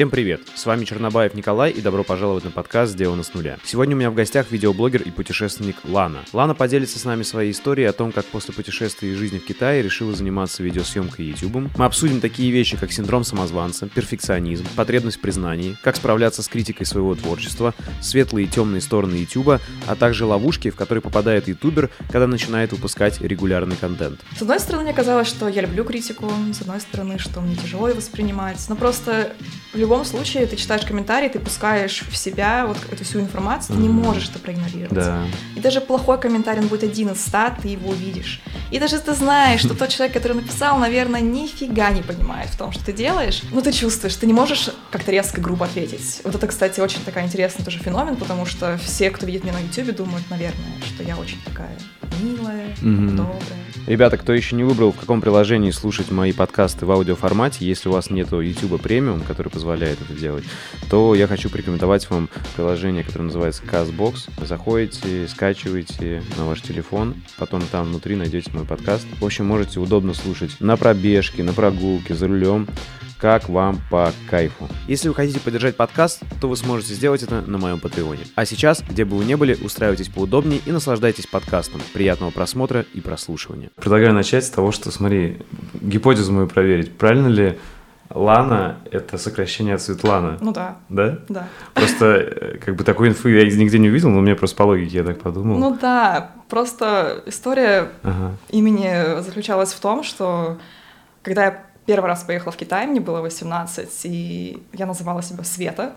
[0.00, 0.40] Всем привет!
[0.54, 3.58] С вами Чернобаев Николай и добро пожаловать на подкаст «Сделано с нуля».
[3.66, 6.20] Сегодня у меня в гостях видеоблогер и путешественник Лана.
[6.32, 9.82] Лана поделится с нами своей историей о том, как после путешествия и жизни в Китае
[9.82, 11.70] решила заниматься видеосъемкой и ютубом.
[11.76, 17.14] Мы обсудим такие вещи, как синдром самозванца, перфекционизм, потребность в как справляться с критикой своего
[17.14, 22.72] творчества, светлые и темные стороны ютуба, а также ловушки, в которые попадает ютубер, когда начинает
[22.72, 24.20] выпускать регулярный контент.
[24.34, 27.86] С одной стороны, мне казалось, что я люблю критику, с одной стороны, что мне тяжело
[27.86, 29.34] ее воспринимать, но просто
[29.74, 33.82] в любом случае ты читаешь комментарии, ты пускаешь в себя вот эту всю информацию, ты
[33.82, 34.92] не можешь это проигнорировать.
[34.92, 35.24] Да.
[35.56, 38.40] И даже плохой комментарий, он будет один из ста, ты его увидишь.
[38.70, 42.70] И даже ты знаешь, что тот человек, который написал, наверное, нифига не понимает в том,
[42.70, 46.20] что ты делаешь, но ты чувствуешь, ты не можешь как-то резко, грубо ответить.
[46.22, 49.60] Вот это, кстати, очень такая интересный тоже феномен, потому что все, кто видит меня на
[49.60, 51.76] YouTube, думают, наверное, что я очень такая
[52.22, 53.16] милая, Мгм.
[53.16, 53.40] добрая.
[53.86, 57.92] Ребята, кто еще не выбрал, в каком приложении слушать мои подкасты в аудиоформате, если у
[57.92, 60.44] вас нету YouTube премиум, который позволяет это делать,
[60.90, 64.46] то я хочу порекомендовать вам приложение, которое называется CastBox.
[64.46, 69.06] Заходите, скачиваете на ваш телефон, потом там внутри найдете мой подкаст.
[69.20, 72.68] В общем, можете удобно слушать на пробежке, на прогулке, за рулем,
[73.20, 74.68] как вам по кайфу.
[74.88, 78.22] Если вы хотите поддержать подкаст, то вы сможете сделать это на моем Патреоне.
[78.34, 81.82] А сейчас, где бы вы ни были, устраивайтесь поудобнее и наслаждайтесь подкастом.
[81.92, 83.70] Приятного просмотра и прослушивания.
[83.76, 85.38] Предлагаю начать с того, что, смотри,
[85.80, 86.92] гипотезу мою проверить.
[86.92, 87.58] Правильно ли
[88.12, 90.36] Лана— это сокращение от Светлана?
[90.40, 91.18] Ну да, Да?
[91.28, 91.48] да.
[91.74, 94.98] Просто э, как бы такой инфы я нигде не увидел, но мне просто по логике
[94.98, 95.58] я так подумал.
[95.58, 98.32] Ну да, просто история Ага.
[98.48, 100.58] имени заключалась в том, что
[101.22, 105.92] когда я первый раз поехала в Китай, мне было 18, и я называла себя Света.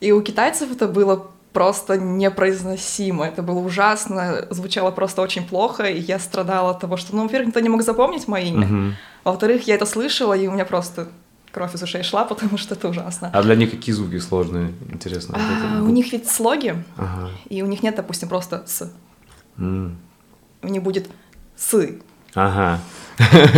[0.00, 5.98] И у китайцев это было просто непроизносимо, это было ужасно, звучало просто очень плохо, и
[6.00, 8.96] я страдала от того, что, ну, во-первых, никто не мог запомнить мое имя, Мгм.
[9.24, 11.08] во-вторых, я это слышала, и у меня просто
[11.52, 13.30] кровь из ушей шла, потому что это ужасно.
[13.32, 14.72] А для них какие звуки сложные?
[14.92, 15.36] Интересно.
[15.38, 17.30] А, у них ведь слоги, Ага.
[17.48, 18.92] и у них нет, допустим, просто «с»,
[19.58, 19.98] М.
[20.62, 21.08] у них будет
[21.56, 22.00] «сы»,
[22.34, 22.78] Ага.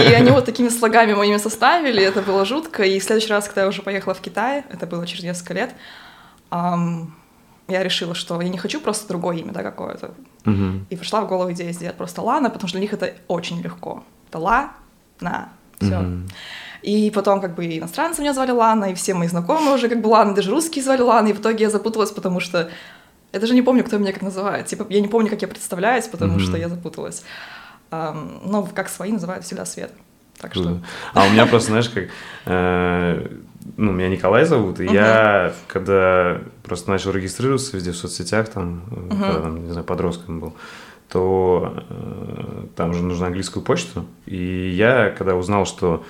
[0.08, 2.84] И они вот такими слогами моими составили, это было жутко.
[2.84, 5.74] И в следующий раз, когда я уже поехала в Китай, это было через несколько лет,
[6.48, 7.14] ам,
[7.68, 10.14] я решила, что я не хочу просто другое имя, да, какое-то.
[10.44, 10.86] Мгм.
[10.90, 14.04] И пришла в голову идея сделать просто Лана, потому что для них это очень легко.
[14.28, 14.72] Это Ла,
[15.20, 15.48] на,
[15.80, 15.98] все.
[15.98, 16.28] Мгм.
[16.82, 20.08] И потом как бы иностранцы меня звали Лана, и все мои знакомые уже как бы
[20.08, 22.70] Лана, даже русские звали Лана, и в итоге я запуталась, потому что
[23.32, 24.66] я даже не помню, кто меня как называет.
[24.66, 26.40] Типа, я не помню, как я представляюсь, потому Мгм.
[26.40, 27.22] что я запуталась.
[27.90, 29.92] Ам, но как свои называют всегда Свет.
[30.38, 30.80] Так что...
[31.14, 32.08] А у меня просто, знаешь, как...
[33.76, 34.94] ну, меня Николай зовут, и Мгм.
[34.94, 39.08] я, когда просто начал регистрироваться везде в соцсетях, там, Мгм.
[39.10, 40.54] когда, там, не знаю, подростком был,
[41.08, 44.06] то э, там же нужна английскую почту.
[44.26, 46.04] И я, когда узнал, что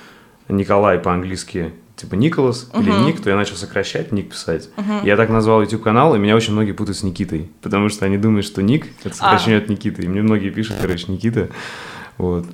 [0.49, 3.07] Николай по-английски типа Николас или Мгм.
[3.07, 4.71] Ник, то я начал сокращать, Ник писать.
[4.77, 5.05] Мгм.
[5.05, 8.17] Я так назвал YouTube канал, и меня очень многие путают с Никитой, потому что они
[8.17, 9.63] думают, что Ник это сокращение А.
[9.63, 10.03] от Никиты.
[10.03, 11.49] И мне многие пишут, короче, Никита.
[12.19, 12.47] Вот.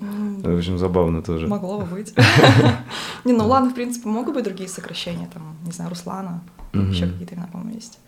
[0.42, 1.46] В общем, забавно тоже.
[1.46, 2.14] Могло бы быть.
[3.24, 7.34] Не, ну ладно, в принципе, могут быть другие сокращения, там, не знаю, Руслана, еще какие-то
[7.34, 7.98] имена, по-моему, есть.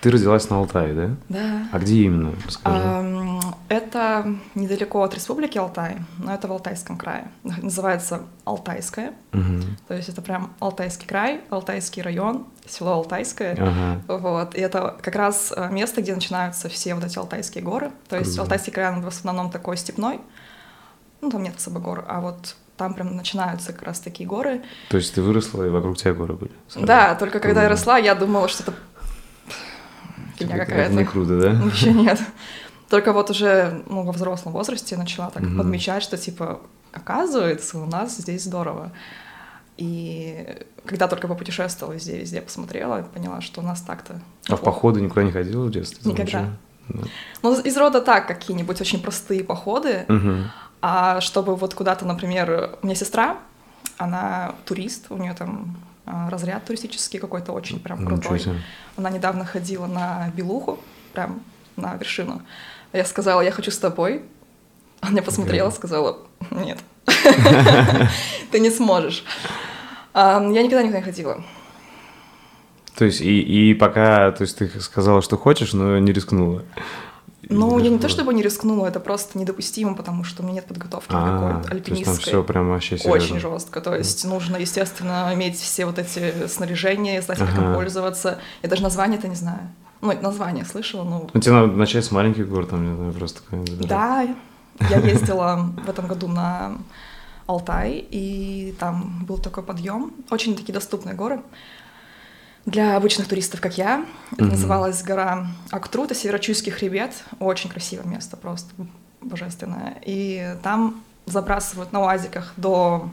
[0.00, 1.10] Ты родилась на Алтае, да?
[1.28, 1.68] Да.
[1.72, 2.32] А где именно?
[2.46, 3.40] Расскажи.
[3.68, 7.28] Это недалеко от республики Алтай, но это в Алтайском крае.
[7.42, 13.56] Называется Алтайское, то есть это прям Алтайский край, Алтайский район, село Алтайское.
[13.58, 14.00] Ага.
[14.06, 17.90] Вот, и это как раз э, место, где начинаются все вот эти Алтайские горы.
[18.08, 18.42] То есть Круто.
[18.42, 20.20] Алтайский край, он в основном такой степной,
[21.20, 24.62] ну там нет особо гор, а вот там прям начинаются как раз такие горы.
[24.88, 26.52] То есть ты выросла, и вокруг тебя горы были?
[26.68, 26.86] сразу?
[26.86, 28.74] Да, только когда я росла, я думала, что это
[30.36, 30.94] фигня какая-то.
[30.94, 31.50] не круто, да?
[31.62, 32.20] Вообще нет.
[32.88, 35.58] Только вот уже ну, во взрослом возрасте начала так Мгм.
[35.58, 36.60] подмечать, что типа
[36.92, 38.92] оказывается у нас здесь здорово.
[39.76, 44.20] И когда только попутешествовала везде, везде посмотрела, поняла, что у нас так-то.
[44.48, 46.10] А в походы никуда не ходила в детстве?
[46.10, 46.46] Никогда.
[47.42, 47.60] Ну.
[47.60, 50.04] Из рода так, какие-нибудь очень простые походы.
[50.08, 50.50] Мгм.
[50.80, 53.38] А чтобы вот куда-то, например, у меня сестра,
[53.96, 58.42] она турист, у нее там а, разряд туристический какой-то очень прям крутой.
[58.96, 60.78] Она недавно ходила на Белуху,
[61.12, 61.42] прям
[61.76, 62.42] на вершину.
[62.92, 64.22] Я сказала, я хочу с тобой.
[65.00, 66.18] Она посмотрела, сказала,
[66.50, 66.78] нет,
[68.50, 69.24] ты не сможешь.
[70.14, 71.44] А, Я никогда никуда не ходила.
[72.96, 76.64] То есть и, и пока, то есть ты сказала, что хочешь, но не рискнула.
[77.48, 80.66] Ну, я не то чтобы не рискнула, это просто недопустимо, потому что у меня нет
[80.66, 82.18] подготовки А, какой-то то есть там альпинистской.
[82.18, 83.12] все прям вообще серьезно.
[83.12, 83.80] Очень жестко.
[83.80, 88.38] То есть нужно, естественно, иметь все вот эти снаряжения, знать, как им пользоваться.
[88.62, 89.60] Я даже название-то не знаю.
[90.00, 93.40] Ну, название слышала, ну, Ну, тебе надо начать с маленьких гор, там, не знаю, просто.
[93.86, 94.26] Да,
[94.90, 96.78] я ездила в этом году на
[97.46, 101.40] Алтай, и там был такой подъем, очень такие доступные горы.
[102.68, 104.04] Для обычных туристов, как я.
[104.32, 104.50] Это Мгм.
[104.52, 107.12] называлась гора Актру, это Северо-Чуйский хребет.
[107.40, 108.70] Очень красивое место, просто
[109.22, 109.96] божественное.
[110.04, 113.10] И там забрасывают на уазиках до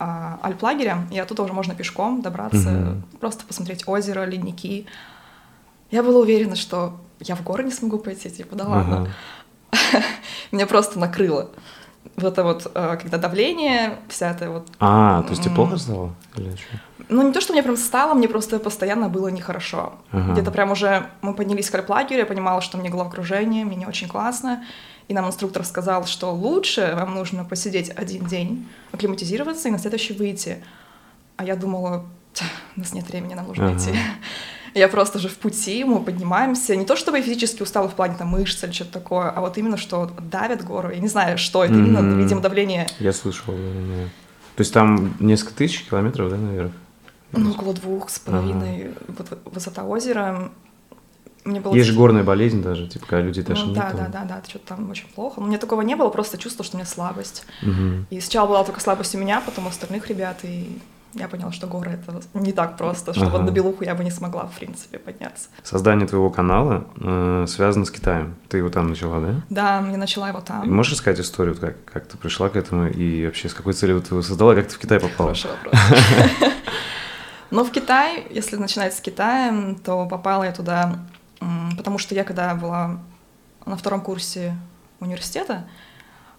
[0.00, 3.02] а, Альплагеря, и оттуда уже можно пешком добраться, Мгм.
[3.20, 4.86] просто посмотреть озеро, ледники.
[5.90, 9.08] Я была уверена, что я в горы не смогу пойти, типа, да ладно.
[9.72, 10.02] Ага.
[10.52, 11.50] Меня просто накрыло.
[12.16, 14.68] Вот это вот, э, когда давление, вся эта вот...
[14.80, 15.54] А, то есть М.
[15.54, 16.14] плохо стало?
[16.36, 16.78] Или что?
[17.08, 19.92] Ну, не то, что мне прям стало, мне просто постоянно было нехорошо.
[20.10, 20.32] Ага.
[20.32, 24.08] Где-то прям уже мы поднялись к альплагерю, я понимала, что мне головокружение, мне не очень
[24.08, 24.64] классно.
[25.06, 30.12] И нам инструктор сказал, что лучше вам нужно посидеть один день, акклиматизироваться и на следующий
[30.12, 30.62] выйти.
[31.36, 32.04] А я думала,
[32.34, 32.42] «Ть,
[32.76, 33.76] у нас нет времени, нам нужно Ага.
[33.78, 33.94] идти.
[34.74, 36.76] Я просто же в пути, мы поднимаемся.
[36.76, 39.58] Не то, чтобы я физически устала в плане там мышц или что-то такое, а вот
[39.58, 40.90] именно, что давят гору.
[40.90, 42.18] Я не знаю, что это, именно, Мгм.
[42.20, 43.62] видимо, давление Я слышал, да,
[43.96, 44.04] да.
[44.56, 46.72] То есть там несколько тысяч километров, да, наверх?
[47.32, 50.50] ну, около двух с половиной в- высота озера.
[51.44, 53.74] Мне было Есть же горная болезнь даже, типа, когда Ну, тошнит.
[53.74, 53.96] да, там.
[53.96, 55.40] да, да, да, что-то там очень плохо.
[55.40, 57.44] Но у меня такого не было, просто чувствовала, что у меня слабость.
[57.62, 58.06] Мгм.
[58.10, 60.78] И сначала была только слабость у меня, потом у остальных ребят, и
[61.14, 63.38] я поняла, что горы это не так просто, что Ага.
[63.38, 65.48] вот на белуху я бы не смогла, в принципе, подняться.
[65.62, 68.34] Создание твоего канала э, связано с Китаем.
[68.48, 69.34] Ты его там начала, да?
[69.48, 70.64] Да, я начала его там.
[70.64, 74.00] И Можешь рассказать историю, как, как ты пришла к этому и вообще с какой целью
[74.02, 75.34] ты его создала, как ты в Китай попала?
[75.34, 75.74] Хороший вопрос.
[77.50, 80.98] Но в Китай, если начинать с Китая, то попала я туда,
[81.76, 83.00] потому что я когда была
[83.64, 84.54] на втором курсе
[85.00, 85.66] университета,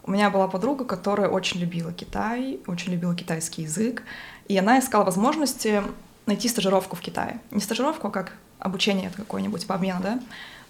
[0.03, 4.03] у меня была подруга, которая очень любила Китай, очень любила китайский язык,
[4.49, 5.81] и она искала возможности
[6.25, 7.39] найти стажировку в Китае.
[7.51, 10.19] Не стажировку, а как обучение какое-нибудь по обмену, да?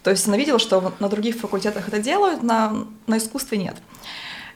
[0.04, 3.76] То есть она видела, что на других факультетах это делают, на, на искусстве нет.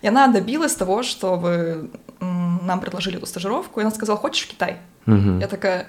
[0.01, 1.89] И она добилась того, чтобы
[2.19, 4.77] нам предложили эту стажировку, и она сказала, хочешь в Китай?
[5.05, 5.39] Мгм.
[5.39, 5.87] Я такая,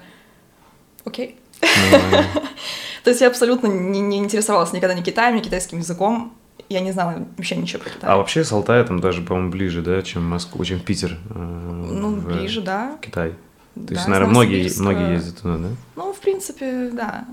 [1.03, 1.39] окей.
[3.03, 6.33] То есть я абсолютно не, не интересовалась никогда ни Китаем, ни китайским языком.
[6.69, 8.09] Я не знала вообще ничего про Китай.
[8.09, 11.17] А вообще с Алтая там даже, по-моему, ближе, да, чем Москва, чем Питер.
[11.29, 12.97] э, ну, в ближе, да.
[13.01, 13.31] Китай.
[13.31, 13.37] То
[13.81, 15.67] Да, есть, наверное, многие, многие ездят туда, да?
[15.95, 17.25] Ну, в принципе, да.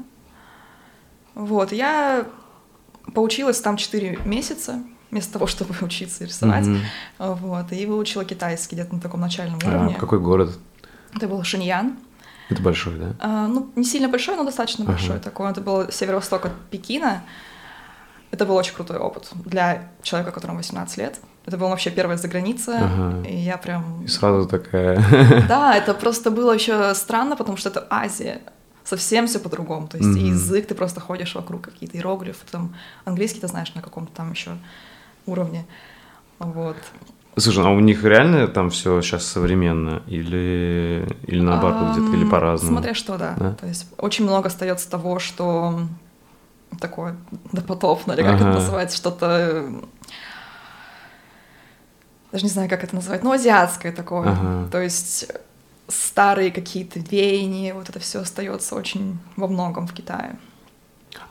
[1.35, 2.27] Вот, я
[3.15, 6.67] поучилась там 4 месяца, вместо того, чтобы учиться рисовать.
[6.67, 6.81] Мгм.
[7.19, 9.95] Вот, и выучила китайский где-то на таком начальном А, уровне.
[9.99, 10.59] какой город?
[11.15, 11.97] Это был Шиньян.
[12.49, 13.15] Это большой, да?
[13.21, 14.93] А, ну, не сильно большой, но достаточно Ага.
[14.93, 15.51] большой такой.
[15.51, 17.23] Это был северо-восток от Пекина.
[18.31, 21.19] Это был очень крутой опыт для человека, которому 18 лет.
[21.45, 23.29] Это была вообще первая за граница, Ага.
[23.29, 24.05] и я прям...
[24.05, 25.03] И сразу такая...
[25.49, 28.41] Да, это просто было еще странно, потому что это Азия.
[28.85, 29.89] Совсем все по-другому.
[29.89, 30.31] То есть и Мгм.
[30.31, 32.75] язык, ты просто ходишь вокруг какие-то иероглифы, там
[33.05, 34.51] английский ты знаешь на каком-то там еще
[35.27, 35.65] уровне.
[36.39, 36.77] Вот.
[37.37, 40.03] Слушай, а у них реально там все сейчас современно?
[40.07, 42.77] Или, или наоборот где-то, или по-разному?
[42.77, 43.35] Смотря что, да.
[43.39, 43.55] Да?
[43.55, 45.81] То есть очень много остается того, что
[46.81, 47.17] такое
[47.53, 48.49] допотопно, или как Ага.
[48.51, 49.67] это называется, что-то...
[52.33, 54.31] Даже не знаю, как это называть, но азиатское такое.
[54.31, 54.69] Ага.
[54.71, 55.31] То есть
[55.89, 60.37] старые какие-то веяния, вот это все остается очень во многом в Китае.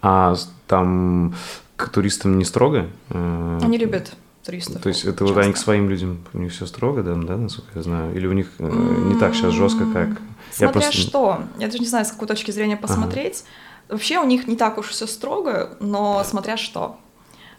[0.01, 0.35] А
[0.67, 1.35] там
[1.75, 2.87] к туристам не строго?
[3.09, 4.13] Э, Они любят
[4.45, 4.81] туристов.
[4.81, 5.63] То есть это вот они к часто.
[5.65, 8.15] своим людям, у них все строго, да, да, насколько я знаю?
[8.15, 10.09] Или у них э, не так сейчас жестко, как...
[10.51, 11.43] Смотря просто- что.
[11.57, 13.43] Я даже не знаю, с какой точки зрения посмотреть.
[13.89, 16.97] Вообще у них не так уж все строго, но смотря что.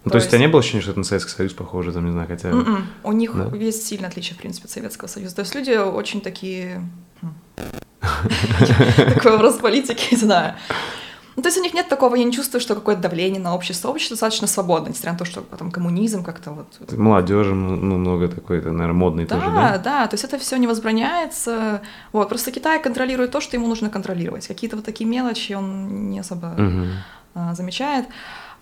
[0.05, 1.53] Ну, то То есть у тебя есть- не было ощущения, что это на Советский Союз
[1.53, 2.49] похоже, там, не знаю, хотя...
[2.51, 2.87] М-м.
[3.05, 3.57] У них Да?
[3.57, 5.37] есть сильное отличие, в принципе, от Советского Союза.
[5.37, 6.89] То есть люди очень такие...
[8.97, 10.55] Такой вопрос политики, не знаю.
[11.37, 13.89] Ну, то есть у них нет такого, я не чувствую, что какое-то давление на общество.
[13.89, 16.99] Общество достаточно свободно, несмотря на то, что там коммунизм как-то вот...
[16.99, 19.79] Молодежи ну, много такой, это, наверное, модный Да, тоже, да?
[19.79, 21.81] да, то есть это все не возбраняется.
[22.13, 24.47] Вот, просто Китай контролирует то, что ему нужно контролировать.
[24.47, 26.55] Какие-то вот такие мелочи он не особо
[27.35, 28.07] а, замечает.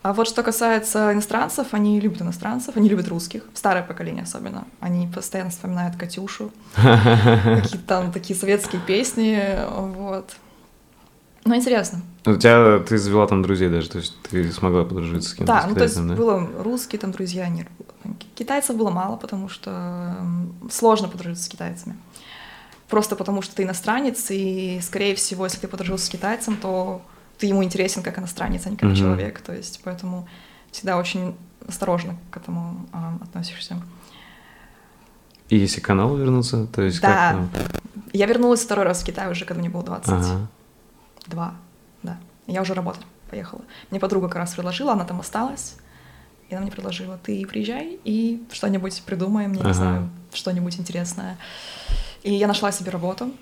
[0.03, 4.67] А вот что касается иностранцев, они любят иностранцев, они любят русских, старое поколение особенно.
[4.81, 10.37] Они постоянно вспоминают Катюшу, какие-то там такие советские песни, вот.
[11.45, 12.03] Ну, интересно.
[12.25, 15.63] У тебя, ты завела там друзей даже, то есть ты смогла подружиться с кем-то Да,
[15.63, 16.15] с ну то есть да?
[16.15, 17.67] было русские там друзья, не...
[18.35, 20.17] китайцев было мало, потому что
[20.71, 21.97] сложно подружиться с китайцами.
[22.89, 27.03] Просто потому что ты иностранец, и, скорее всего, если ты подружился с китайцем, то
[27.41, 28.97] ты ему интересен как иностранец, а не как Мгм.
[28.97, 29.41] человек.
[29.41, 30.29] То есть поэтому
[30.71, 31.35] всегда очень
[31.67, 33.81] осторожно к этому а, относишься.
[35.49, 37.07] И если к каналу вернуться, то есть Да.
[37.09, 37.51] как там?
[38.13, 40.17] Я вернулась второй раз в Китай уже, когда мне было 22,
[41.27, 41.55] Ага.
[42.03, 42.19] да.
[42.47, 43.63] Я уже работать поехала.
[43.91, 45.77] Мне подруга как раз предложила, она там осталась.
[46.49, 49.69] И она мне предложила, ты приезжай и что-нибудь придумаем, я Ага.
[49.69, 51.39] не знаю, что-нибудь интересное.
[52.23, 53.33] И я нашла себе работу,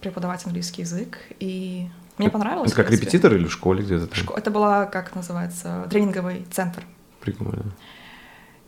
[0.00, 2.72] преподавать английский язык, и Мне понравилось.
[2.72, 4.14] Это как репетитор или в школе где-то?
[4.14, 6.82] Шко- Это была, как называется, тренинговый центр.
[7.20, 7.72] Прикольно.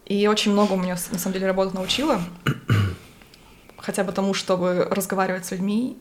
[0.05, 2.21] И очень много у меня, на самом деле, работа научила.
[3.79, 5.97] Хотя бы тому, чтобы разговаривать с людьми,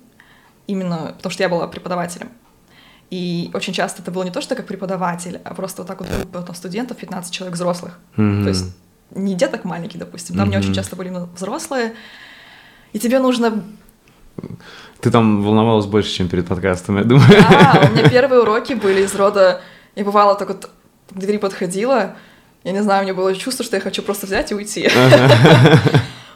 [0.66, 2.30] именно потому что я была преподавателем.
[3.10, 6.10] И очень часто это было не то, что как преподаватель, а просто вот так вот
[6.10, 8.00] группа там, студентов, 15 человек взрослых.
[8.18, 8.44] Мгм.
[8.44, 8.76] То есть
[9.12, 10.66] не деток маленький, допустим, там не Мгм.
[10.66, 11.94] очень часто были взрослые.
[12.94, 13.64] И тебе нужно...
[15.00, 17.28] Ты там волновалась больше, чем перед подкастом, я думаю.
[17.50, 19.62] А, у меня первые уроки были из рода...
[19.96, 20.70] Я бывало так вот
[21.10, 22.16] к двери подходила,
[22.64, 24.90] я не знаю, у меня было чувство, что я хочу просто взять и уйти.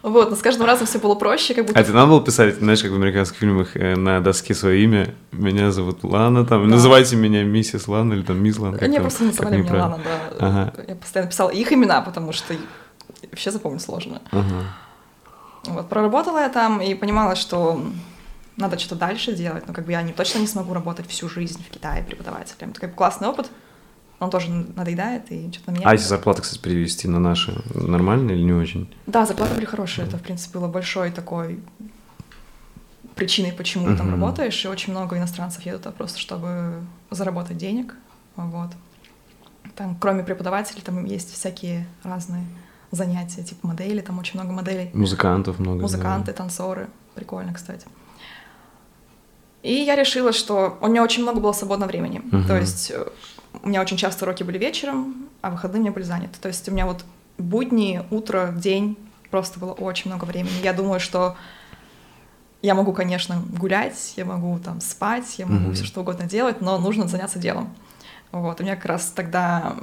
[0.03, 1.79] Вот, но с каждым разом все было проще, как будто...
[1.79, 5.13] А тебе надо было писать, знаешь, как в американских фильмах, э, на доске свое имя.
[5.31, 6.75] Меня зовут Лана, там, Да.
[6.75, 8.79] называйте меня миссис Лана или там мисс Лана.
[8.81, 9.74] Они там, просто называли меня.
[9.74, 10.48] Лана, да.
[10.48, 10.74] Ага.
[10.88, 12.55] Я постоянно писала их имена, потому что
[13.29, 14.24] вообще запомнить сложно.
[14.31, 14.74] Ага.
[15.65, 17.83] Вот, проработала я там и понимала, что
[18.57, 21.63] надо что-то дальше делать, но как бы я не, точно не смогу работать всю жизнь
[21.63, 22.73] в Китае преподавателем.
[22.73, 23.49] Бы классный опыт,
[24.19, 25.87] он тоже надоедает и что-то меняет.
[25.87, 28.93] А если зарплата, кстати, перевести на наши, нормально или не очень?
[29.07, 31.59] Да, зарплаты были хорошие, это, в принципе, было большой такой
[33.15, 37.95] причиной, почему ты там работаешь, и очень много иностранцев едут туда просто, чтобы заработать денег,
[38.35, 38.71] вот.
[39.75, 42.45] Там, кроме преподавателей, там есть всякие разные
[42.91, 44.89] занятия, типа модели, там очень много моделей.
[44.93, 45.77] Музыкантов много.
[45.77, 45.81] да.
[45.83, 46.89] Музыканты, танцоры.
[47.15, 47.86] Прикольно, кстати.
[49.63, 52.21] И я решила, что у меня очень много было свободного времени.
[52.24, 52.48] Мгм.
[52.48, 53.05] То есть э,
[53.62, 56.39] у меня очень часто уроки были вечером, а выходные у меня были заняты.
[56.41, 57.05] То есть у меня вот
[57.38, 58.98] будни, утро, день,
[59.29, 60.53] просто было очень много времени.
[60.63, 61.36] Я думаю, что
[62.62, 65.74] я могу, конечно, гулять, я могу там спать, я могу Мгм.
[65.74, 67.74] все что угодно делать, но нужно заняться делом.
[68.31, 69.75] Вот, у меня как раз тогда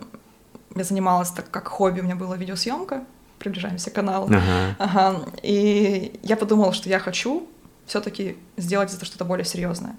[0.75, 3.05] я занималась так как хобби, у меня была видеосъемка,
[3.39, 4.27] приближаемся к каналу.
[4.29, 4.77] Ага.
[4.79, 5.21] Ага.
[5.43, 7.49] И я подумала, что я хочу
[7.87, 9.97] все-таки сделать это что-то более серьезное.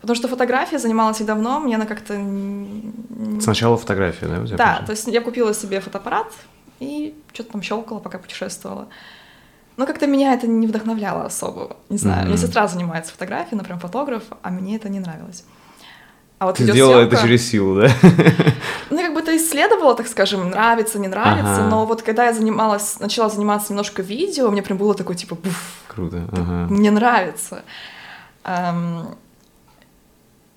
[0.00, 2.14] Потому что фотография занималась и давно, мне она как-то...
[3.40, 6.32] Сначала фотография, да, у тебя Да, то есть я купила себе фотоаппарат
[6.80, 8.88] и что-то там щелкала, пока путешествовала.
[9.76, 11.76] Но как-то меня это не вдохновляло особо.
[11.88, 12.46] Не знаю, у меня Мгм.
[12.46, 15.44] сестра занимается фотографией, она прям фотограф, а мне это не нравилось.
[16.40, 17.88] А вот Ты сделала это видеосъёмка- через силу, да?
[18.90, 21.68] ну, я как бы это исследовала, так скажем, нравится, не нравится, Ага.
[21.68, 25.62] но вот когда я занималась, начала заниматься немножко видео, мне прям было такое, типа, буф,
[25.86, 26.24] Круто.
[26.32, 26.66] Ага.
[26.72, 27.62] мне нравится.
[28.44, 29.14] Эм,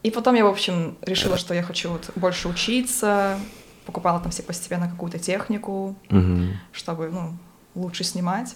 [0.04, 3.38] И потом я, в общем, решила, что я хочу вот больше учиться,
[3.86, 6.60] покупала там все постепенно какую-то технику, Мгм.
[6.72, 7.34] чтобы, ну,
[7.76, 8.56] лучше снимать.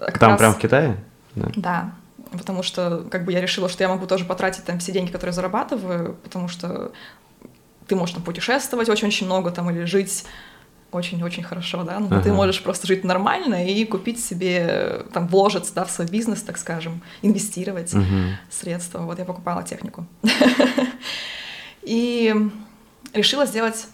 [0.00, 0.96] А как Там раз- прям в Китае?
[1.36, 1.48] Да.
[1.56, 1.90] Да,
[2.38, 5.32] потому что как бы я решила, что я могу тоже потратить там все деньги, которые
[5.32, 6.92] зарабатываю, потому что
[7.86, 10.24] ты можешь там путешествовать очень-очень много там или жить
[10.92, 12.34] очень-очень хорошо, да, но ты Ага.
[12.34, 17.02] можешь просто жить нормально и купить себе, там, вложиться, да, в свой бизнес, так скажем,
[17.20, 18.36] инвестировать Мгм.
[18.48, 19.00] средства.
[19.00, 20.06] Вот я покупала технику.
[21.82, 22.34] И
[23.12, 23.86] решила сделать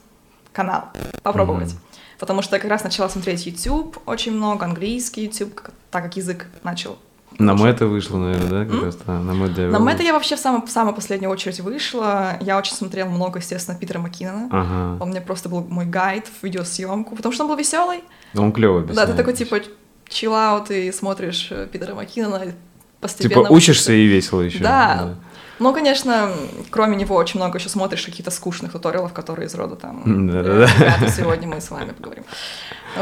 [0.52, 0.84] канал,
[1.22, 1.74] попробовать.
[2.18, 5.58] Потому что я как раз начала смотреть YouTube очень много, английский YouTube,
[5.90, 6.98] так как язык начал.
[7.40, 8.84] На Мэта вышло, наверное, да, как М?
[8.84, 8.96] раз?
[9.06, 12.36] Да, на Мэт На Мэтта я вообще в самую, в самую последнюю очередь вышла.
[12.40, 14.48] Я очень смотрела много, естественно, Питера Маккинона.
[14.50, 15.02] Ага.
[15.02, 18.04] Он мне просто был мой гайд в видеосъемку, потому что он был веселый.
[18.36, 19.60] Он клево Да, ты такой типа
[20.08, 22.52] чиллаут и смотришь э, Питера Маккинона
[23.00, 23.44] постепенно...
[23.44, 24.58] Типа учишься и весело еще.
[24.58, 25.14] Да.
[25.58, 26.30] Ну, конечно,
[26.70, 30.02] кроме него очень много еще смотришь каких-то скучных туториалов, которые из рода там...
[30.26, 30.64] Да-да-да.
[30.64, 32.24] э, «Ребята, сегодня мы с вами поговорим.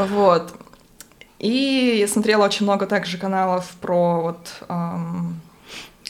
[0.09, 0.53] Вот.
[1.39, 5.39] И я смотрела очень много также каналов про вот эм,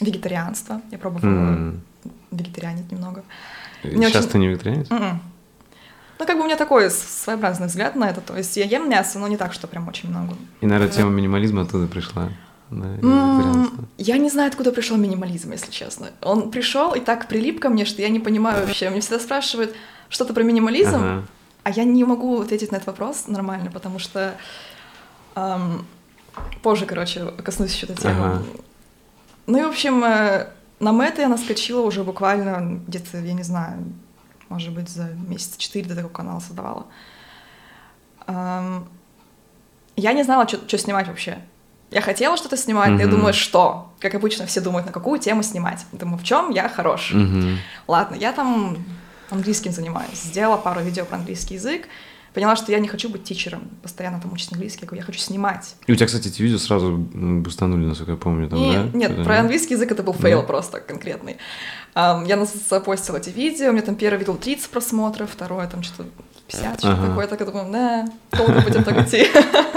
[0.00, 0.80] вегетарианство.
[0.90, 1.80] Я пробовала М.
[2.32, 3.22] вегетарианить немного.
[3.84, 4.90] Мне Сейчас очень- ты не вегетарианец?
[4.90, 5.22] М-м.
[6.18, 8.20] Ну, как бы у меня такой своеобразный взгляд на это.
[8.20, 10.34] То есть я ем мясо, но не так, что прям очень много.
[10.60, 12.28] И, наверное, тема минимализма оттуда пришла.
[12.70, 13.84] Да, вегетарианства.
[13.98, 16.08] Я не знаю, откуда пришел минимализм, если честно.
[16.22, 18.90] Он пришел и так прилип ко мне, что я не понимаю вообще.
[18.90, 19.74] Мне всегда спрашивают
[20.08, 21.22] что-то про минимализм, Ага.
[21.62, 24.34] а я не могу ответить на этот вопрос нормально, потому что
[25.34, 25.86] ам,
[26.62, 28.24] позже, короче, коснусь еще этой темы.
[28.24, 28.42] Ага.
[29.46, 33.84] Ну и, в общем, э, на Мэтт я наскочила уже буквально где-то, я не знаю,
[34.48, 36.86] может быть, за месяца четыре до того, как канал создавала.
[38.26, 38.88] Ам,
[39.96, 41.38] Я не знала, что снимать вообще.
[41.90, 43.92] Я хотела что-то снимать, но я думаю, что?
[43.98, 45.84] Как обычно все думают, на какую тему снимать.
[45.92, 47.10] Думаю, в чем я хорош?
[47.12, 47.58] Мгм.
[47.88, 48.76] Ладно, я там
[49.30, 50.22] английским занимаюсь.
[50.22, 51.88] Сделала пару видео про английский язык.
[52.34, 54.82] Поняла, что я не хочу быть teacher ом, постоянно там учить английский.
[54.82, 55.74] Я говорю, я хочу снимать.
[55.86, 58.82] И у тебя, кстати, эти видео сразу boost анули, насколько я помню, там, И- да?
[58.96, 59.40] Нет, Что-то, про да?
[59.40, 60.46] английский язык это был fail Да?
[60.46, 61.38] просто конкретный.
[61.94, 66.08] Ам, я запостила эти видео, у меня там первое видео 30 просмотров, второе там что-то
[66.46, 67.06] 50, что ага.
[67.08, 68.06] такое, так я думаю, да,
[68.36, 69.26] долго будем так идти.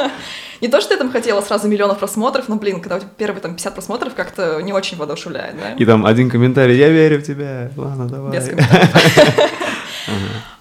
[0.62, 3.42] Не то, что я там хотела сразу миллионов просмотров, но, блин, когда у тебя первые
[3.42, 5.74] там 50 просмотров, как-то не очень воодушевляет, да?
[5.74, 8.32] И там один комментарий, я верю в тебя, ладно, давай.
[8.32, 9.52] Без комментариев.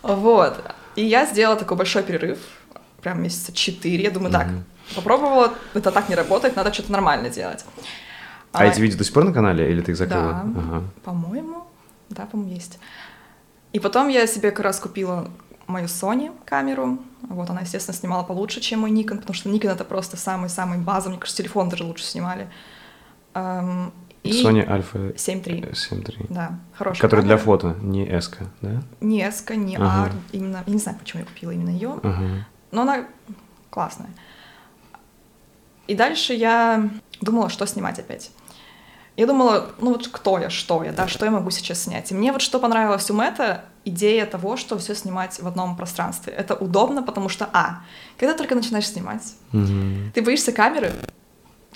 [0.03, 0.57] Вот.
[0.97, 2.39] И я сделала такой большой перерыв,
[3.01, 4.03] прям месяца 4.
[4.03, 4.49] Я думаю, так,
[4.95, 7.65] попробовала, это так не работает, надо что-то нормально делать.
[8.53, 10.43] А, а эти видео до сих пор на канале или ты их закрыла?
[10.45, 10.85] Да, ага.
[11.05, 11.65] по-моему,
[12.11, 12.79] да, по-моему, есть.
[13.73, 15.31] И потом я себе как раз купила
[15.67, 16.99] мою Sony камеру.
[17.23, 21.09] Вот она, естественно, снимала получше, чем мой Nikon, потому что Nikon это просто самый-самый база.
[21.09, 22.51] Мне кажется, телефон даже лучше снимали.
[23.35, 23.93] Um,
[24.23, 25.73] и Sony Alpha 7.3.
[25.73, 26.27] 7.3.
[26.29, 28.83] Да, хорошая Которая для фото, не S, да?
[29.01, 30.07] Не S, не ага.
[30.07, 32.47] R, именно, я не знаю, почему я купила именно ее, ага.
[32.71, 33.07] но она
[33.71, 34.11] классная.
[35.89, 36.89] И дальше я
[37.21, 38.31] думала, что снимать опять.
[39.17, 42.11] Я думала, ну вот кто я, что я, да, что я могу сейчас снять.
[42.11, 46.33] И мне вот что понравилось у Мэтта, идея того, что все снимать в одном пространстве.
[46.33, 47.83] Это удобно, потому что, а,
[48.17, 50.13] когда только начинаешь снимать, mm-hmm.
[50.15, 50.93] ты боишься камеры,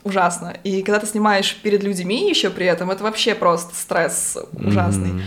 [0.06, 0.56] ужасно.
[0.64, 5.10] И когда ты снимаешь перед людьми еще при этом, это вообще просто стресс ужасный.
[5.10, 5.22] Mm-hmm.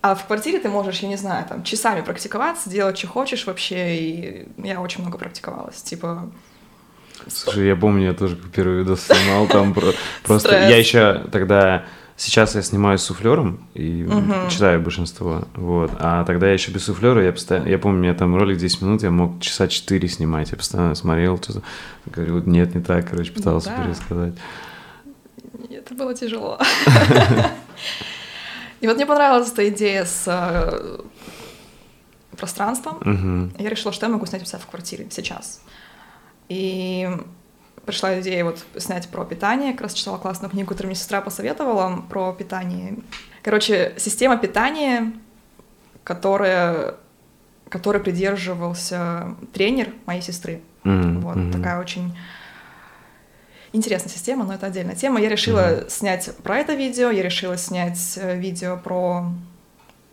[0.00, 3.96] А в квартире ты можешь, я не знаю, там, часами практиковаться, делать, что хочешь вообще,
[3.96, 6.30] и я очень много практиковалась, типа...
[7.26, 9.74] Слушай, я помню, я тоже первый видос снимал, там
[10.22, 10.68] просто...
[10.68, 11.84] Я еще тогда
[12.18, 14.50] Сейчас я снимаю с суфлером и угу.
[14.50, 15.44] читаю большинство.
[15.54, 15.92] Вот.
[16.00, 17.68] А тогда я еще без суфлера, я постоянно.
[17.68, 20.50] Я помню, у меня там ролик 10 минут, я мог часа 4 снимать.
[20.50, 21.62] Я постоянно смотрел, что-то.
[22.06, 23.84] Говорю, нет, не так, короче, пытался да.
[23.84, 24.34] пересказать.
[25.70, 26.58] Это было тяжело.
[28.80, 31.00] И вот мне понравилась эта идея с э,
[32.36, 33.52] пространством.
[33.60, 35.60] Я решила, что я могу снять у себя в квартире сейчас.
[36.48, 37.08] И
[37.88, 39.72] пришла идея вот снять про питание.
[39.72, 42.98] Как раз читала классную книгу, которую мне сестра посоветовала про питание.
[43.42, 45.12] Короче, система питания,
[46.04, 46.96] которая,
[47.70, 50.60] которой придерживался тренер моей сестры.
[50.84, 51.20] Mm-hmm.
[51.20, 51.52] Вот mm-hmm.
[51.52, 52.14] такая очень
[53.72, 55.18] интересная система, но это отдельная тема.
[55.18, 55.90] Я решила mm-hmm.
[55.90, 59.32] снять про это видео, я решила снять э, видео про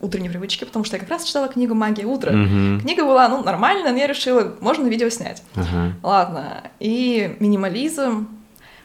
[0.06, 2.32] утренней привычки, потому что я как раз читала книгу «Магия утра».
[2.32, 2.80] Uh-huh.
[2.80, 5.44] Книга была, ну, нормальная, но я решила, можно видео снять.
[5.56, 5.94] Uh-huh.
[6.04, 6.64] Ладно.
[6.80, 8.28] И минимализм.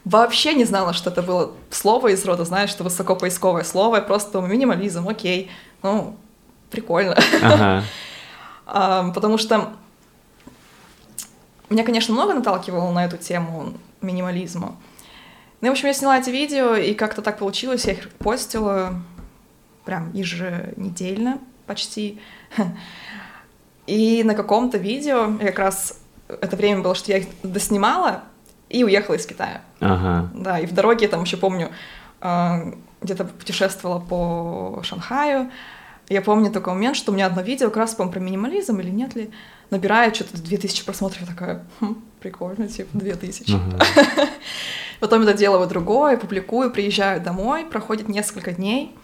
[0.04, 4.40] Вообще не знала, что это было слово из рода, знаешь, что высокопоисковое слово, я просто
[4.40, 5.50] минимализм, окей,
[5.82, 6.16] ну,
[6.70, 7.12] прикольно.
[7.12, 7.82] Uh-huh.
[8.66, 9.74] а, потому что
[11.68, 14.76] меня, конечно, много наталкивало на эту тему минимализма.
[15.60, 19.02] Ну, в общем, я сняла эти видео, и как-то так получилось, я их постила,
[19.90, 22.20] прям еженедельно почти.
[23.88, 25.98] И на каком-то видео, я как раз
[26.28, 28.22] это время было, что я их доснимала
[28.68, 29.62] и уехала из Китая.
[29.80, 30.30] Ага.
[30.32, 31.70] Да, и в дороге там еще помню,
[32.20, 32.72] а,
[33.02, 35.50] где-то путешествовала по Шанхаю.
[36.08, 38.90] Я помню такой момент, что у меня одно видео, как раз, по про минимализм или
[38.90, 39.32] нет ли,
[39.70, 43.54] набирает что-то 2000 просмотров, я такая, хм, прикольно, типа 2000.
[43.54, 43.84] Ага.
[45.00, 48.94] Потом я доделываю другое, публикую, приезжаю домой, проходит несколько дней,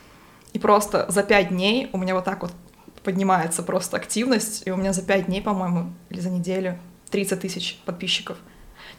[0.57, 2.51] и просто за пять дней у меня вот так вот
[3.05, 6.79] поднимается просто активность, и у меня за пять дней, по-моему, или за неделю
[7.11, 8.39] 30 тысяч подписчиков.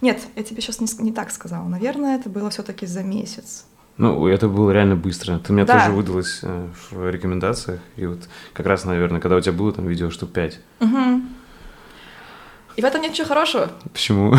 [0.01, 1.67] Нет, я тебе сейчас не, не так сказала.
[1.67, 3.65] Наверное, это было все-таки за месяц.
[3.97, 5.39] Ну, это было реально быстро.
[5.39, 5.79] Ты мне да.
[5.79, 7.79] тоже выдалась э, в рекомендациях.
[7.95, 10.59] И вот как раз, наверное, когда у тебя было там видео штук пять.
[10.79, 11.21] Угу.
[12.75, 13.71] И в этом нет ничего хорошего.
[13.91, 14.35] Почему?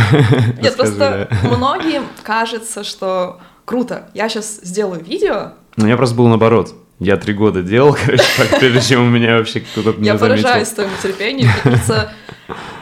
[0.63, 5.55] Нет, просто многим кажется, что круто, я сейчас сделаю видео.
[5.77, 6.75] Ну, я просто был наоборот.
[7.01, 8.25] Я три года делал, короче,
[8.59, 12.13] прежде чем у меня вообще кто-то меня Я поражаюсь твоему терпению, кажется,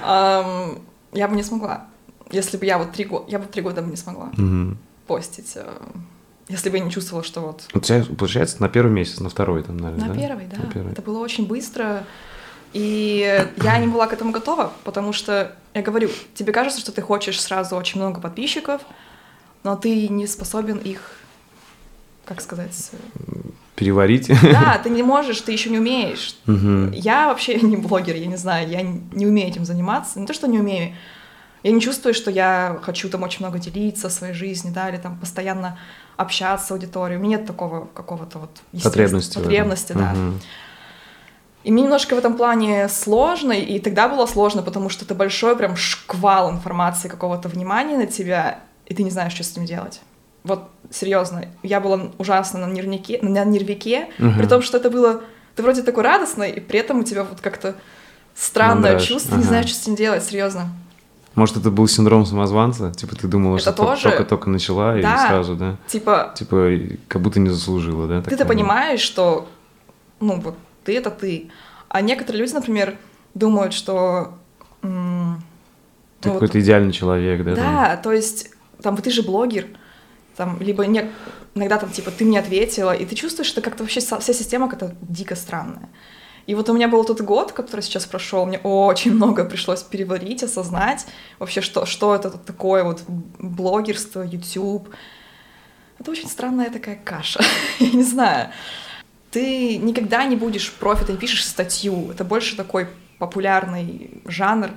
[0.02, 1.86] я бы не смогла.
[2.30, 4.30] Если бы я вот три года, я бы три года бы не смогла
[5.06, 5.64] постить, э,
[6.48, 7.68] если бы я не чувствовала, что вот...
[7.74, 10.90] У тебя, получается, на первый месяц, на второй там, наверное, На первый, да.
[10.90, 12.04] Это было очень быстро,
[12.72, 17.02] и я не была к этому готова, потому что, я говорю, тебе кажется, что ты
[17.02, 18.82] хочешь сразу очень много подписчиков,
[19.62, 21.12] но ты не способен их,
[22.24, 22.90] как сказать
[23.76, 24.28] переварить.
[24.42, 26.36] Да, ты не можешь, ты еще не умеешь.
[26.46, 26.92] Угу.
[26.92, 30.18] Я вообще не блогер, я не знаю, я не умею этим заниматься.
[30.18, 30.94] Не то, что не умею,
[31.62, 35.18] я не чувствую, что я хочу там очень много делиться своей жизнью, да, или там
[35.18, 35.78] постоянно
[36.16, 37.20] общаться с аудиторией.
[37.20, 40.12] У меня нет такого какого-то вот потребности, потребности, да.
[40.12, 40.38] Угу.
[41.64, 45.56] И мне немножко в этом плане сложно, и тогда было сложно, потому что это большой
[45.56, 50.00] прям шквал информации, какого-то внимания на тебя, и ты не знаешь, что с ним делать.
[50.44, 54.32] Вот серьезно, я была ужасно на нервнике, на нервике, угу.
[54.38, 55.22] при том, что это было,
[55.54, 57.74] ты вроде такой радостный, и при этом у тебя вот как-то
[58.34, 59.42] странное ну, да, чувство, ага.
[59.42, 60.70] не знаешь, что с ним делать, серьезно.
[61.34, 62.92] Может, это был синдром самозванца?
[62.94, 64.04] Типа ты думала, это что тоже...
[64.04, 64.98] только-только начала да.
[64.98, 65.76] и сразу, да?
[65.86, 66.32] Типа...
[66.34, 66.70] Типа
[67.08, 68.22] как будто не заслужила, да?
[68.22, 69.46] Ты-то понимаешь, что,
[70.18, 71.50] ну, вот ты— это ты.
[71.88, 72.96] А некоторые люди, например,
[73.34, 74.38] думают, что...
[74.80, 77.54] Ты ну, какой-то вот, идеальный человек, да?
[77.54, 78.02] Да, там?
[78.02, 78.50] то есть,
[78.82, 79.66] там, ты же блогер,
[80.36, 81.10] там, либо не,
[81.54, 84.94] иногда там, типа, ты мне ответила, и ты чувствуешь, что как-то вообще вся система как-то
[85.00, 85.88] дико странная.
[86.46, 90.44] И вот у меня был тот год, который сейчас прошел, мне очень много пришлось переварить,
[90.44, 91.06] осознать
[91.38, 93.02] вообще, что, что это такое вот
[93.38, 94.88] блогерство, YouTube.
[95.98, 97.40] Это очень странная такая каша,
[97.80, 98.50] я не знаю.
[99.32, 104.70] Ты никогда не будешь профи, ты пишешь статью, это больше такой популярный жанр,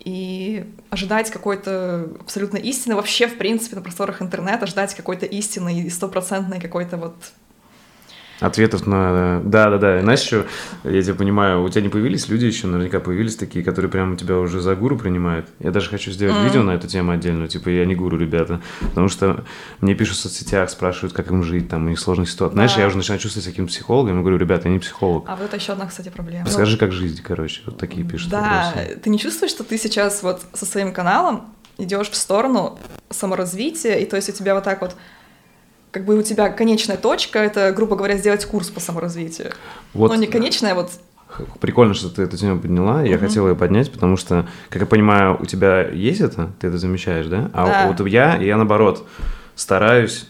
[0.00, 5.90] и ожидать какой-то абсолютно истины, вообще, в принципе, на просторах интернета ждать какой-то истины и
[5.90, 7.14] стопроцентной какой-то вот
[8.40, 9.40] Ответов на...
[9.44, 10.00] Да-да-да.
[10.00, 10.46] Знаешь, еще,
[10.84, 14.38] я тебя понимаю, у тебя не появились люди еще, наверняка появились такие, которые прямо тебя
[14.38, 15.46] уже за гуру принимают.
[15.58, 16.44] Я даже хочу сделать mm-hmm.
[16.44, 18.60] видео на эту тему отдельно, типа, я не гуру, ребята.
[18.80, 19.44] Потому что
[19.80, 22.56] мне пишут в соцсетях, спрашивают, как им жить, там, у них сложных ситуаций.
[22.56, 22.66] Да.
[22.66, 25.24] Знаешь, я уже начинаю чувствовать таким психологом, я говорю, ребята, я не психолог.
[25.28, 26.46] А вот это еще одна, кстати, проблема.
[26.46, 28.98] Расскажи, как жизнь, короче, вот такие пишут Да, вопросы.
[29.00, 31.44] ты не чувствуешь, что ты сейчас вот со своим каналом
[31.78, 32.78] идешь в сторону
[33.10, 34.96] саморазвития, и то есть у тебя вот так вот
[35.90, 39.52] как бы у тебя конечная точка— это, грубо говоря, сделать курс по саморазвитию.
[39.92, 40.08] Вот.
[40.08, 40.90] Но не конечная, а вот
[41.60, 43.02] Прикольно, что ты эту тему подняла.
[43.02, 43.26] Я угу.
[43.26, 47.26] хотел ее поднять, потому что, как я понимаю, у тебя есть это, ты это замечаешь,
[47.26, 47.50] да?
[47.52, 47.86] А да.
[47.86, 49.06] вот я, я наоборот
[49.54, 50.26] стараюсь,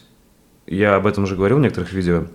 [0.67, 2.25] я об этом уже говорил в некоторых видео,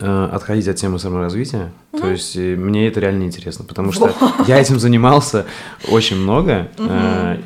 [0.00, 1.72] э, отходить от темы саморазвития.
[1.92, 2.02] Угу.
[2.02, 4.12] То есть э, мне это реально интересно, потому что
[4.46, 5.46] я этим занимался
[5.88, 6.90] очень много, угу.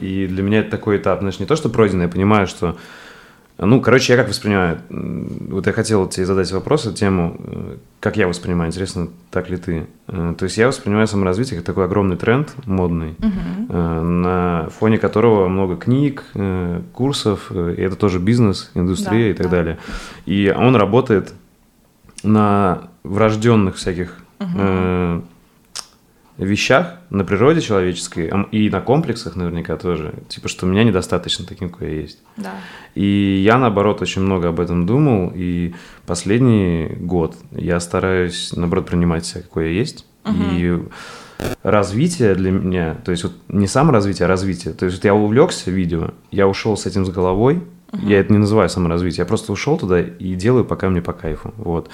[0.00, 2.76] и для меня это такой этап, знаешь, не то, что пройденный, я понимаю, что
[3.66, 8.28] ну, короче, я как воспринимаю, вот я хотел тебе задать вопрос, тему, э, как я
[8.28, 9.86] воспринимаю, интересно, так ли ты?
[10.06, 13.74] Э, то есть я воспринимаю саморазвитие как такой огромный тренд модный, угу.
[13.74, 16.24] на фоне которого много книг,
[16.92, 19.56] курсов, и это тоже бизнес, индустрия да, и так да.
[19.56, 19.78] далее.
[20.26, 21.34] И он работает
[22.22, 25.24] на врожденных всяких угу
[26.44, 31.88] вещах на природе человеческой и на комплексах наверняка тоже, типа, что меня недостаточно таким, какой
[31.88, 32.18] я есть.
[32.36, 32.52] Да.
[32.94, 35.74] И я, наоборот, очень много об этом думал, и
[36.06, 40.36] последний год я стараюсь, наоборот, принимать себя, какой я есть, угу.
[40.52, 40.82] и
[41.62, 44.74] развитие для меня, то есть вот не саморазвитие, а развитие.
[44.74, 47.56] То есть вот я увлекся видео, я ушел с этим с головой,
[47.92, 51.12] uh я это не называю саморазвитие, я просто ушел туда и делаю, пока мне по
[51.12, 51.54] кайфу.
[51.56, 51.88] Вот.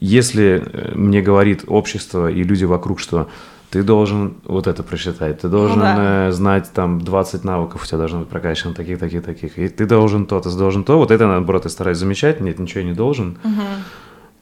[0.00, 3.28] Если э, мне говорит общество и люди вокруг, что
[3.72, 6.28] ты должен вот это прочитать, ты должен ну, да.
[6.28, 9.86] э, знать там 20 навыков, у тебя должно быть прокачано таких, таких, таких, и ты
[9.86, 12.92] должен то, ты должен то, вот это, наоборот, я стараюсь замечать, нет, ничего я не
[12.92, 13.38] должен.
[13.42, 13.62] Угу.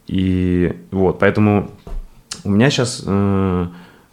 [0.09, 1.71] И вот, поэтому
[2.43, 3.67] у меня сейчас э,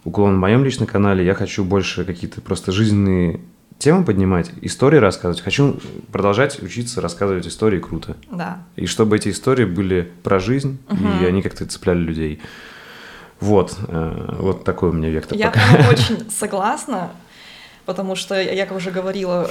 [0.04, 3.40] уклон в моем личном канале, я хочу больше какие-то просто жизненные
[3.80, 5.42] темы поднимать, истории рассказывать.
[5.42, 5.80] Хочу
[6.12, 8.18] продолжать учиться рассказывать истории круто.
[8.30, 8.60] Да.
[8.76, 11.00] И чтобы эти истории были про жизнь, угу.
[11.24, 12.40] и они как-то цепляли людей.
[13.40, 15.38] Вот, э, вот такой у меня вектор.
[15.38, 15.62] Я пока.
[15.90, 17.12] очень согласна,
[17.86, 19.50] потому что, я как уже говорила,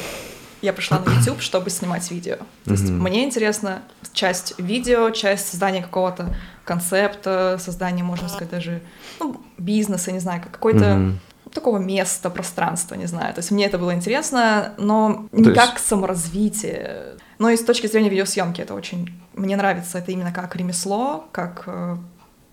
[0.63, 2.37] я пришла на YouTube, чтобы снимать видео.
[2.65, 3.01] То есть mm-hmm.
[3.01, 8.83] мне интересна часть видео, часть создания какого-то концепта, создания, можно сказать, даже
[9.21, 11.53] ну, бизнеса, не знаю, какой-то mm-hmm.
[11.55, 13.35] такого места, пространства, не знаю.
[13.35, 15.87] То есть мне это было интересно, но не То как есть...
[15.87, 17.17] саморазвитие.
[17.39, 19.13] Но и с точки зрения видеосъемки это очень...
[19.35, 21.97] Мне нравится это именно как ремесло, как э,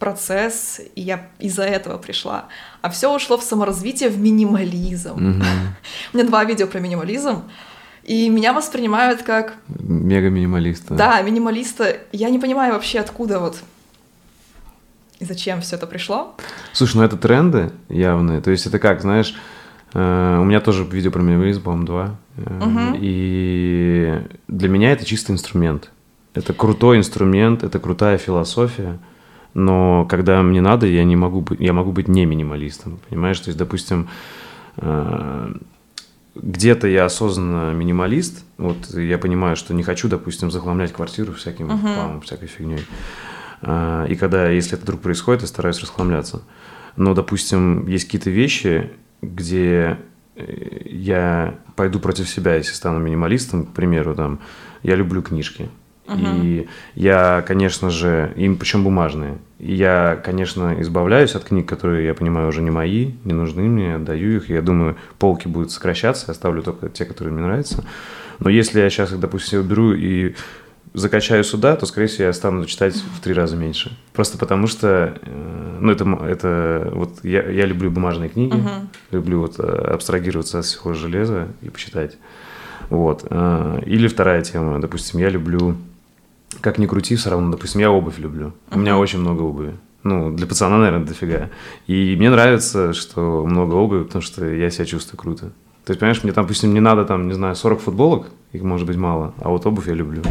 [0.03, 2.47] процесс, и я из-за этого пришла.
[2.81, 5.15] А все ушло в саморазвитие, в минимализм.
[5.15, 5.43] Mm-hmm.
[6.11, 7.43] У меня два видео про минимализм.
[8.03, 9.53] И меня воспринимают как...
[9.79, 10.93] Мега-минималиста.
[10.95, 11.99] Да, минималиста.
[12.11, 13.63] Я не понимаю вообще, откуда вот
[15.19, 16.35] и зачем все это пришло.
[16.73, 18.41] Слушай, ну это тренды явные.
[18.41, 19.33] То есть это как, знаешь,
[19.93, 22.15] э, у меня тоже видео про минимализм, по-моему, два.
[22.35, 22.97] Угу.
[22.99, 25.91] И для меня это чисто инструмент.
[26.33, 28.99] Это крутой инструмент, это крутая философия
[29.53, 33.39] но когда мне надо, я не могу быть, я могу быть не минималистом, понимаешь?
[33.39, 34.09] То есть, допустим,
[34.77, 35.53] э,
[36.35, 41.81] где-то я осознанно минималист, вот я понимаю, что не хочу, допустим, захламлять квартиру всяким uh-huh.
[41.81, 42.85] хламом, всякой фигней.
[43.61, 46.41] Э, и когда, если это вдруг происходит, я стараюсь расхламляться.
[46.95, 49.99] Но, допустим, есть какие-то вещи, где
[50.35, 54.39] э, я пойду против себя, если стану минималистом, к примеру, там,
[54.81, 55.69] я люблю книжки.
[56.07, 59.37] И я, конечно же, им причем бумажные.
[59.59, 63.95] И я, конечно, избавляюсь от книг, которые, я понимаю, уже не мои, не нужны мне,
[63.95, 64.49] отдаю их.
[64.49, 67.85] Я думаю, полки будут сокращаться, оставлю только те, которые мне нравятся.
[68.39, 70.35] Но если я сейчас их, допустим, уберу и
[70.93, 73.97] закачаю сюда, то, скорее всего, я стану читать в три раза меньше.
[74.11, 78.87] Просто потому что, э, ну, это, это вот я, я люблю бумажные книги, uh-huh.
[79.11, 82.17] люблю вот э, абстрагироваться от всего железа и почитать.
[82.89, 83.25] Вот.
[83.29, 85.77] Э, или вторая тема, допустим, я люблю
[86.61, 88.53] как ни крути, все равно, допустим, я обувь люблю.
[88.71, 89.75] У меня очень много обуви.
[90.03, 91.49] Ну, для пацана, наверное, дофига.
[91.87, 95.51] И мне нравится, что много обуви, потому что я себя чувствую круто.
[95.85, 98.87] То есть, понимаешь, мне там, допустим, не надо там, не знаю, 40 футболок, их может
[98.87, 100.21] быть мало, а вот обувь я люблю.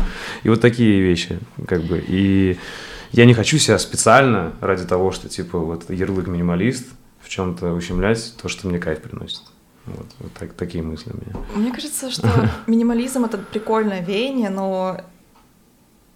[0.43, 2.03] И вот такие вещи, как бы.
[2.07, 2.59] И
[3.13, 6.89] я не хочу себя специально ради того, что, типа, вот ярлык минималист,
[7.21, 9.43] в чем-то ущемлять то, что мне кайф приносит.
[9.87, 11.45] Вот, вот так, такие мысли у меня.
[11.55, 12.29] Мне кажется, что
[12.67, 15.01] минимализм— это прикольное веяние, но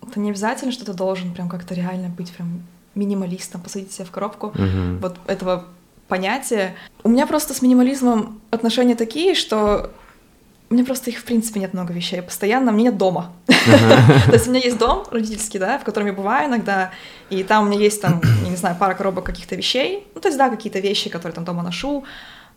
[0.09, 2.63] это не обязательно, что ты должен прям как-то реально быть прям
[2.95, 4.99] минималистом, посадить себя в коробку Мгм.
[5.01, 5.67] вот этого
[6.09, 6.75] понятия.
[7.03, 9.91] У меня просто с минимализмом отношения такие, что
[10.71, 12.23] у меня просто их, в принципе, нет много вещей.
[12.23, 13.33] Постоянно, мне нет дома.
[13.47, 16.91] То есть у меня есть дом родительский, да, в котором я бываю иногда,
[17.31, 20.07] и там у меня есть, там, я не знаю, пара коробок каких-то вещей.
[20.15, 22.05] Ну, то есть, да, какие-то вещи, которые там дома ношу,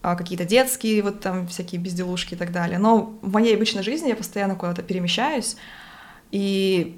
[0.01, 2.79] а, какие-то детские, вот там всякие безделушки и так далее.
[2.79, 5.55] Но в моей обычной жизни я постоянно куда-то перемещаюсь,
[6.31, 6.97] и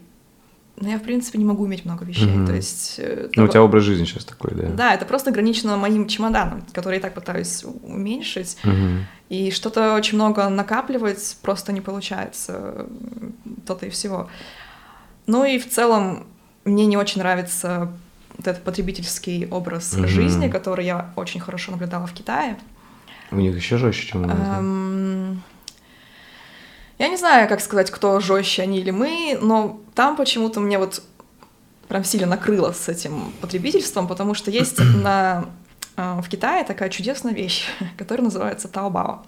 [0.77, 2.25] ну, я, в принципе, не могу иметь много вещей.
[2.27, 2.47] Мгм.
[2.47, 2.95] То есть...
[2.97, 4.67] э, Ну, у того- тебя образ жизни сейчас такой, да?
[4.69, 8.57] да, это просто ограничено моим чемоданом, который я так пытаюсь уменьшить.
[8.63, 9.05] Мгм.
[9.29, 12.87] И что-то очень много накапливать просто не получается.
[13.65, 14.27] То-то и всего.
[15.27, 16.25] Ну и в целом
[16.65, 17.91] мне не очень нравится
[18.37, 20.07] вот этот потребительский образ Мгм.
[20.07, 22.57] жизни, который я очень хорошо наблюдала в Китае.
[23.29, 24.37] У них еще жестче, чем у нас.
[24.59, 25.41] Эм,
[27.01, 31.01] Я не знаю, как сказать, кто жестче, они или мы, но там почему-то мне вот
[31.87, 35.45] прям сильно накрыло с этим потребительством, потому что есть на,
[35.97, 37.65] э, в Китае такая чудесная вещь,
[37.97, 39.21] которая называется Taobao.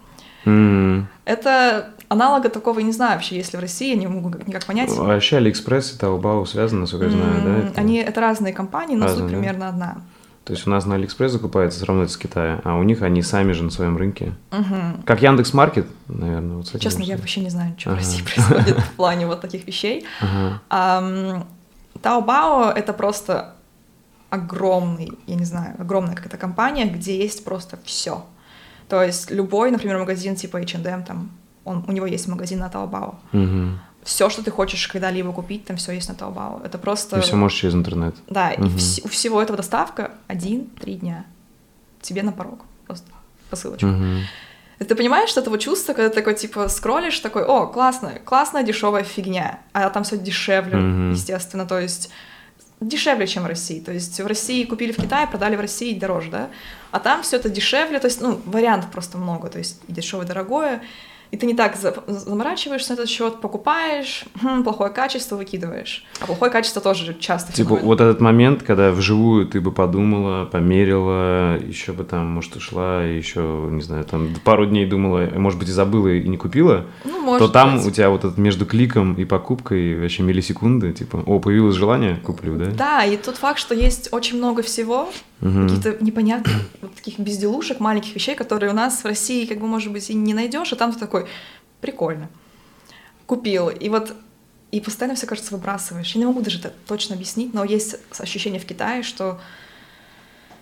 [0.45, 1.07] М.
[1.25, 4.91] Это аналога такого, я не знаю вообще, если в России, я не могу никак понять.
[4.91, 7.49] Вообще Алиэкспресс и Taobao связаны, насколько я знаю, да?
[7.49, 7.81] М, это?
[7.81, 9.37] Они, это разные компании, но Разные, суть да?
[9.39, 9.97] примерно одна.
[10.45, 13.01] То есть у нас на Алиэкспресс закупается все равно это с Китая, а у них
[13.01, 14.33] они сами же на своем рынке.
[14.51, 15.03] Мгм.
[15.05, 18.01] Как Яндекс Маркет, наверное, вот Честно, я вообще не знаю, что в Ага.
[18.01, 20.05] России происходит в плане вот таких вещей.
[20.19, 21.45] Ага.
[22.01, 23.55] Taobao— это просто
[24.29, 28.25] огромный, я не знаю, огромная какая-то компания, где есть просто все.
[28.89, 31.31] То есть любой, например, магазин типа H&M, там,
[31.63, 33.15] он, у него есть магазин на Taobao.
[33.31, 33.79] Мгм.
[34.03, 36.65] Все, что ты хочешь когда-либо купить, там все есть на Taobao.
[36.65, 37.17] Это просто...
[37.19, 38.15] И все можешь через интернет.
[38.27, 38.75] Да, и Мгм.
[38.75, 41.25] вс- у всего этого доставка один-три дня.
[42.01, 42.59] Тебе на порог.
[42.85, 43.07] Просто
[43.49, 43.87] посылочку.
[44.79, 48.63] И ты понимаешь, что этого чувства, когда ты такой, типа, скроллишь, такой, о, классная, классная
[48.63, 51.11] дешевая фигня, а там все дешевле, Мгм.
[51.13, 52.09] естественно, то есть
[52.81, 53.79] дешевле, чем в России.
[53.79, 56.49] То есть в России купили в Китае, продали в России дороже, да?
[56.91, 60.25] А там все это дешевле, то есть, ну, вариантов просто много, то есть и дешевое,
[60.25, 60.81] и дорогое.
[61.33, 66.05] И ты не так за- заморачиваешься на этот счет, покупаешь, хм, плохое качество выкидываешь.
[66.19, 67.83] А плохое качество тоже часто Типа фиговое.
[67.85, 73.67] вот этот момент, когда вживую ты бы подумала, померила, еще бы там, может, ушла, еще,
[73.71, 77.19] не знаю, там пару дней думала, может быть, и забыла и не купила, Ну, то
[77.21, 77.87] может там быть.
[77.87, 82.57] у тебя вот этот между кликом и покупкой вообще миллисекунды, типа, о, появилось желание, куплю,
[82.57, 82.65] да?
[82.67, 85.09] Да, и тот факт, что есть очень много всего,
[85.43, 85.67] Мгм.
[85.67, 89.91] каких-то непонятных вот таких безделушек, маленьких вещей, которые у нас в России, как бы, может
[89.91, 91.27] быть, и не найдешь, а там ты такой,
[91.81, 92.29] прикольно.
[93.25, 93.69] Купил.
[93.69, 94.15] И вот
[94.71, 96.15] и постоянно все, кажется, выбрасываешь.
[96.15, 99.39] Я не могу даже это точно объяснить, но есть ощущение в Китае, что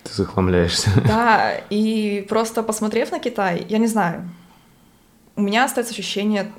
[0.03, 0.89] Ты захламляешься.
[1.07, 4.29] да, и просто посмотрев на Китай, я не знаю,
[5.35, 6.51] у меня остается ощущение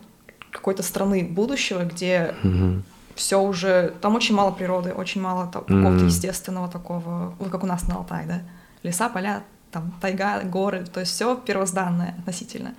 [0.50, 2.85] какой-то страны будущего, где Мгм.
[3.14, 3.94] Все уже...
[4.01, 6.07] Там очень мало природы, очень мало та- какого-то Мгм.
[6.07, 8.40] естественного такого, вот как у нас на Алтай, да?
[8.83, 12.75] Леса, поля, там тайга, горы, то есть все первозданное относительно.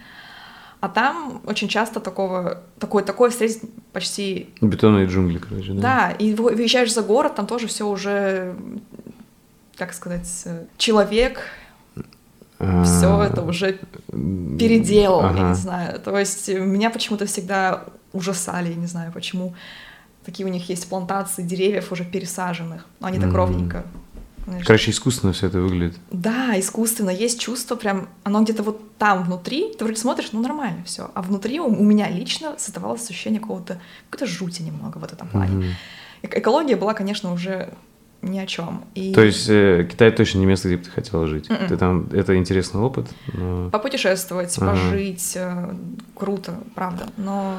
[0.82, 3.62] А там очень часто такого, такое, такое встретить
[3.94, 4.50] почти...
[4.62, 5.82] Бетонные джунгли, короче, да?
[5.82, 8.56] Да, и вы- выезжаешь за город, там тоже все уже,
[9.78, 11.40] как сказать, э, человек,
[12.60, 13.80] А, все это уже
[14.60, 15.50] переделал, я ага.
[15.50, 16.00] не знаю.
[16.00, 19.54] То есть меня почему-то всегда ужасали, я не знаю почему.
[20.26, 23.36] Такие у них есть плантации деревьев уже пересаженных, но они так Мгм.
[23.36, 23.86] ровненько.
[24.46, 24.66] знаешь.
[24.66, 25.98] Короче, искусственно все это выглядит.
[26.12, 30.84] Да, искусственно, есть чувство прям, оно где-то вот там внутри, ты вроде смотришь, ну нормально
[30.86, 35.28] все, а внутри у, у меня лично создавалось ощущение какого-то, какой-то жути немного в этом
[35.30, 35.76] плане.
[36.24, 37.74] Эк- экология была, конечно, уже
[38.24, 38.86] ни о чем.
[38.96, 41.50] И То есть э, Китай точно не место, где бы ты хотела жить.
[41.50, 41.68] Мгм.
[41.68, 43.70] Ты там, это интересный опыт, но...
[43.70, 44.72] попутешествовать, Ага.
[44.72, 45.76] пожить, э,
[46.16, 47.08] круто, правда.
[47.18, 47.58] Но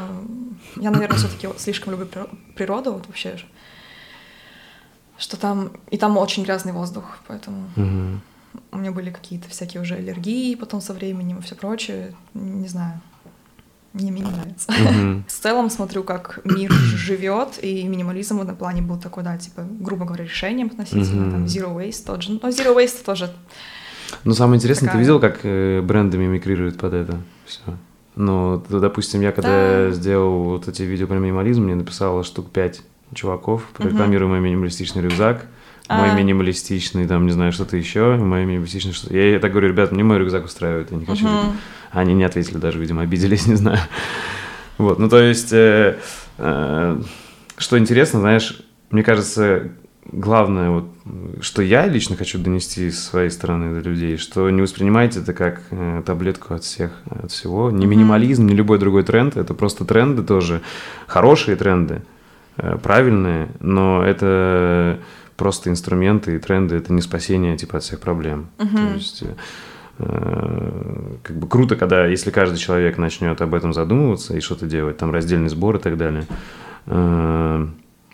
[0.77, 3.37] я, наверное, все-таки слишком люблю приро- природу, вот вообще,
[5.19, 8.21] что там и там очень грязный воздух, поэтому Мгм.
[8.73, 12.15] у меня были какие-то всякие уже аллергии потом со временем и все прочее.
[12.35, 13.01] Не знаю,
[13.95, 14.71] мне, мне не нравится.
[14.73, 15.25] Мгм.
[15.29, 19.63] В целом смотрю, как мир живет, и минимализм в этом плане был такой, да, типа,
[19.81, 21.31] грубо говоря, решением относительно, Мгм.
[21.31, 22.33] там, zero waste тот же.
[22.33, 23.31] Но zero waste тоже
[24.25, 25.01] Ну, самое интересное, ты Такая.
[25.01, 27.61] видел, как э, бренды мимикрируют под это все?
[28.17, 29.91] Ну, допустим, я когда Да.
[29.91, 33.89] сделал вот эти видео про минимализм, мне написало штук пять чуваков, Мгм.
[33.89, 35.47] рекламируя мой минималистичный рюкзак,
[35.89, 36.15] мой А.
[36.15, 39.15] минималистичный, там, не знаю, что-то еще, мой минималистичный что-то.
[39.15, 41.27] Я, я так говорю, ребят, мне мой рюкзак устраивает, я не хочу.
[41.27, 41.57] Мгм.
[41.93, 43.79] Они не ответили даже, видимо, обиделись, не знаю.
[44.79, 45.99] Вот, ну то есть, э,
[46.39, 47.01] э,
[47.59, 49.71] что интересно, знаешь, мне кажется,
[50.11, 50.89] главное, вот,
[51.43, 55.63] что я лично хочу донести с своей стороны до людей, что не воспринимайте это как
[55.71, 57.71] э, таблетку от всех, от всего.
[57.71, 57.89] Мгм.
[57.89, 60.63] минимализм, ни любой другой тренд, это просто тренды тоже,
[61.07, 62.03] хорошие тренды,
[62.57, 64.99] э, правильные, но это
[65.37, 68.49] просто инструменты и тренды, это не спасение типа от всех проблем.
[68.59, 68.77] Мгм.
[68.89, 69.25] То есть
[69.99, 74.97] э, как бы круто, когда если каждый человек начнет об этом задумываться и что-то делать,
[74.97, 76.27] там раздельный сбор и так далее.
[76.87, 77.67] Э,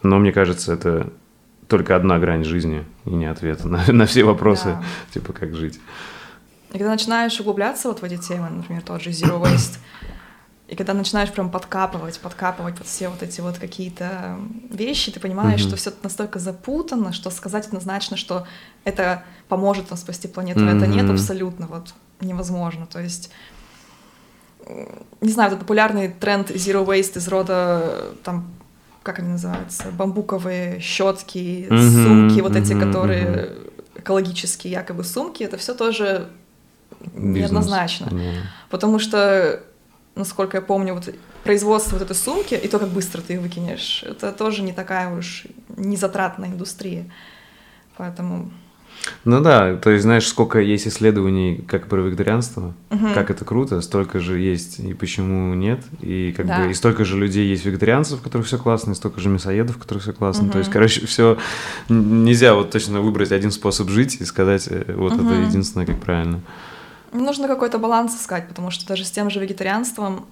[0.02, 1.12] Но мне кажется, это
[1.68, 4.82] только одна грань жизни и не ответа на, на все вопросы, Да.
[5.12, 5.78] типа как жить.
[6.70, 9.78] И когда начинаешь углубляться вот в эти темы, например, тот же Zero Waste,
[10.70, 14.38] и когда начинаешь прям подкапывать, подкапывать вот все вот эти вот какие-то
[14.70, 15.68] вещи, ты понимаешь, Мгм.
[15.68, 18.46] что все настолько запутано, что сказать однозначно, что
[18.84, 22.86] это поможет нам спасти планету, это нет абсолютно вот невозможно.
[22.86, 23.30] То есть
[25.20, 28.46] не знаю, этот популярный тренд Zero Waste из рода там
[29.02, 31.80] как они называются, бамбуковые щетки, Мгм,
[32.28, 33.56] сумки, вот эти, мгм, которые
[33.96, 36.28] экологические якобы сумки, это все тоже
[37.06, 37.50] Бизнес.
[37.50, 38.08] неоднозначно.
[38.10, 38.18] Да.
[38.68, 39.62] Потому что,
[40.14, 41.12] насколько я помню, вот
[41.44, 45.14] производство вот этой сумки и то, как быстро ты ее выкинешь, это тоже не такая
[45.16, 45.44] уж
[45.76, 47.10] незатратная индустрия.
[47.96, 48.50] Поэтому...
[49.24, 53.14] Ну да, то есть знаешь, сколько есть исследований как про вегетарианство, Мгм.
[53.14, 56.56] как это круто, столько же есть и почему нет, и как Да.
[56.58, 59.76] бы и столько же людей есть вегетарианцев, у которых все классно, и столько же мясоедов,
[59.76, 60.50] у которых все классно.
[60.50, 61.38] То есть, короче, все
[61.88, 65.42] нельзя вот точно выбрать один способ жить и сказать, э, вот это Мгм.
[65.44, 66.40] единственное, как правильно.
[67.12, 70.26] Нужно какой-то баланс искать, потому что даже с тем же вегетарианством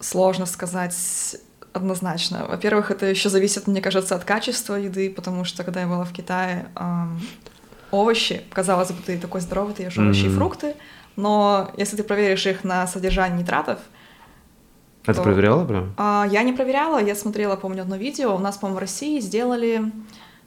[0.00, 1.36] сложно сказать
[1.72, 2.46] однозначно.
[2.48, 6.12] Во-первых, это еще зависит, мне кажется, от качества еды, потому что когда я была в
[6.12, 7.20] Китае, ам,
[7.90, 10.74] овощи, казалось бы, ты такой здоровый, ты ешь овощи и фрукты,
[11.16, 13.78] но если ты проверишь их на содержание нитратов,
[15.04, 15.94] Это То- проверяла прям?
[15.96, 18.34] а, я не проверяла, я смотрела, помню, одно видео.
[18.34, 19.90] У нас, по-моему, в России сделали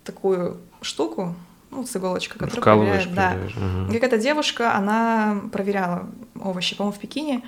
[0.03, 1.35] такую штуку,
[1.71, 3.15] ну, с иголочкой, которая Вкалываешь, проверяет.
[3.15, 3.29] Да.
[3.55, 3.89] проверяешь.
[3.89, 6.07] И Какая-то девушка, она проверяла
[6.39, 7.41] овощи, по-моему, в Пекине.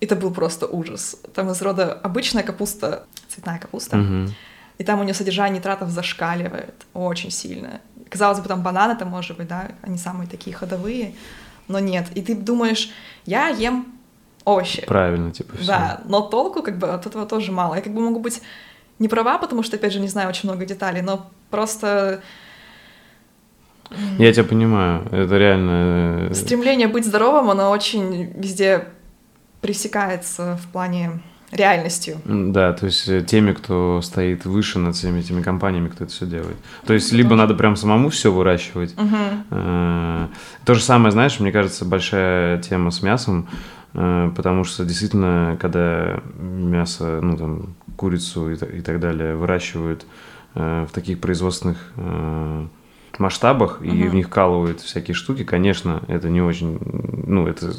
[0.00, 1.16] Это был просто ужас.
[1.34, 4.34] Там из рода обычная капуста, цветная капуста, Мгм.
[4.78, 7.80] и там у нее содержание нитратов зашкаливает очень сильно.
[8.08, 11.14] Казалось бы, там бананы, там, может быть, да, они самые такие ходовые,
[11.68, 12.06] но нет.
[12.14, 12.90] И ты думаешь,
[13.26, 13.86] я ем
[14.44, 14.84] овощи.
[14.86, 15.66] Правильно, типа, все.
[15.66, 17.74] Да, но толку как бы от этого тоже мало.
[17.74, 18.40] Я как бы могу быть
[18.98, 22.22] не права, потому что, опять же, не знаю очень много деталей, но просто
[24.18, 26.28] Я тебя понимаю, это реально...
[26.30, 28.84] э, стремление быть здоровым, оно очень везде
[29.60, 31.20] пресекается в плане
[31.52, 32.18] реальностью.
[32.24, 36.24] Да, то есть э, теми, кто стоит выше над всеми этими компаниями, кто это все
[36.26, 36.56] делает.
[36.86, 38.94] То есть Это либо надо прям самому все выращивать.
[39.50, 40.26] Э,
[40.64, 43.48] То же самое, знаешь, мне кажется, большая тема с мясом,
[43.92, 50.06] потому что действительно, когда мясо, ну там, курицу и та- и так далее выращивают
[50.54, 51.92] в таких производственных
[53.20, 54.08] масштабах и Мгм.
[54.10, 56.78] в них вкалывают всякие штуки, конечно, это не очень,
[57.26, 57.72] ну, это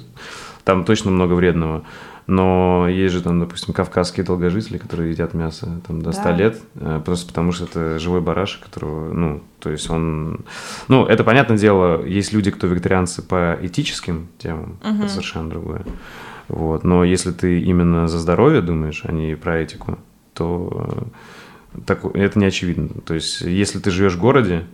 [0.63, 1.83] там точно много вредного.
[2.27, 6.31] Но есть же там, допустим, кавказские долгожители, которые едят мясо там до 100 Да.
[6.31, 10.41] лет, э, просто потому что это живой барашек, которого, ну, то есть он...
[10.87, 15.01] Ну, это, понятное дело, есть люди, кто вегетарианцы по этическим темам, Мгм.
[15.01, 15.83] это совершенно другое.
[16.47, 16.83] Вот.
[16.83, 19.97] Но если ты именно за здоровье думаешь, а не про этику,
[20.33, 20.87] то
[21.75, 22.89] э, так, это не очевидно.
[23.05, 24.65] То есть, если ты живешь в городе,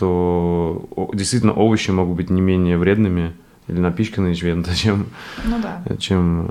[0.00, 3.34] то действительно овощи могут быть не менее вредными
[3.68, 5.06] или напичканные чем-то, чем,
[5.44, 5.82] Ну да.
[5.98, 6.46] чем,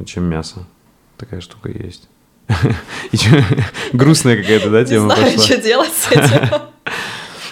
[0.00, 0.64] э, чем мясо.
[1.16, 2.08] Такая штука есть.
[3.92, 5.42] Грустная какая-то, да, Не тема знаю, пошла?
[5.44, 6.48] что делать с этим.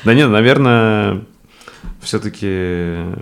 [0.04, 1.22] Да нет, наверное,
[2.00, 2.46] все-таки,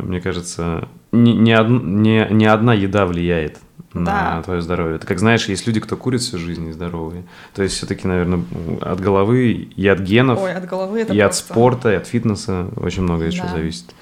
[0.03, 3.59] мне кажется, не, не, од- не- не одна еда влияет
[3.93, 4.43] на Да.
[4.43, 4.97] твое здоровье.
[4.97, 7.25] Это как знаешь, есть люди, кто курит всю жизнь и здоровые.
[7.55, 8.45] То есть все-таки, наверное,
[8.83, 12.07] от головы и от генов, Ой, от головы это и от просто- спорта, и от
[12.07, 13.49] фитнеса очень много еще Да.
[13.49, 13.95] зависит.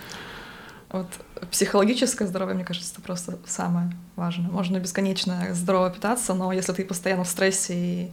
[0.91, 1.07] Вот
[1.51, 4.51] психологическое здоровье, мне кажется, это просто самое важное.
[4.51, 8.11] Можно бесконечно здорово питаться, но если ты постоянно в стрессе и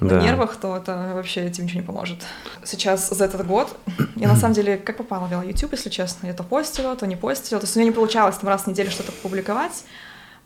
[0.00, 0.20] на Да.
[0.22, 2.22] нервах, то это вообще тебе ничего не поможет.
[2.64, 3.76] Сейчас за этот год
[4.16, 6.26] я на самом деле как попала вела YouTube, если честно.
[6.26, 7.60] Я то постила, то не постила.
[7.60, 9.84] То есть у меня не получалось там раз в неделю что-то публиковать.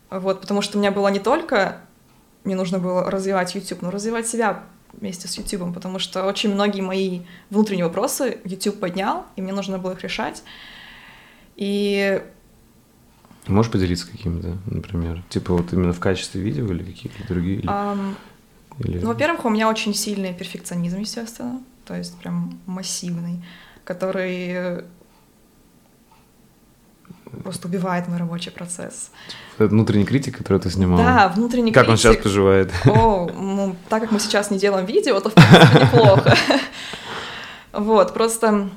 [0.09, 1.81] Вот, потому что у меня было не только
[2.43, 6.81] мне нужно было развивать YouTube, но развивать себя вместе с YouTube, потому что очень многие
[6.81, 10.41] мои внутренние вопросы YouTube поднял, и мне нужно было их решать.
[11.55, 12.23] И
[13.47, 15.23] Можешь поделиться какими-то, например?
[15.29, 17.57] Типа вот именно в качестве видео или какие-то другие?
[17.59, 18.15] или- ам,
[18.79, 21.61] или- Ну, во-первых, у меня очень сильный перфекционизм, естественно.
[21.85, 23.43] то есть прям массивный,
[23.83, 24.83] который
[27.43, 29.11] просто убивает мой рабочий процесс.
[29.57, 30.97] Это внутренний критик, который ты снимал?
[30.97, 32.03] Да, внутренний как критик.
[32.03, 32.71] Как он сейчас поживает?
[32.85, 36.35] О, ну, так как мы сейчас не делаем видео, то, в принципе, неплохо.
[37.71, 38.71] Вот, просто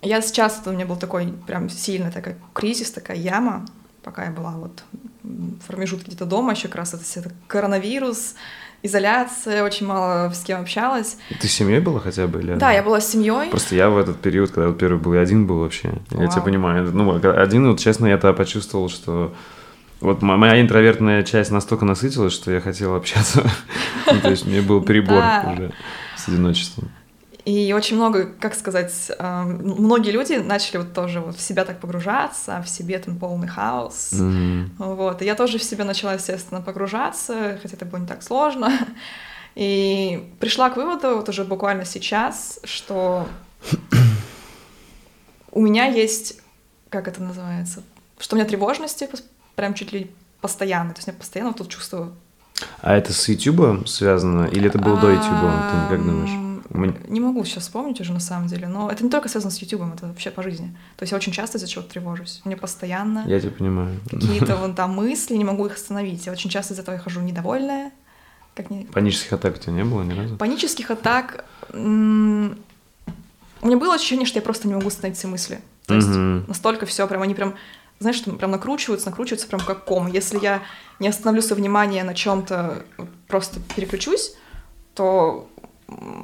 [0.00, 3.66] я сейчас, у меня был такой прям сильный такой кризис, такая яма,
[4.02, 4.82] пока я была вот
[5.22, 8.34] в промежутке где-то дома, еще как раз это, это коронавирус,
[8.82, 11.18] изоляция, очень мало с кем общалась.
[11.40, 12.40] Ты с семьей была хотя бы?
[12.40, 12.54] Или...
[12.54, 13.50] Да, я была с семьей.
[13.50, 15.92] Просто я в этот период, когда вот первый был, я один был вообще.
[16.10, 16.22] Вау.
[16.22, 16.90] Я тебя понимаю.
[16.92, 19.34] Ну, один, вот честно, я тогда почувствовал, что
[20.00, 23.42] вот моя интровертная часть настолько насытилась, что я хотел общаться.
[24.12, 25.22] Ну, то есть мне был перебор
[25.52, 25.72] уже
[26.16, 26.90] с одиночеством.
[27.50, 32.62] И очень много, как сказать, многие люди начали вот тоже вот в себя так погружаться,
[32.64, 34.12] в себе там полный хаос.
[34.12, 34.66] Mm-hmm.
[34.78, 35.20] Вот.
[35.20, 38.70] И я тоже в себя начала, естественно, погружаться, хотя это было не так сложно.
[39.56, 43.26] И пришла к выводу вот уже буквально сейчас, что
[45.50, 46.38] у меня есть,
[46.88, 47.82] как это называется,
[48.20, 49.08] что у меня тревожности
[49.56, 50.08] прям чуть ли
[50.40, 52.14] постоянно, то есть я постоянно вот тут чувствую.
[52.80, 55.24] А это с YouTube связано или это было до YouTube?
[55.24, 56.49] Ты как думаешь?
[56.72, 59.82] Не могу сейчас вспомнить уже на самом деле, но это не только связано с YouTube,
[59.92, 60.68] это вообще по жизни.
[60.96, 62.42] То есть я очень часто из-за чего-то тревожусь.
[62.44, 63.24] Мне постоянно...
[63.26, 63.98] Я тебя понимаю.
[64.08, 66.26] Какие-то вон там мысли, не могу их остановить.
[66.26, 67.90] Я очень часто из-за этого я хожу недовольная.
[68.54, 68.84] Как не...
[68.84, 70.36] Панических атак у тебя не было ни разу?
[70.36, 71.44] Панических атак...
[73.62, 75.60] У меня было ощущение, что я просто не могу остановить все мысли.
[75.86, 76.44] То есть угу.
[76.46, 77.56] настолько все прям, они прям,
[77.98, 80.06] знаешь, что прям накручиваются, накручиваются прям как ком.
[80.06, 80.62] Если я
[80.98, 82.84] не остановлю свое внимание на чем-то,
[83.26, 84.34] просто переключусь,
[84.94, 85.49] то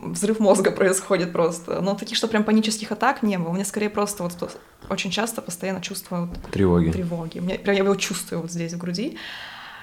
[0.03, 1.81] взрыв мозга происходит просто.
[1.81, 3.51] Но таких, что прям панических атак не было.
[3.51, 4.59] У меня скорее просто вот
[4.89, 6.91] очень часто постоянно чувство вот тревоги.
[6.91, 7.39] тревоги.
[7.39, 9.19] Меня, прям я его чувствую вот здесь в груди.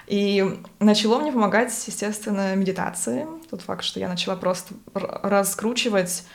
[0.08, 3.26] И начало мне помогать, естественно, медитации.
[3.50, 6.26] Тот факт, что я начала просто раскручивать,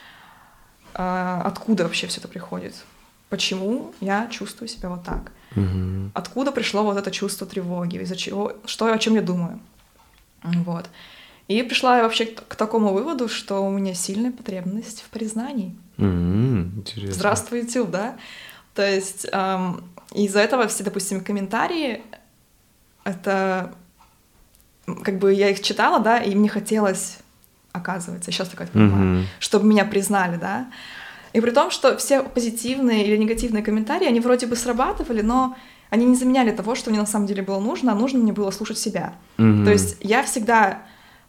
[0.95, 2.75] а, откуда вообще все это приходит.
[3.29, 5.33] Почему я чувствую себя вот так?
[5.55, 6.13] Угу.
[6.15, 7.99] Откуда пришло вот это чувство тревоги?
[7.99, 8.55] Из-за чего?
[8.65, 9.61] Что, о чем я думаю?
[10.43, 10.89] Вот.
[11.49, 15.75] И пришла я вообще к, такому выводу, что у меня сильная потребность в признании.
[15.97, 17.15] Mm-hmm, интересно.
[17.15, 18.17] Здравствуй, YouTube, да?
[18.75, 19.83] То есть эм,
[20.13, 22.03] из-за этого все, допустим, комментарии,
[23.05, 23.75] это
[25.03, 27.19] как бы я их читала, да, и мне хотелось,
[27.73, 29.27] оказывается, сейчас такая понимаю, mm-hmm.
[29.39, 30.71] чтобы меня признали, да.
[31.33, 35.57] И при том, что все позитивные или негативные комментарии, они вроде бы срабатывали, но
[35.91, 38.51] они не заменяли того, что мне на самом деле было нужно, а нужно мне было
[38.51, 39.15] слушать себя.
[39.39, 39.65] Mm-hmm.
[39.65, 40.83] То есть я всегда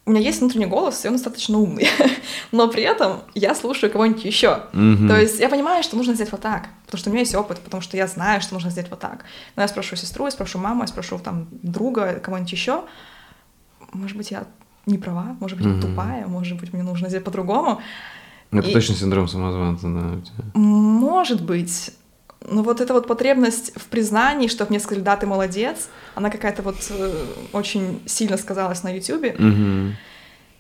[0.06, 1.88] у меня есть внутренний голос, и он достаточно умный,
[2.52, 4.64] но при этом я слушаю кого-нибудь еще.
[4.74, 5.08] Mm-hmm.
[5.08, 7.60] То есть я понимаю, что нужно сделать вот так, потому что у меня есть опыт,
[7.60, 9.26] потому что я знаю, что нужно сделать вот так.
[9.56, 12.84] Но я спрошу сестру, я спрошу маму, я спрошу там друга, кого-нибудь еще.
[13.94, 14.46] Может быть, я
[14.86, 15.76] не права, может быть, mm-hmm.
[15.76, 17.82] я тупая, может быть, мне нужно сделать по-другому.
[18.52, 18.74] Это и...
[18.74, 20.60] точно синдром самозванца, да?
[20.60, 21.92] Может быть.
[22.48, 26.62] Но вот эта вот потребность в признании, чтобы мне сказали, да, ты молодец, она какая-то
[26.62, 29.36] вот э, очень сильно сказалась на Ютубе.
[29.38, 29.92] Mm-hmm.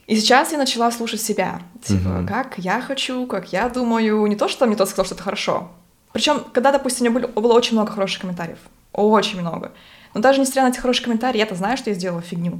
[0.07, 1.61] И сейчас я начала слушать себя.
[1.83, 2.27] Типа, mm-hmm.
[2.27, 4.25] как я хочу, как я думаю.
[4.25, 5.71] Не то, что мне тот сказал, что это хорошо.
[6.11, 8.57] Причем, когда, допустим, у меня было, было очень много хороших комментариев.
[8.91, 9.71] Очень много.
[10.13, 12.59] Но даже несмотря на эти хорошие комментарии, я-то знаю, что я сделала фигню.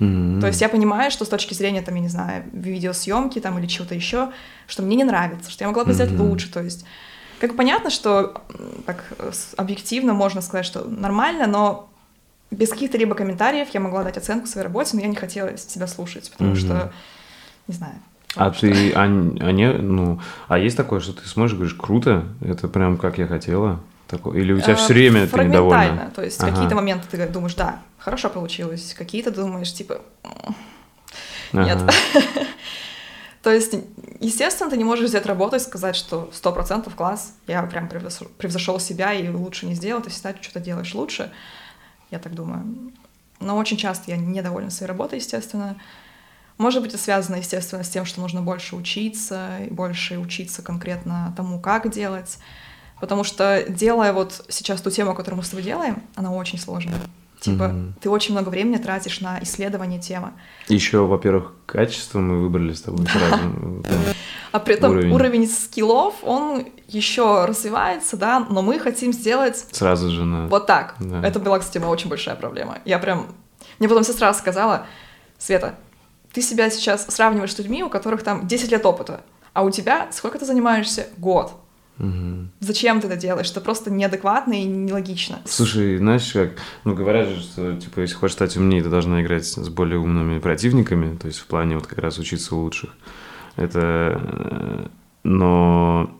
[0.00, 0.40] Mm-hmm.
[0.40, 3.66] То есть я понимаю, что с точки зрения, там, я не знаю, видеосъемки там или
[3.66, 4.32] чего-то еще,
[4.66, 6.28] что мне не нравится, что я могла бы сделать mm-hmm.
[6.28, 6.52] лучше.
[6.52, 6.84] То есть
[7.40, 8.42] как понятно, что
[8.86, 9.04] так
[9.56, 11.88] объективно можно сказать, что нормально, но
[12.50, 15.86] без каких-то либо комментариев я могла дать оценку своей работе, но я не хотела себя
[15.86, 16.56] слушать, потому mm-hmm.
[16.56, 16.92] что,
[17.66, 17.94] не знаю.
[18.36, 18.68] А что...
[18.68, 22.96] ты, а, а не, ну, а есть такое, что ты смотришь, говоришь, круто, это прям
[22.96, 23.80] как я хотела?
[24.06, 26.12] Такое, или у тебя все время ты недовольна?
[26.14, 26.52] то есть ага.
[26.52, 30.00] какие-то моменты ты думаешь, да, хорошо получилось, какие-то думаешь, типа,
[31.52, 31.78] нет.
[31.82, 31.92] Ага.
[33.46, 33.76] То есть,
[34.18, 38.80] естественно, ты не можешь взять работу и сказать, что сто процентов класс, я прям превзошел
[38.80, 41.30] себя и лучше не сделал, ты всегда что-то делаешь лучше,
[42.10, 42.92] я так думаю.
[43.38, 45.76] Но очень часто я недовольна своей работой, естественно.
[46.58, 51.32] Может быть, это связано, естественно, с тем, что нужно больше учиться, и больше учиться конкретно
[51.36, 52.38] тому, как делать.
[53.00, 56.98] Потому что делая вот сейчас ту тему, которую мы с тобой делаем, она очень сложная.
[57.40, 57.92] Типа, mm-hmm.
[58.00, 60.32] ты очень много времени тратишь на исследование темы.
[60.68, 63.84] Еще, во-первых, качество мы выбрали с тобой сразу.
[64.52, 65.12] А при этом уровень.
[65.12, 69.66] уровень скиллов, он еще развивается, да, но мы хотим сделать...
[69.72, 70.46] Сразу же, на...
[70.46, 70.94] Вот так.
[70.98, 71.20] Да.
[71.22, 72.78] Это была, кстати, моя очень большая проблема.
[72.86, 73.26] Я прям...
[73.78, 74.86] Мне потом сестра сказала,
[75.36, 75.74] Света,
[76.32, 79.22] ты себя сейчас сравниваешь с людьми, у которых там 10 лет опыта,
[79.52, 81.08] а у тебя сколько ты занимаешься?
[81.18, 81.52] Год.
[81.98, 82.48] Угу.
[82.60, 83.50] Зачем ты это делаешь?
[83.50, 85.38] Это просто неадекватно и нелогично.
[85.46, 86.50] Слушай, знаешь, как,
[86.84, 90.38] ну, говорят же, что, типа, если хочешь стать умнее, ты должна играть с более умными
[90.38, 92.90] противниками, то есть в плане вот как раз учиться у лучших.
[93.56, 94.20] Это...
[94.22, 94.86] э,
[95.22, 96.10] Но,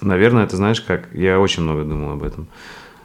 [0.00, 1.12] наверное, это знаешь как?
[1.12, 2.46] Я очень много думал об этом.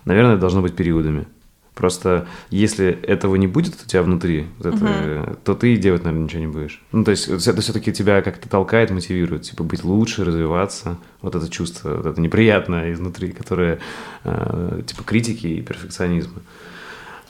[0.05, 1.27] Наверное, это должно быть периодами.
[1.75, 5.37] Просто если этого не будет у тебя внутри, вот это, Мгм.
[5.43, 6.81] то ты делать, наверное, ничего не будешь.
[6.91, 10.97] Ну, то есть это все-таки тебя как-то толкает, мотивирует, типа быть лучше, развиваться.
[11.21, 13.79] Вот это чувство, вот это неприятное изнутри, которое
[14.23, 16.41] э, типа критики и перфекционизма.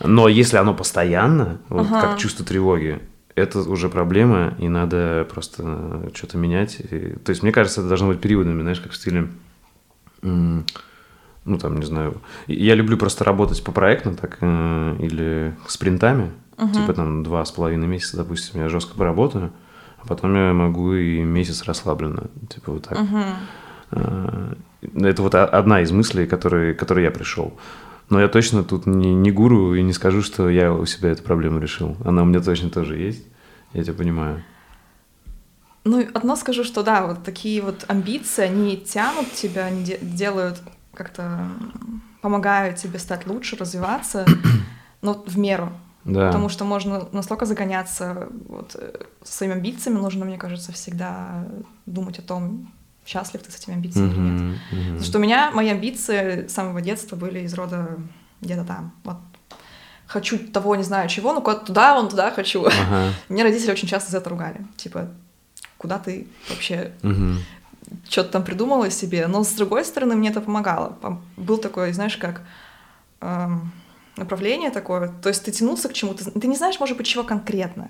[0.03, 2.01] Но если оно постоянно, вот Ага.
[2.01, 2.99] как чувство тревоги,
[3.35, 6.79] это уже проблема, и надо просто что-то менять.
[6.81, 9.29] И- то есть, мне кажется, это должно быть периодами, знаешь, как в стиле...
[11.45, 12.21] Ну, там, не знаю.
[12.47, 16.31] Я люблю просто работать по проектам, так, э, или спринтами.
[16.57, 16.71] Мгм.
[16.73, 19.51] Типа там два с половиной месяца, допустим, я жестко поработаю,
[20.01, 22.27] а потом я могу и месяц расслабленно.
[22.49, 22.97] Типа вот так.
[23.91, 24.53] Э,
[24.95, 27.53] Это вот одна из мыслей, которые, к которой я пришел.
[28.09, 31.23] Но я точно тут не, не гуру и не скажу, что я у себя эту
[31.23, 31.95] проблему решил.
[32.05, 33.25] Она у меня точно тоже есть.
[33.73, 34.43] Я тебя понимаю.
[35.85, 40.61] Ну, одно скажу, что да, вот такие вот амбиции, они тянут тебя, они де- делают
[40.93, 41.47] как-то,
[42.21, 44.25] помогают тебе стать лучше, развиваться,
[45.01, 45.71] но в меру.
[46.05, 46.27] Да.
[46.27, 51.45] Потому что можно настолько загоняться вот, э, своими амбициями, нужно, мне кажется, всегда
[51.85, 52.71] думать о том,
[53.05, 54.59] счастлив ты с этими амбициями или нет.
[54.71, 54.81] Мгм.
[54.81, 57.97] Потому что у меня мои амбиции с самого детства были из рода
[58.41, 58.93] где-то там.
[59.03, 59.17] Вот
[60.07, 62.65] хочу того, не знаю чего, но куда-то туда, вон туда хочу.
[62.65, 63.13] Ага.
[63.29, 64.65] Мне родители очень часто за это ругали.
[64.75, 65.09] Типа,
[65.77, 67.39] куда ты вообще Мгм.
[68.09, 69.27] Что-то там придумала себе?
[69.27, 70.97] Но с другой стороны, мне это помогало.
[71.01, 72.41] Пом- Был такой, знаешь, как
[73.21, 73.71] эм,
[74.17, 75.11] направление такое.
[75.21, 76.29] То есть ты тянулся к чему-то.
[76.31, 77.89] Ты не знаешь, может быть, чего конкретно.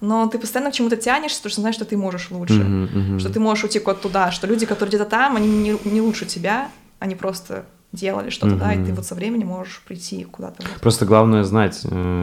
[0.00, 2.54] Но ты постоянно к чему-то тянешься, потому что знаешь, что ты можешь лучше.
[2.54, 3.18] Мгм, мгм.
[3.18, 4.30] Что ты можешь уйти куда-то туда.
[4.32, 6.70] Что люди, которые где-то там, они не, не лучше тебя.
[7.00, 10.62] Они просто делали что-то, да, и ты вот со временем можешь прийти куда-то.
[10.62, 10.80] вот.
[10.80, 11.74] Просто главное знать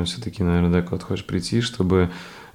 [0.05, 2.09] все-таки, наверное, да, куда ты хочешь прийти, чтобы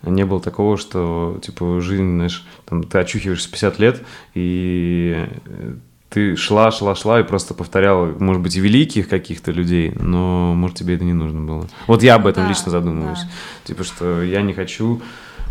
[0.05, 4.03] не было такого, что, типа, жизнь, знаешь, там, ты очухиваешься в 50 лет,
[4.35, 5.75] и э,
[6.11, 10.77] ты шла, шла, шла и просто повторяла, может быть, и великих каких-то людей, но, может,
[10.77, 11.69] тебе это не нужно было.
[11.87, 13.21] Вот я об этом Да, лично задумываюсь.
[13.23, 13.29] да.
[13.65, 15.01] Типа, что я не хочу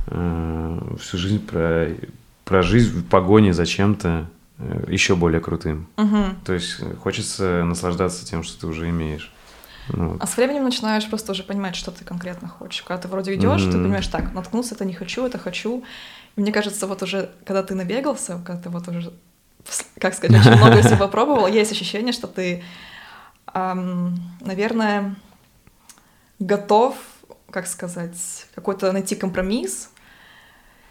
[0.08, 1.88] э, всю жизнь про,
[2.46, 4.28] прожить в погоне за чем-то
[4.60, 5.88] э, еще более крутым.
[5.98, 6.36] Мгм.
[6.46, 9.32] То есть э, хочется наслаждаться тем, что ты уже имеешь.
[9.90, 10.18] Ну.
[10.20, 12.84] А с временем начинаешь просто уже понимать, что ты конкретно хочешь.
[12.84, 13.84] Когда ты вроде идешь, ты Мгм.
[13.84, 15.84] понимаешь, так, наткнулся, это не хочу, это хочу.
[16.36, 19.14] И мне кажется, вот уже, когда ты набегался, когда ты вот уже,
[20.00, 22.64] как сказать, очень много всего попробовал, есть ощущение, что ты,
[23.48, 25.16] ам, наверное,
[26.40, 26.96] готов,
[27.50, 29.90] как сказать, какой-то найти компромисс,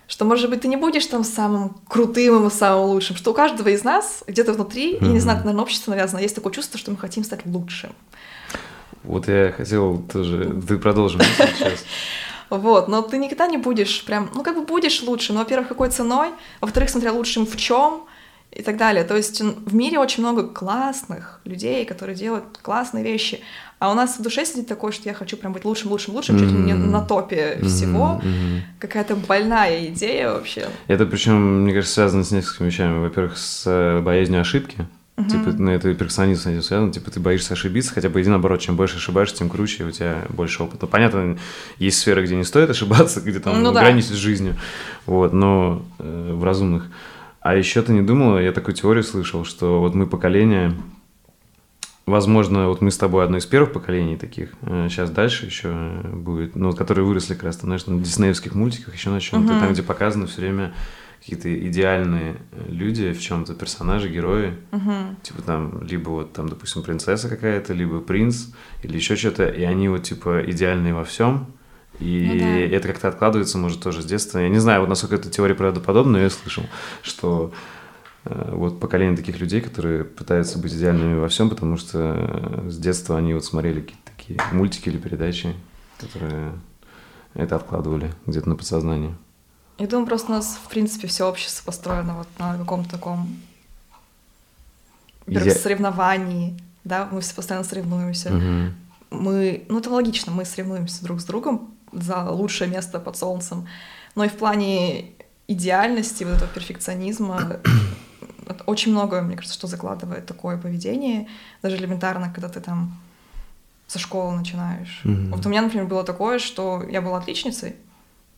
[0.06, 3.68] что, может быть, ты не будешь там самым крутым и самым лучшим, что у каждого
[3.68, 6.90] из нас где-то внутри, я не знаю, это, наверное, общество навязано, есть такое чувство, что
[6.90, 7.92] мы хотим стать лучшим.
[9.04, 10.60] Вот я хотел тоже...
[10.66, 11.84] Ты продолжим сейчас.
[12.50, 15.88] Вот, но ты никогда не будешь прям, ну как бы будешь лучше, но, во-первых, какой
[15.90, 16.30] ценой,
[16.60, 18.02] во-вторых, смотря лучшим в чем
[18.50, 19.04] и так далее.
[19.04, 23.40] То есть в мире очень много классных людей, которые делают классные вещи,
[23.78, 26.38] а у нас в душе сидит такое, что я хочу прям быть лучшим, лучшим, лучшим,
[26.38, 28.16] чуть ли не на топе всего.
[28.16, 28.62] Мгм, мгм.
[28.78, 30.68] Какая-то больная идея вообще.
[30.88, 32.98] Это причем, мне кажется, связано с несколькими вещами.
[32.98, 34.86] Во-первых, с э, боязнью ошибки.
[35.20, 35.28] Мгм.
[35.30, 36.92] Типа, ну, это перфекционизм с этим связано.
[36.92, 40.24] Типа, ты боишься ошибиться, хотя бы иди наоборот, чем больше ошибаешься, тем круче, у тебя
[40.28, 40.86] больше опыта.
[40.86, 41.36] Понятно,
[41.78, 43.80] есть сферы, где не стоит ошибаться, где там Ну да.
[43.80, 44.56] границы с жизнью,
[45.06, 46.86] вот, но э, в разумных.
[47.40, 50.74] А еще ты не думала, я такую теорию слышал, что вот мы поколение,
[52.06, 54.50] возможно, вот мы с тобой одно из первых поколений таких,
[54.88, 55.70] сейчас дальше еще
[56.12, 59.60] будет, ну, вот которые выросли как раз, знаешь, на диснеевских мультиках, еще на чем-то, Мгм.
[59.60, 60.72] там, где показаны все время
[61.20, 65.16] какие-то идеальные э, люди в чем-то, персонажи, герои, Мгм.
[65.22, 68.46] типа там, либо вот там, допустим, принцесса какая-то, либо принц,
[68.82, 71.46] или еще что-то, и они вот типа идеальные во всем,
[71.98, 72.38] и Ну
[72.70, 72.76] да.
[72.76, 74.38] это как-то откладывается, может, тоже с детства.
[74.38, 76.64] Я не знаю, вот насколько эта теория правдоподобна, но я слышал,
[77.02, 77.52] что
[78.24, 81.98] э, вот поколение таких людей, которые пытаются быть идеальными во всем, потому что
[82.64, 85.54] э, с детства они вот смотрели какие-то такие мультики или передачи,
[85.98, 86.52] которые
[87.34, 89.14] это откладывали где-то на подсознание.
[89.80, 93.40] Я думаю, просто у нас, в принципе, все общество построено вот на каком-то таком
[95.26, 96.54] Иде- соревновании,
[96.84, 98.30] да, мы все постоянно соревнуемся.
[98.30, 98.74] Мгм.
[99.10, 103.66] мы, ну это логично, мы соревнуемся друг с другом за лучшее место под солнцем,
[104.14, 105.12] но и в плане
[105.48, 107.60] идеальности, вот этого перфекционизма,
[108.66, 111.26] очень много, мне кажется, что закладывает такое поведение,
[111.62, 113.00] даже элементарно, когда ты там
[113.86, 115.00] со школы начинаешь.
[115.04, 115.30] Мгм.
[115.32, 117.76] Вот у меня, например, было такое, что я была отличницей,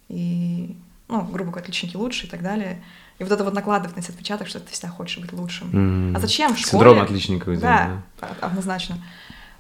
[0.09, 0.77] и,
[1.09, 2.83] ну, грубо говоря, отличники лучше и так далее.
[3.19, 5.69] И вот это вот накладывает на себя отпечаток, что ты всегда хочешь быть лучшим.
[5.69, 6.17] Мгм.
[6.17, 6.71] А зачем в школе?
[6.85, 8.99] Синдром отличника тебя, Да, о- однозначно.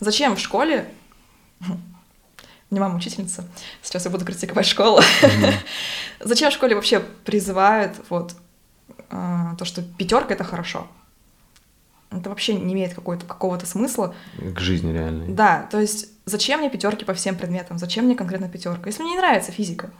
[0.00, 0.88] Зачем в школе?
[2.70, 3.44] Меня мама учительница,
[3.82, 5.00] сейчас я буду критиковать школу.
[6.20, 8.34] Зачем в школе вообще призывают вот
[9.10, 10.86] э, то, что пятерка это хорошо.
[12.10, 14.14] Это вообще не имеет какого-то смысла.
[14.38, 15.28] К жизни реальной.
[15.28, 17.78] Да, то есть зачем мне пятерки по всем предметам?
[17.78, 18.86] Зачем мне конкретно пятерка?
[18.88, 19.90] Если мне не нравится физика,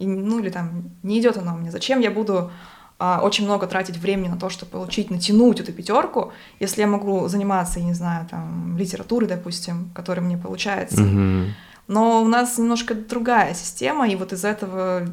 [0.00, 2.50] и, ну или там не идет она у меня, зачем я буду
[2.98, 7.28] а, очень много тратить времени на то, чтобы получить, натянуть эту пятерку, если я могу
[7.28, 11.02] заниматься, я не знаю, там, литературой, допустим, которая мне получается.
[11.02, 11.54] Мгм.
[11.86, 15.06] Но у нас немножко другая система, и вот из этого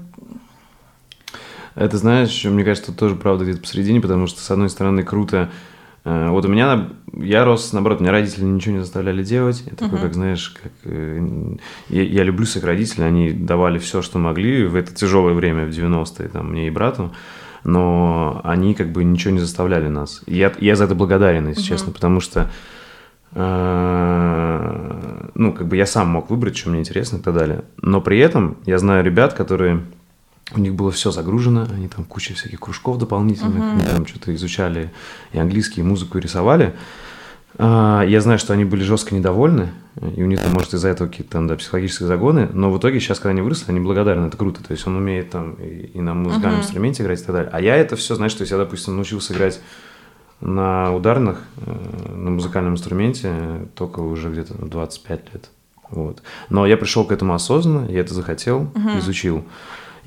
[1.76, 5.50] Это, знаешь, мне кажется, тут тоже правда где-то посередине, потому что, с одной стороны, круто.
[6.08, 9.64] Э, Вот у меня, я рос, наоборот, меня родители ничего не заставляли делать.
[9.66, 10.02] Я такой, Мгм.
[10.08, 10.72] как, знаешь, как...
[10.86, 11.28] э,
[11.90, 15.70] Я, я люблю своих родителей, они давали все, что могли в это тяжелое время, в
[15.70, 17.12] 90-е, там, мне и брату.
[17.64, 20.22] Но они как бы ничего не заставляли нас.
[20.28, 21.68] Я, я за это благодарен, если Мгм.
[21.68, 22.50] честно, потому что
[23.78, 27.64] э, ну, как бы я сам мог выбрать, что мне интересно и так далее.
[27.82, 29.82] Но при этом я знаю ребят, которые
[30.56, 34.92] у них было все загружено, они там куча всяких кружков дополнительных, они там что-то изучали
[35.34, 36.74] и английский, и музыку, и рисовали.
[37.60, 39.72] А, Я знаю, что они были жестко недовольны,
[40.16, 43.00] и у них там, может, из-за этого какие-то там, да, психологические загоны, но в итоге
[43.00, 46.00] сейчас, когда они выросли, они благодарны, это круто, то есть он умеет там и, и
[46.02, 46.66] на музыкальном Мгм.
[46.66, 47.50] инструменте играть и так далее.
[47.52, 49.60] А я это все, знаешь, то есть я, допустим, научился играть
[50.40, 55.50] на ударных, э, на музыкальном инструменте только уже где-то в 25 лет.
[55.90, 56.22] Вот.
[56.50, 59.00] Но я пришел к этому осознанно, я это захотел, Мгм.
[59.00, 59.44] изучил.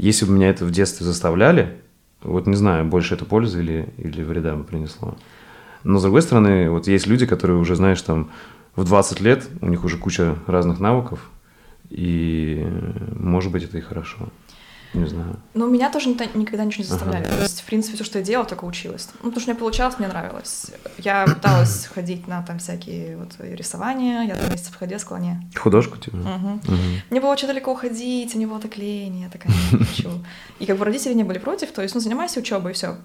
[0.01, 1.77] Если бы меня это в детстве заставляли,
[2.23, 5.15] вот не знаю, больше это пользы или, или вреда бы принесло.
[5.85, 8.31] Но с другой стороны, вот есть люди, которые уже, знаешь, там
[8.77, 11.31] в 20 лет, у них уже куча разных навыков,
[11.91, 12.67] и
[13.15, 14.31] может быть это и хорошо.
[14.93, 15.37] Не знаю.
[15.55, 17.25] Но меня тоже никогда, ничего не заставляли.
[17.25, 17.37] Ага.
[17.37, 19.09] То есть, в принципе, все, что я делала, только училась.
[19.23, 20.67] Ну, потому что мне получалось, мне нравилось.
[20.99, 25.49] Я пыталась ходить на там всякие вот рисования, я там месяцев ходила, сказала, не.
[25.57, 26.17] Художку типа?
[26.17, 26.61] Мгм.
[26.65, 27.03] Мгм.
[27.11, 30.11] Мне было очень далеко ходить, мне было так лень, я такая, не хочу.
[30.59, 32.97] И как бы родители не были против, то есть, ну, занимайся учебой и все.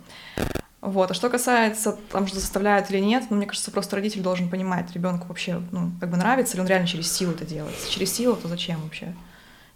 [0.82, 1.10] Вот.
[1.10, 4.92] А что касается, там, что заставляют или нет, ну, мне кажется, просто родитель должен понимать,
[4.94, 7.76] ребенку вообще, ну, как бы нравится, или он реально через силу это делает.
[7.76, 9.14] Если через силу, то зачем вообще?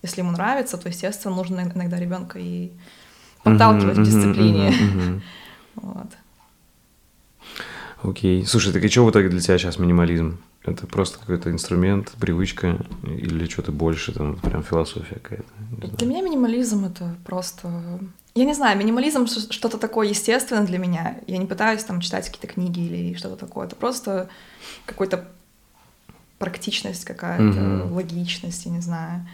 [0.01, 2.71] Если ему нравится, то, естественно, нужно иногда ребенка и
[3.43, 5.21] подталкивать к дисциплине.
[5.75, 6.07] Вот.
[8.01, 8.45] Окей.
[8.45, 10.39] Слушай, так и что в итоге для тебя сейчас минимализм?
[10.63, 15.97] Это просто какой-то инструмент, привычка или что-то больше, там, прям философия какая-то?
[15.97, 17.99] Для меня минимализм это просто...
[18.35, 21.17] Я не знаю, минимализм что-то такое естественное для меня.
[21.27, 23.67] Я не пытаюсь там читать какие-то книги или что-то такое.
[23.67, 24.29] Это просто
[24.85, 25.27] какой-то
[26.37, 27.93] практичность какая-то, Мгм.
[27.93, 29.27] логичность, я не знаю.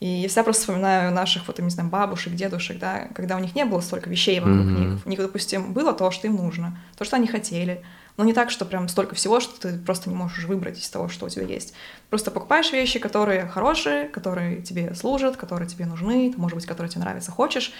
[0.00, 3.56] И я всегда просто вспоминаю наших, вот, не знаю, бабушек, дедушек, да, когда у них
[3.56, 4.80] не было столько вещей вокруг Мгм.
[4.80, 5.06] них.
[5.06, 7.82] У них, допустим, было то, что им нужно, то, что они хотели.
[8.16, 11.08] Но не так, что прям столько всего, что ты просто не можешь выбрать из того,
[11.08, 11.74] что у тебя есть.
[12.10, 17.02] Просто покупаешь вещи, которые хорошие, которые тебе служат, которые тебе нужны, может быть, которые тебе
[17.02, 17.72] нравятся, хочешь.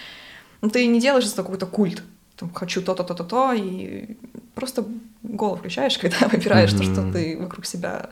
[0.60, 2.02] Но ты не делаешь из этого какой-то культ.
[2.36, 4.16] Там, хочу то-то, то-то, то, и
[4.54, 4.84] просто
[5.22, 8.10] голову включаешь, когда выбираешь то, что ты вокруг себя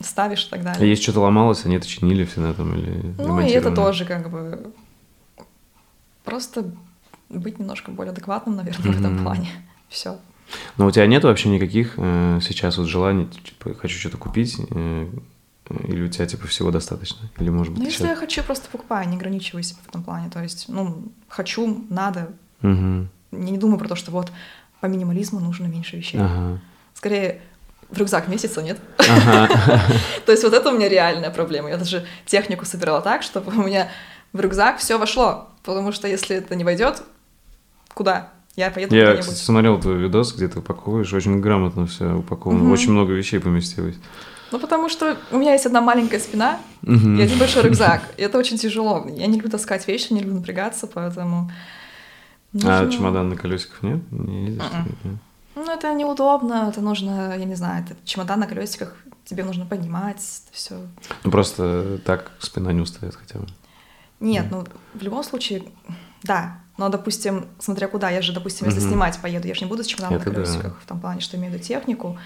[0.00, 0.90] ставишь и так А далее.
[0.90, 4.30] если что-то ломалось, они это чинили все на этом или Ну, и это тоже как
[4.30, 4.72] бы
[6.24, 6.70] просто
[7.28, 9.50] быть немножко более адекватным, наверное, в этом плане.
[9.88, 10.18] Все.
[10.76, 15.10] Но у тебя нет вообще никаких э, сейчас вот желаний, типа, хочу что-то купить, э,
[15.86, 17.28] или у тебя, типа, всего достаточно?
[17.38, 20.30] Или, может быть, Ну, если я хочу, просто покупаю, не ограничиваю себя в этом плане.
[20.30, 22.30] То есть, ну, хочу, надо.
[22.62, 23.10] Мгм.
[23.32, 24.32] Не, не думаю про то, что вот
[24.80, 26.18] по минимализму нужно меньше вещей.
[26.20, 26.60] Ага.
[26.94, 27.42] Скорее,
[27.90, 28.78] в рюкзак месяца нет.
[30.26, 31.68] То есть вот это у меня реальная проблема.
[31.70, 33.88] Я даже технику собирала так, чтобы у меня
[34.32, 35.48] в рюкзак все вошло.
[35.64, 37.02] Потому что если это не войдет,
[37.94, 38.30] куда?
[38.56, 42.90] Я поеду Я, кстати, смотрел твой видос, где ты упаковываешь, очень грамотно все упаковано, очень
[42.90, 43.94] много вещей поместилось.
[44.50, 47.18] Ну, потому что у меня есть одна маленькая спина Мгм.
[47.20, 48.02] и один большой рюкзак.
[48.16, 49.06] И это очень тяжело.
[49.14, 51.50] Я не люблю таскать вещи, не люблю напрягаться, поэтому...
[52.64, 54.00] А нужно- чемодан на колесиках нет?
[54.10, 54.64] Не ездишь?
[55.04, 55.18] Мгм.
[55.64, 58.94] Ну, это неудобно, это нужно, я не знаю, это чемодан на колесиках,
[59.24, 60.80] тебе нужно поднимать, все.
[61.24, 63.46] Ну, просто так спина не устает хотя бы.
[64.20, 65.64] Нет, ну, в любом случае,
[66.22, 66.60] да.
[66.76, 68.88] Но, допустим, смотря куда, я же, допустим, если Мгм.
[68.88, 70.42] снимать поеду, я же не буду с чемоданом Это на да.
[70.42, 72.16] колесиках, в том плане, что имею в виду технику.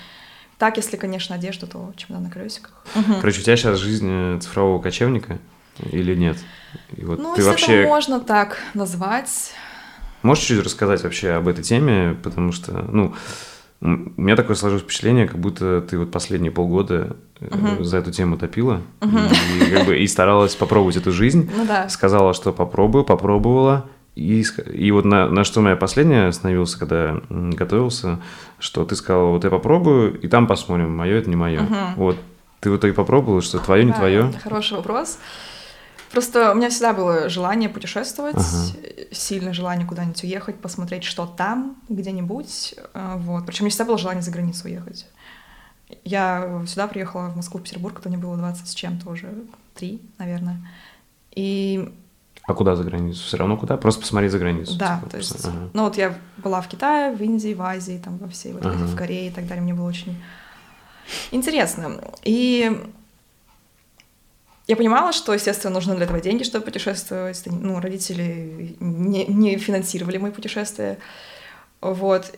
[0.59, 2.85] Так, если, конечно, одежда, то чемодан на колесиках.
[3.21, 5.39] Короче, у тебя сейчас жизнь э, цифрового кочевника
[5.91, 6.37] или нет?
[6.97, 9.55] И вот Ну, ты если вообще это можно так назвать.
[10.23, 13.15] Можешь чуть рассказать вообще об этой теме, потому что, ну,
[13.81, 17.83] у меня такое сложилось впечатление, как будто ты вот последние полгода Мгм.
[17.85, 19.27] за эту тему топила Мгм.
[19.27, 21.51] и, как бы, и старалась попробовать эту жизнь.
[21.57, 21.89] Ну да.
[21.89, 23.87] сказала, что попробую, попробовала.
[24.15, 28.21] И, и вот на, на что я последнее остановился, когда готовился,
[28.59, 31.63] что ты сказала, вот я попробую, и там посмотрим, мое это не мое.
[31.63, 31.95] Мгм.
[31.97, 32.17] Вот
[32.61, 34.33] ты в итоге попробовала, что твое, не Да, твое.
[34.45, 35.19] Хороший вопрос.
[36.13, 38.47] Просто у меня всегда было желание путешествовать, Ага.
[39.13, 42.75] сильное желание куда-нибудь уехать, посмотреть, что там, где-нибудь.
[42.95, 43.47] э, Вот.
[43.47, 45.07] Причем у меня всегда было желание за границу уехать.
[46.05, 49.33] Я сюда приехала, в Москву, в Петербург, когда мне было 20 с чем-то уже,
[49.75, 50.59] три, наверное.
[51.35, 51.93] И
[52.47, 53.23] А куда за границу?
[53.25, 53.77] Все равно куда?
[53.77, 54.77] Просто посмотреть за границу.
[54.79, 55.71] да, типа, то есть, ага.
[55.73, 58.85] ну вот я была в Китае, в Индии, в Азии, там во всей, вот Ага.
[58.85, 60.17] в Корее и так далее, мне было очень
[61.31, 62.01] интересно.
[62.25, 62.81] И
[64.67, 67.43] я понимала, что, естественно, нужны для этого деньги, чтобы путешествовать.
[67.47, 70.99] Ну, родители не, не финансировали мои путешествия.
[71.81, 72.33] Вот.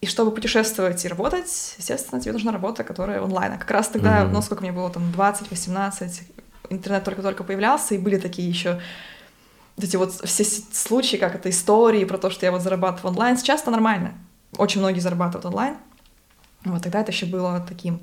[0.00, 3.52] И чтобы путешествовать и работать, естественно, тебе нужна работа, которая онлайн.
[3.52, 4.32] А как раз тогда, Мгм.
[4.34, 6.22] ну, сколько мне было, там, 20-18,
[6.70, 8.80] интернет только-только появлялся, и были такие еще
[9.76, 13.36] вот эти вот все случаи, как это истории про то, что я вот зарабатываю онлайн.
[13.38, 14.12] Сейчас это нормально.
[14.58, 15.76] Очень многие зарабатывают онлайн.
[16.64, 18.00] Вот тогда это еще было таким.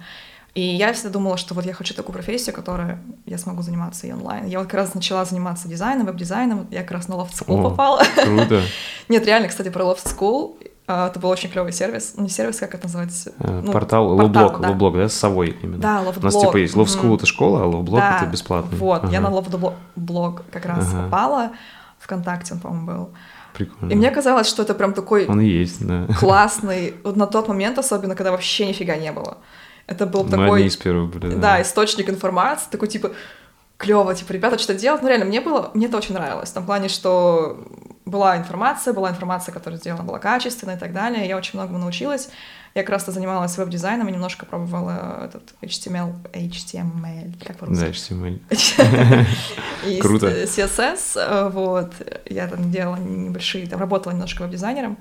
[0.59, 4.11] И я всегда думала, что вот я хочу такую профессию, которой я смогу заниматься и
[4.11, 4.45] онлайн.
[4.45, 6.67] Я вот как раз начала заниматься дизайном, веб-дизайном.
[6.69, 7.69] Я как раз на Loft School О.
[7.69, 8.01] попала.
[8.25, 8.61] Круто.
[9.07, 10.57] Нет, реально, кстати, про Loft School.
[10.85, 12.15] а, Это был очень клевый сервис.
[12.17, 13.31] Ну, не сервис, как это называется?
[13.39, 14.67] Э, Ну, Портал, ловблог, да.
[14.67, 15.77] ловблог, да, с совой именно.
[15.77, 18.77] Да, Loft У нас типа есть Love School это школа, а ловблог Да, это бесплатный.
[18.77, 19.29] Вот, я Ага.
[19.29, 21.03] на Loft блог как раз Ага.
[21.03, 21.51] попала.
[21.99, 23.09] ВКонтакте он, по-моему, был.
[23.53, 23.93] Прикольно.
[23.93, 26.05] И мне казалось, что это прям такой Он есть, да.
[26.19, 29.37] классный, вот на тот момент особенно, когда вообще нифига не было.
[29.89, 31.35] Это был Мы такой, из первых были.
[31.35, 33.11] да, источник информации, такой типа
[33.77, 35.01] клево, типа, ребята, что делать?
[35.01, 37.65] Ну, реально, мне было, мне это очень нравилось, в том плане, что
[38.05, 42.29] была информация, была информация, которая сделана была качественной и так далее, я очень многому научилась.
[42.75, 47.81] Я как раз-то занималась веб-дизайном и немножко пробовала этот HTML, HTML, как по-русски?
[47.81, 49.25] Да, HTML.
[49.87, 50.27] И Круто.
[50.43, 51.93] CSS, вот,
[52.25, 54.97] я там делала небольшие, там работала немножко веб-дизайнером,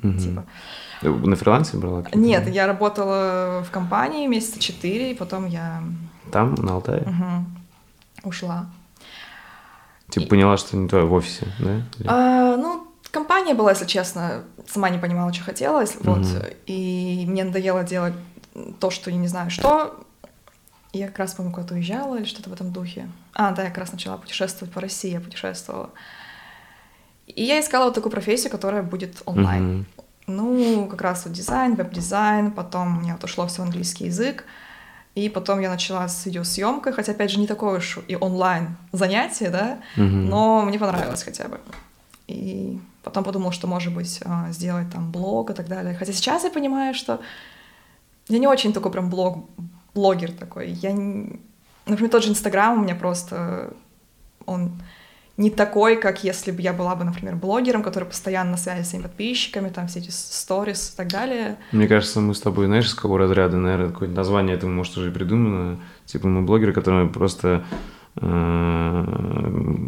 [0.00, 0.44] типа.
[1.02, 2.04] На фрилансе брала?
[2.14, 5.82] Нет, я работала в компании месяца четыре, и потом я
[6.32, 7.02] Там, на Алтае?
[7.06, 7.58] мгм,
[8.24, 8.66] ушла.
[10.08, 11.82] Типа поняла, что не твое в офисе, да?
[12.06, 16.24] А, ну, компания была, если честно, сама не понимала, что хотела, если- вот,
[16.66, 18.14] и мне надоело делать
[18.80, 20.00] то, что я не знаю что.
[20.92, 23.10] И Я как раз, по-моему, куда-то уезжала или что-то в этом духе.
[23.34, 25.90] А, да, я как раз начала путешествовать по России, я путешествовала.
[27.26, 29.64] И я искала вот такую профессию, которая будет онлайн.
[29.64, 29.86] Мгм.
[30.26, 34.44] Ну, как раз вот дизайн, веб-дизайн, потом у меня вот ушло все в английский язык,
[35.14, 39.50] и потом я начала с видеосъемкой, хотя, опять же, не такое уж и онлайн занятие,
[39.50, 40.28] да, Мгм.
[40.28, 41.60] но мне понравилось хотя бы.
[42.26, 45.94] И потом подумала, что, может быть, а, сделать там блог и так далее.
[45.94, 47.20] Хотя сейчас я понимаю, что
[48.28, 49.48] я не очень такой прям блог,
[49.94, 50.70] блогер такой.
[50.70, 51.40] Я, не-
[51.86, 53.72] например, тот же Инстаграм у меня просто,
[54.44, 54.72] он
[55.36, 58.90] не такой, как если бы я была бы, например, блогером, который постоянно на связи с
[58.90, 61.56] своими подписчиками, там все эти сторис и так далее.
[61.72, 65.10] Мне кажется, мы с тобой, знаешь, из какого разряда, наверное, какое-то название этому, может, уже
[65.10, 65.78] и придумано.
[66.06, 67.64] Типа мы блогеры, которые просто...
[68.16, 68.20] э,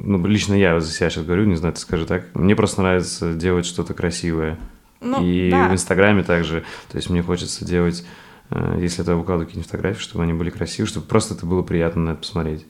[0.05, 2.25] Ну, лично я за себя сейчас говорю, не знаю, ты скажи так.
[2.35, 4.59] Мне просто нравится делать что-то красивое.
[5.01, 5.69] Ну, и да.
[5.69, 6.65] в Инстаграме также.
[6.91, 8.05] То есть мне хочется делать,
[8.51, 12.03] э, если это выкладываю какие-нибудь фотографии, чтобы они были красивые, чтобы просто это было приятно
[12.03, 12.67] на это посмотреть.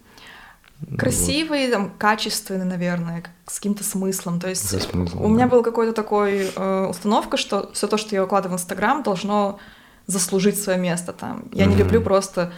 [0.97, 4.39] Красивый, там, качественный, наверное, с каким-то смыслом.
[4.39, 5.51] То есть смыслом, у меня да.
[5.51, 9.59] была какой-то такой э, установка, что все то, что я выкладываю в Инстаграм, должно
[10.07, 11.45] заслужить свое место там.
[11.53, 11.85] Я не Мгм.
[11.85, 12.53] люблю просто,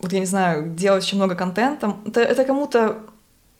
[0.00, 1.96] вот я не знаю, делать очень много контента.
[2.06, 2.98] Это, это кому-то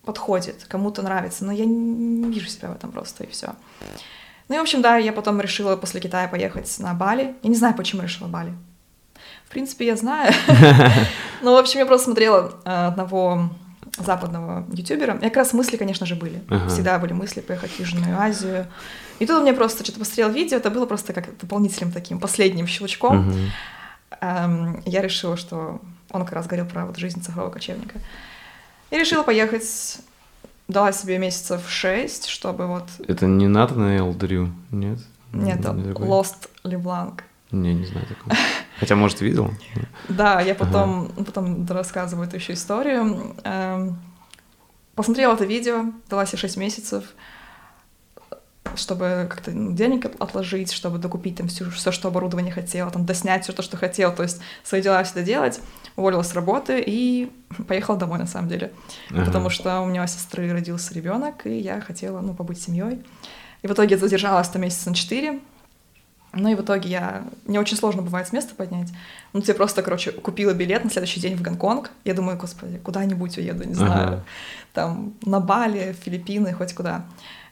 [0.05, 3.53] подходит, кому-то нравится, но я не, не вижу себя в этом просто, и все.
[4.49, 7.35] Ну и, в общем, да, я потом решила после Китая поехать на Бали.
[7.43, 8.53] Я не знаю, почему решила Бали.
[9.47, 10.33] В принципе, я знаю.
[11.43, 13.51] Ну, в общем, я просто смотрела э, одного
[13.99, 15.17] западного ютубера.
[15.17, 16.43] И как раз мысли, конечно же, были.
[16.49, 16.69] Ага.
[16.69, 18.67] Всегда были мысли поехать в Южную Азию.
[19.19, 22.67] И тут у меня просто что-то посмотрел видео, это было просто как дополнительным таким последним
[22.67, 23.29] щелчком.
[23.29, 23.51] Мгм.
[24.21, 25.81] Эм, Я решила, что
[26.11, 27.99] он как раз говорил про вот жизнь цифрового кочевника.
[28.91, 29.99] И решила поехать,
[30.69, 32.85] дала себе месяцев шесть, чтобы вот...
[33.07, 34.99] Это не Натанаэл Дрю, нет?
[35.33, 36.07] Нет, Не такой?
[36.07, 37.21] Lost LeBlanc.
[37.55, 38.37] Не, не знаю такого.
[38.81, 39.51] Хотя, может, видел?
[40.09, 43.35] Да, я потом, потом рассказываю эту еще историю.
[43.45, 43.99] Эм,
[44.95, 47.05] Посмотрела это видео, дала себе 6 месяцев,
[48.77, 53.05] чтобы как-то ну, денег от- отложить, чтобы докупить там все, все, что оборудование хотела, там
[53.05, 55.61] доснять все то, что хотела, то есть свои дела всегда делать.
[55.97, 57.31] Уволилась с работы и
[57.69, 58.73] поехала домой на самом деле,
[59.11, 59.25] Ага.
[59.27, 63.05] потому что у меня у сестры родился ребенок, и я хотела, ну, побыть семьей.
[63.63, 65.41] И в итоге задержалась там месяца на 4,
[66.37, 67.25] ну и в итоге я...
[67.47, 68.89] Мне очень сложно бывает с места поднять.
[69.33, 71.91] Ну, я просто, короче, купила билет на следующий день в Гонконг.
[72.05, 74.09] Я думаю, господи, куда-нибудь уеду, не знаю.
[74.09, 74.25] Ага.
[74.73, 77.05] Там на Бали, в Филиппины, хоть куда.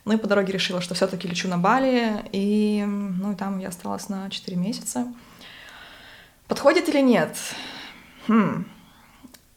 [0.05, 2.25] Ну и по дороге решила, что все таки лечу на Бали.
[2.33, 5.07] И, ну, и там я осталась на 4 месяца.
[6.49, 7.37] Подходит или нет?
[8.29, 8.67] Хм.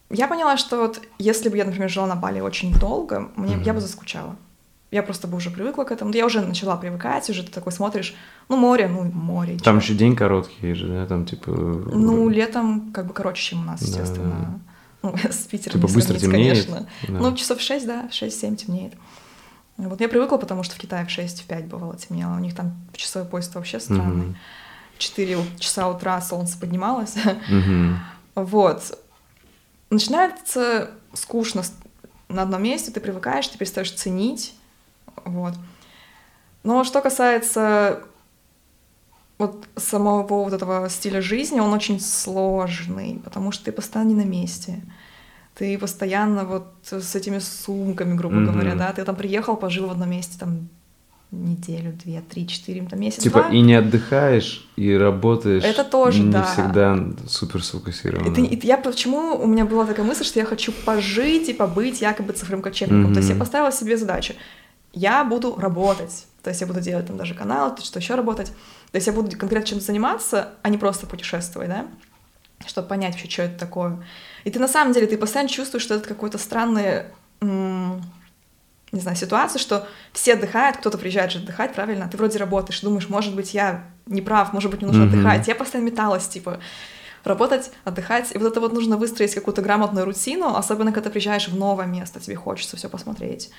[0.10, 3.74] Я поняла, что вот если бы я, например, жила на Бали очень долго, мне, я
[3.74, 4.36] бы заскучала.
[4.96, 6.14] Я просто бы уже привыкла к этому.
[6.14, 8.16] Я уже начала привыкать, уже ты такой смотришь,
[8.48, 9.58] ну, море, ну, море.
[9.62, 11.52] Там еще день короткий же, да, там типа...
[11.52, 14.62] Ну, летом как бы короче, чем у нас, Да, естественно.
[15.02, 16.88] Ну, с Питером Типа быстро темнеет, конечно.
[17.10, 17.20] да.
[17.20, 18.94] Ну, часов 6, да, в 6-7 темнеет.
[19.76, 22.34] Вот я привыкла, потому что в Китае в 6, в 5 бывало темнело.
[22.34, 24.28] У них там часовой поезд вообще странный.
[24.28, 24.38] Мгм.
[24.98, 27.16] 4 часа утра солнце поднималось.
[27.50, 28.00] Мгм.
[28.36, 28.98] Вот.
[29.90, 31.64] Начинается скучно
[32.30, 34.56] на одном месте, ты привыкаешь, ты перестаешь ценить.
[35.24, 35.54] Вот.
[36.64, 38.02] Но что касается
[39.38, 44.26] вот самого вот этого стиля жизни, он очень сложный, потому что ты постоянно не на
[44.26, 44.82] месте.
[45.56, 48.52] Ты постоянно вот с этими сумками, грубо Мгм.
[48.54, 50.68] говоря, да, ты там приехал, пожил в одном месте там
[51.32, 53.50] неделю, две, три, четыре, там месяц, Типа два.
[53.52, 55.64] и не отдыхаешь, и работаешь.
[55.64, 56.44] Это тоже, не да.
[56.44, 56.98] всегда
[57.28, 58.34] супер сфокусирован.
[58.34, 62.00] Ты- и я почему у меня была такая мысль, что я хочу пожить и побыть
[62.02, 63.14] якобы цифровым кочевником.
[63.14, 64.34] То есть я поставила себе задачу.
[64.96, 66.26] Я буду работать.
[66.42, 68.48] То есть я буду делать там даже канал, то что еще работать.
[68.92, 71.86] То есть я буду конкретно чем-то заниматься, а не просто путешествовать, да?
[72.66, 74.04] Чтобы понять вообще, что это такое.
[74.46, 77.04] И ты на самом деле, ты постоянно чувствуешь, что это какой-то странный,
[77.42, 82.08] не знаю, ситуация, что все отдыхают, кто-то приезжает же отдыхать, правильно?
[82.08, 85.14] Ты вроде работаешь, думаешь, может быть, я не прав, может быть, мне нужно Мгм.
[85.14, 85.48] отдыхать.
[85.48, 86.60] Я постоянно металась, типа,
[87.26, 88.34] работать, отдыхать.
[88.34, 91.88] И вот это вот нужно выстроить какую-то грамотную рутину, особенно когда ты приезжаешь в новое
[91.88, 93.50] место, тебе хочется все посмотреть.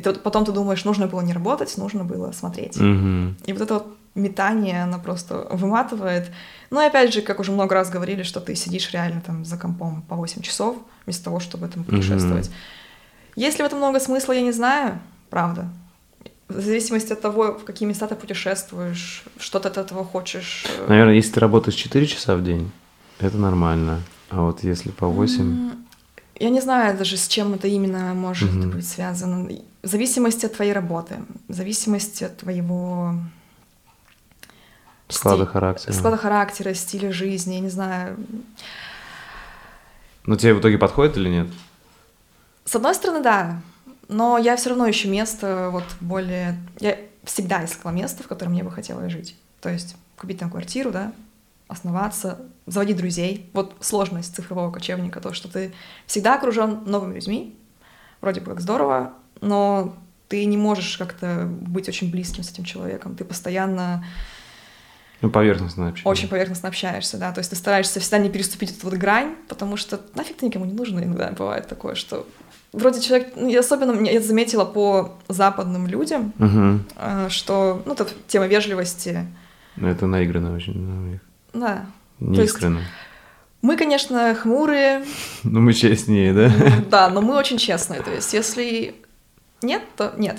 [0.00, 2.76] И ты потом ты думаешь, нужно было не работать, нужно было смотреть.
[2.80, 3.36] Мгм.
[3.44, 6.30] И вот это вот метание, оно просто выматывает.
[6.70, 9.58] Ну и опять же, как уже много раз говорили, что ты сидишь реально там за
[9.58, 12.50] компом по 8 часов, вместо того, чтобы там путешествовать.
[13.36, 14.98] Есть ли в этом много смысла, я не знаю,
[15.28, 15.68] правда.
[16.48, 20.64] В зависимости от того, в какие места ты путешествуешь, что ты от этого хочешь.
[20.78, 22.70] э, Наверное, если ты работаешь 4 часа в день,
[23.20, 24.00] это нормально.
[24.30, 25.70] А вот если по 8...
[26.40, 28.70] Я не знаю даже, с чем это именно может Мгм.
[28.70, 29.48] быть связано.
[29.82, 31.16] В зависимости от твоей работы,
[31.48, 33.14] в зависимости от твоего
[35.08, 35.92] Склада сти- характера.
[35.92, 38.16] склада характера, стиля жизни, я не знаю.
[40.24, 41.48] Но тебе в итоге подходит или нет?
[42.64, 43.60] С одной стороны, да,
[44.08, 46.58] но я все равно ищу место вот более...
[46.78, 49.36] Я всегда искала место, в котором мне бы хотелось жить.
[49.60, 51.12] То есть купить там квартиру, да,
[51.70, 53.48] основаться, заводить друзей.
[53.54, 55.72] Вот сложность цифрового кочевника, то, что ты
[56.06, 57.56] всегда окружен новыми людьми,
[58.20, 59.94] вроде бы как здорово, но
[60.28, 63.16] ты не можешь как-то быть очень близким с этим человеком.
[63.16, 64.04] Ты постоянно
[65.22, 66.08] Ну, поверхностно вообще.
[66.08, 69.76] очень поверхностно общаешься, да, то есть ты стараешься всегда не переступить эту вот грань, потому
[69.76, 72.26] что нафиг ты никому не нужен, иногда бывает такое, что
[72.72, 79.26] вроде человек, ну, особенно я заметила по западным людям, э, что, ну, тут тема вежливости,
[79.76, 80.74] Ну, это наигранно очень.
[80.74, 81.20] у них.
[81.52, 81.86] Да,
[82.18, 82.84] Не То есть- искренне.
[83.62, 85.04] мы, конечно, хмурые,
[85.42, 86.44] Ну, мы честнее, да?
[86.46, 88.94] м, да, но мы очень честные, то есть если
[89.62, 90.38] нет, то нет,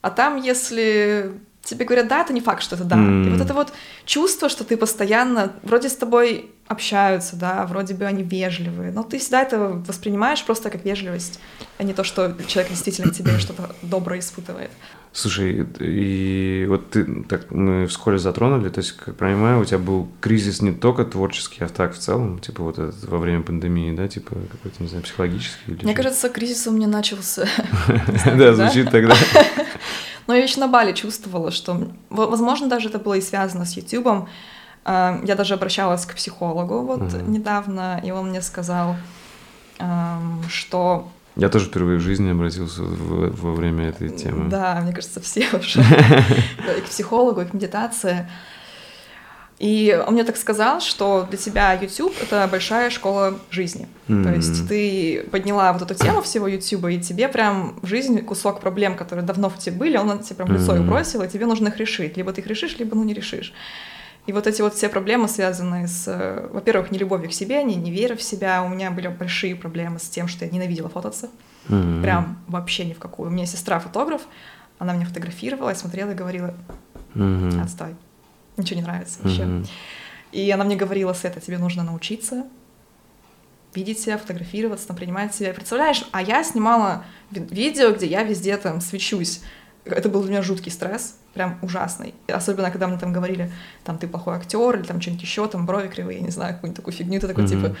[0.00, 2.96] а там, если тебе говорят да, это не факт, что это да.
[2.96, 3.32] И М.
[3.32, 3.72] вот это вот
[4.06, 9.18] чувство, что ты постоянно, вроде с тобой общаются, да, вроде бы они вежливые, но ты
[9.18, 11.40] всегда это воспринимаешь просто как вежливость,
[11.78, 14.70] а не то, что человек действительно к тебе что-то доброе испытывает.
[15.12, 20.08] Слушай, и вот ты так мы вскоре затронули, то есть, как понимаю, у тебя был
[20.20, 24.06] кризис не только творческий, а так в целом, типа вот этот во время пандемии, да,
[24.06, 26.02] типа какой-то, не знаю, психологический или Мне что?
[26.02, 27.46] кажется, кризис у меня начался.
[28.36, 29.14] Да, звучит тогда.
[30.26, 34.28] Но я еще на Бали чувствовала, что, возможно, даже это было и связано с Ютубом.
[34.84, 38.96] А, Я даже обращалась к психологу вот недавно, и он мне сказал,
[40.50, 44.50] что Я тоже впервые в жизни обратился в- во время этой темы.
[44.50, 45.80] Да, мне кажется, все уже.
[45.80, 48.28] И к психологу, и к медитации.
[49.58, 53.88] И он мне так сказал, что для тебя YouTube— это большая школа жизни.
[54.06, 54.34] То Мгм.
[54.34, 58.94] есть ты подняла вот эту тему всего YouTube, и тебе прям в жизни кусок проблем,
[58.94, 60.88] которые давно в тебе были, он тебе прям в лицо и Мгм.
[60.88, 62.16] бросил, и тебе нужно их решить.
[62.16, 63.52] Либо ты их решишь, либо ну не решишь.
[64.28, 67.90] И вот эти вот все проблемы, связанные с, э, во-первых, нелюбовью к себе, не, не
[67.90, 68.62] верой в себя.
[68.62, 71.30] У меня были большие проблемы с тем, что я ненавидела фототься.
[71.68, 72.02] Мгм.
[72.02, 73.30] Прям вообще ни в какую.
[73.30, 74.20] У меня сестра фотограф,
[74.78, 76.52] она меня фотографировала, я смотрела и говорила,
[77.14, 77.58] Мгм.
[77.62, 77.96] отстой,
[78.58, 79.44] ничего не нравится вообще.
[79.46, 79.66] Мгм.
[80.32, 82.44] И она мне говорила, Света, тебе нужно научиться
[83.74, 85.54] видеть себя, фотографироваться, там, принимать себя.
[85.54, 89.40] Представляешь, а я снимала ви- видео, где я везде там свечусь.
[89.94, 92.14] Это был для меня жуткий стресс, прям ужасный.
[92.28, 93.50] Особенно, когда мне там говорили,
[93.84, 96.76] там, ты плохой актер, или там что-нибудь еще, там, брови кривые, я не знаю, какую-нибудь
[96.76, 97.52] такую фигню, ты такой, Мгм.
[97.52, 97.76] типа,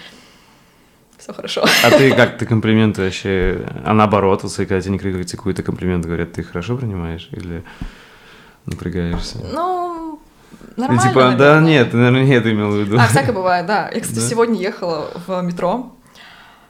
[1.18, 1.64] все хорошо.
[1.84, 6.04] А ты как, ты комплименты вообще, а наоборот, вот, когда тебе не критикуют, какой-то комплимент
[6.04, 7.64] говорят, ты хорошо принимаешь или
[8.66, 9.38] напрягаешься?
[9.52, 10.20] Ну,
[10.76, 11.60] нормально, типа, да наверное.
[11.68, 12.98] нет, ты, наверное, не это имел в виду.
[12.98, 13.90] А, всякое бывает, да.
[13.92, 14.28] Я, кстати, Да?
[14.28, 15.92] сегодня ехала в метро,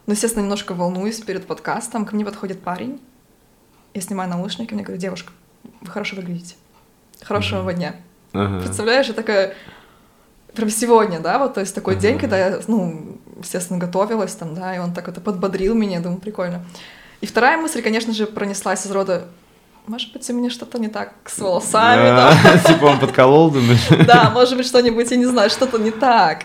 [0.06, 2.06] Ну, естественно, немножко волнуюсь перед подкастом.
[2.06, 2.98] Ко мне подходит парень.
[3.94, 5.32] Я снимаю наушники, мне говорят, девушка,
[5.80, 6.54] вы хорошо выглядите.
[7.22, 7.96] Хорошего дня.
[8.32, 8.60] Ага.
[8.60, 9.54] Представляешь, я такая...
[10.54, 12.02] Прям сегодня, да, вот, то есть такой Ага.
[12.02, 16.02] день, когда я, ну, естественно, готовилась там, да, и он так это подбодрил меня, я
[16.02, 16.64] думаю, прикольно.
[17.20, 19.28] И вторая мысль, конечно же, пронеслась из рода,
[19.86, 23.86] может быть, у меня что-то не так с волосами, да, Да, Типа он подколол, думаешь?
[24.06, 26.44] да, может быть, что-нибудь, я не знаю, что-то не так.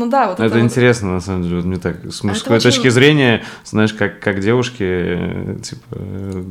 [0.00, 0.64] Ну да, вот это, Это вот.
[0.64, 4.40] интересно, на самом деле, вот мне так, с мужской очень- точки зрения, знаешь, как, как
[4.40, 5.96] девушки, э, типа,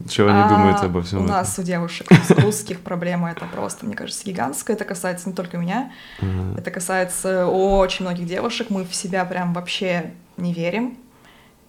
[0.08, 1.36] что они А, думают обо всем У этом.
[1.36, 4.76] нас, у девушек, русских проблема это просто, мне кажется, гигантская.
[4.76, 5.92] Это касается не только меня,
[6.22, 6.60] Ага.
[6.60, 8.68] это касается очень многих девушек.
[8.70, 10.96] Мы в себя прям вообще не верим.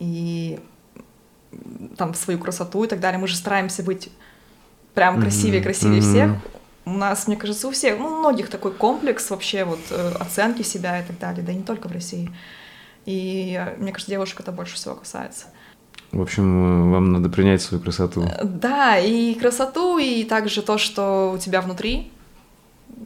[0.01, 0.59] И
[1.97, 3.19] там в свою красоту и так далее.
[3.19, 4.11] Мы же стараемся быть
[4.93, 6.33] прям красивее, красивее всех.
[6.87, 10.63] У нас, мне кажется, у всех, ну, у многих такой комплекс вообще вот э, оценки
[10.63, 12.31] себя и так далее, да и не только в России.
[13.07, 15.47] И э, мне кажется, девушек это больше всего касается.
[16.11, 18.25] В общем, э, вам надо принять свою красоту.
[18.43, 22.11] Да, и красоту, и также то, что у тебя внутри.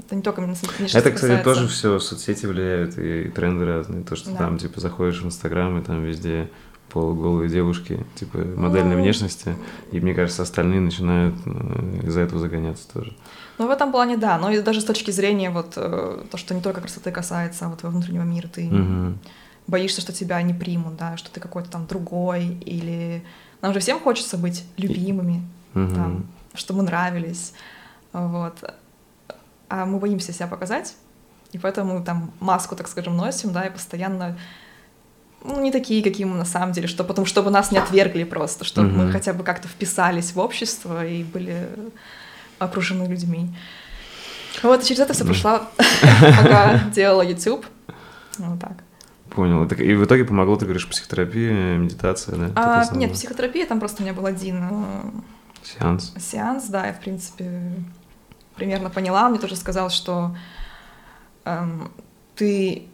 [0.06, 1.44] Это не только внешность Это, кстати, касается.
[1.44, 4.02] тоже все соцсети влияют и, тренды разные.
[4.04, 4.36] То, что Да.
[4.38, 6.48] там, типа, заходишь в Инстаграм, и там везде
[6.90, 9.02] полуголые девушки, типа, модельной Ну.
[9.02, 9.56] внешности.
[9.92, 11.34] И мне кажется, остальные начинают
[12.04, 13.14] из-за этого загоняться тоже.
[13.58, 14.38] Ну, в этом плане, да.
[14.38, 17.68] Но и даже с точки зрения вот э, то, что не только красоты касается а
[17.68, 19.18] вот твоего внутреннего мира, ты Мгм.
[19.66, 23.24] боишься, что тебя не примут, да, что ты какой-то там другой, или
[23.62, 25.42] нам же всем хочется быть любимыми,
[25.74, 25.94] Мгм.
[25.94, 27.52] там, чтобы мы нравились,
[28.12, 28.58] вот.
[29.68, 30.94] А мы боимся себя показать,
[31.52, 34.36] и поэтому там маску, так скажем, носим, да, и постоянно
[35.44, 38.64] ну, не такие, какие мы на самом деле, что потом, чтобы нас не отвергли просто,
[38.64, 39.12] чтобы мы Мгм.
[39.12, 41.68] хотя бы как-то вписались в общество и были
[42.64, 43.54] окружены людьми.
[44.62, 47.66] Вот, и через это все прошла, пока делала YouTube.
[48.38, 48.84] Вот так.
[49.30, 49.66] Понял.
[49.68, 52.50] Так И в итоге помогло, ты говоришь, психотерапия, медитация, да?
[52.54, 55.10] А, нет, психотерапия, там просто у меня был один э,
[55.64, 56.14] Сеанс.
[56.18, 57.72] сеанс, да, я, в принципе,
[58.54, 59.24] примерно поняла.
[59.24, 60.36] Он мне тоже сказал, что
[61.44, 61.90] эм,
[62.36, 62.86] ты,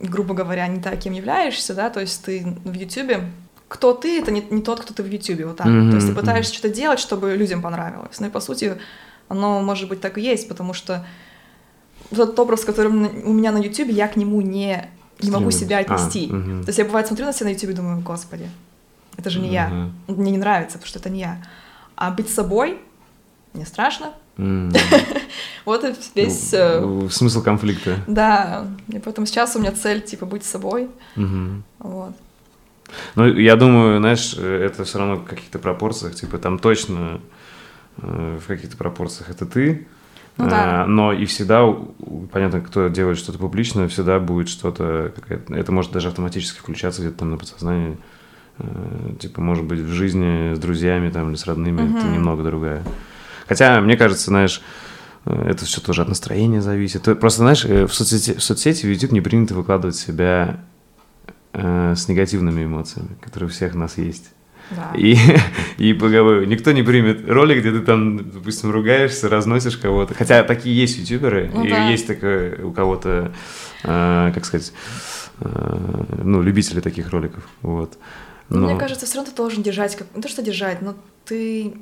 [0.00, 3.30] грубо говоря, не так, кем являешься, да, то есть ты в Ютубе,
[3.68, 5.66] кто ты, это не, не тот, кто ты в Ютубе, вот так.
[5.66, 8.20] Мгм, То есть ты пытаешься что-то делать, чтобы людям понравилось.
[8.20, 8.76] Ну и, по сути,
[9.28, 11.04] оно, может быть, так и есть, потому что
[12.10, 14.88] вот этот образ, который у меня на Ютубе, я к нему не,
[15.20, 16.28] не могу себя А, отнести.
[16.28, 16.62] мгм.
[16.62, 18.48] То есть я, бывает, смотрю на себя на Ютубе и думаю, господи,
[19.16, 19.66] это же не я.
[19.66, 19.90] Ага.
[20.08, 21.42] Мне не нравится, потому что это не я.
[21.96, 22.78] А быть собой
[23.52, 24.12] мне страшно.
[25.64, 26.52] Вот и весь...
[26.52, 27.96] э, Ну, Смысл конфликта.
[28.06, 30.88] Да, и поэтому сейчас у меня цель, типа, быть собой.
[31.78, 32.12] Вот.
[33.14, 37.20] Ну, я думаю, знаешь, э, это все равно в каких-то пропорциях, типа там точно
[37.98, 39.86] э, в каких-то пропорциях это ты,
[40.38, 40.84] Ну да.
[40.84, 41.64] А, но и всегда,
[42.32, 45.12] понятно, кто делает что-то публичное, всегда будет что-то,
[45.48, 47.96] это может даже автоматически включаться где-то там на подсознании,
[48.58, 48.64] Э,
[49.20, 52.12] типа, может быть, в жизни с друзьями там или с родными ты Мгм.
[52.14, 52.82] немного другая.
[53.46, 54.62] Хотя, мне кажется, знаешь,
[55.26, 57.02] э, это все тоже от настроения зависит.
[57.02, 60.60] То- Просто, знаешь, в соцсети, в соцсети в YouTube не принято выкладывать себя
[61.56, 64.30] э, с негативными эмоциями, которые у всех нас есть.
[64.70, 64.92] Да.
[64.96, 65.16] И,
[65.78, 70.14] и поговорю, никто не примет ролик, где ты там, допустим, ругаешься, разносишь кого-то.
[70.14, 71.88] Хотя такие есть ютуберы, Ну и да.
[71.88, 73.32] есть такое у кого-то,
[73.84, 74.72] э, как сказать,
[75.40, 77.46] э, ну, любители таких роликов.
[77.62, 77.96] Вот.
[78.48, 80.06] Ну, Но- Мне кажется, все равно ты должен держать, как...
[80.14, 80.94] не то что держать, но
[81.24, 81.74] ты...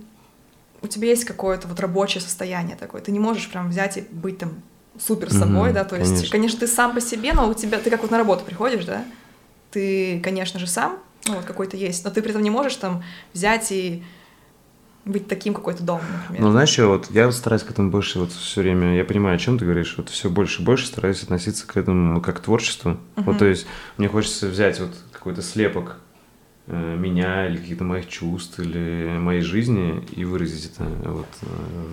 [0.83, 3.01] У тебя есть какое-то вот рабочее состояние такое.
[3.01, 4.51] Ты не можешь прям взять и быть там
[4.99, 6.31] супер собой, Мгм, да, то есть, конечно.
[6.31, 6.61] конечно.
[6.61, 9.03] ты сам по себе, но у тебя, ты как вот на работу приходишь, да,
[9.75, 13.03] ты, конечно же, сам, ну, вот какой-то есть, но ты при этом не можешь там
[13.33, 14.03] взять и
[15.05, 16.43] быть таким, какой то дом, например.
[16.43, 19.37] Ну, знаешь, что, вот я вот стараюсь к этому больше вот все время, я понимаю,
[19.37, 22.41] о чем ты говоришь, вот все больше и больше стараюсь относиться к этому как к
[22.41, 22.99] творчеству.
[23.16, 23.39] Вот, Мгм.
[23.39, 23.66] то есть,
[23.99, 25.97] мне хочется взять вот какой-то слепок
[26.67, 31.47] меня или каких-то моих чувств или моей жизни и выразить это вот э,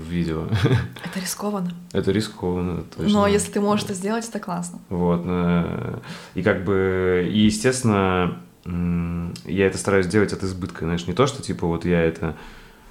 [0.05, 0.47] в видео.
[1.03, 1.72] Это рискованно.
[1.91, 3.11] Это рискованно, точно.
[3.13, 4.80] Но если ты можешь это сделать, это классно.
[4.89, 5.24] Вот.
[5.26, 5.97] э,
[6.36, 11.41] И как бы, и естественно, я это стараюсь делать от избытка, знаешь, не то, что
[11.43, 12.36] типа вот я это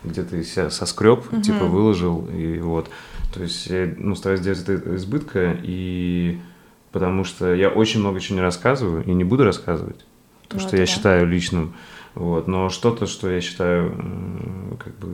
[0.04, 1.42] где-то себя соскреб, Мгм.
[1.42, 2.90] типа выложил, и вот.
[3.32, 6.38] То есть я, ну, стараюсь делать это избытка, и
[6.92, 10.04] потому что я очень много чего не рассказываю и не буду рассказывать,
[10.50, 10.86] то, Ну, что это я да.
[10.92, 11.74] считаю личным,
[12.14, 12.48] вот.
[12.48, 15.08] Но что-то, что я считаю, как бы,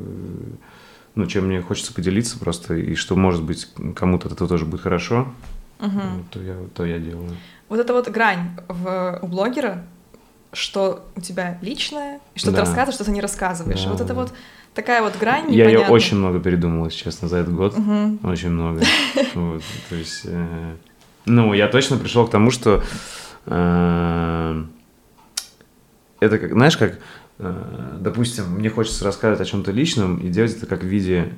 [1.15, 5.29] ну, чем мне хочется поделиться просто, и что, может быть, кому-то этого тоже будет хорошо,
[5.79, 6.25] Мгм.
[6.31, 7.37] то я, то я делаю.
[7.69, 9.85] Вот это вот грань в, у блогера,
[10.55, 12.57] что у тебя личное, и что Да.
[12.57, 13.85] ты рассказываешь, что ты не рассказываешь.
[13.85, 14.15] Да, Вот это да.
[14.15, 14.33] вот
[14.73, 15.95] такая вот грань Я ее непонятная.
[15.95, 17.77] очень много передумал, если честно, за этот год.
[17.77, 18.21] Мгм.
[18.23, 18.81] Очень много.
[19.35, 20.77] Вот, то есть, э,
[21.27, 22.83] ну, я точно пришел к тому, что
[23.45, 24.65] э,
[26.27, 26.99] это как, знаешь, как,
[27.39, 31.33] э, допустим, мне хочется рассказывать о чем-то личном и делать это как в виде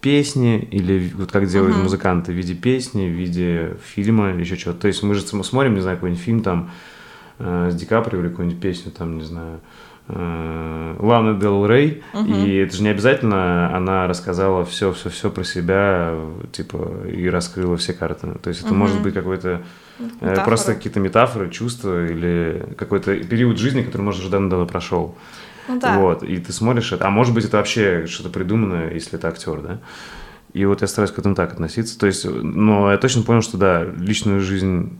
[0.00, 1.84] песни или вот как делают Мгм.
[1.84, 4.80] музыканты в виде песни, в виде фильма или еще чего-то.
[4.80, 6.70] То есть мы же см- смотрим, не знаю, какой-нибудь фильм там
[7.38, 9.60] э, с Ди Каприо или какую-нибудь песню там, не знаю,
[10.08, 12.32] э, Лана Дел Рей, Мгм.
[12.34, 16.14] и это же не обязательно она рассказала все, все, все про себя,
[16.52, 18.28] типа, и раскрыла все карты.
[18.42, 18.78] То есть это Мгм.
[18.78, 19.62] может быть какой-то
[19.98, 20.44] э, Метафора.
[20.44, 25.16] просто какие-то метафоры, чувства или какой-то период жизни, который, может, уже давно прошел.
[25.68, 25.98] Ну да.
[25.98, 27.06] Вот, и ты смотришь это.
[27.06, 29.78] А может быть, это вообще что-то придуманное, если это актер, да?
[30.54, 31.98] И вот я стараюсь к этому так относиться.
[31.98, 34.98] То есть, но я точно понял, что да, личную жизнь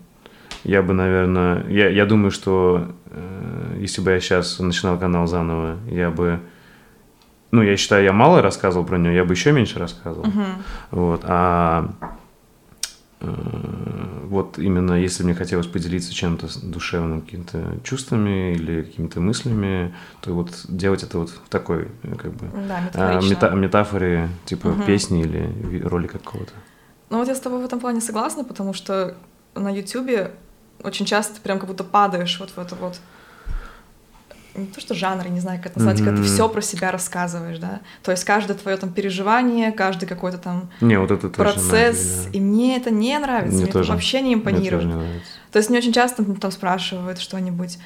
[0.64, 1.66] я бы, наверное...
[1.68, 6.40] Я, я думаю, что э, если бы я сейчас начинал канал заново, я бы...
[7.50, 10.26] Ну, я считаю, я мало рассказывал про нее, я бы еще меньше рассказывал.
[10.26, 10.62] Мгм.
[10.90, 11.90] Вот, а
[13.20, 13.26] э,
[14.24, 20.64] вот именно если мне хотелось поделиться чем-то душевным, какими-то чувствами или какими-то мыслями, то вот
[20.68, 23.34] делать это вот в такой, э, как бы, Да, метафорично.
[23.34, 24.82] мета- метафоре, типа Мгм.
[24.86, 26.52] песни или ролика какого-то.
[27.10, 29.14] Ну вот я с тобой в этом плане согласна, потому что
[29.54, 30.30] на Ютубе
[30.84, 32.98] очень часто прям как будто падаешь вот в это вот
[34.54, 36.90] не то что жанр, я не знаю, как это назвать, когда ты все про себя
[36.90, 37.80] рассказываешь, да.
[38.02, 42.30] То есть каждое твое там переживание, каждый какой-то там Не, вот это процесс, да.
[42.36, 43.84] и мне это не нравится, Мне мне, тоже.
[43.84, 44.84] это вообще не Мне тоже импонирует.
[44.84, 45.30] не нравится.
[45.52, 47.78] То есть мне очень часто там спрашивают что-нибудь,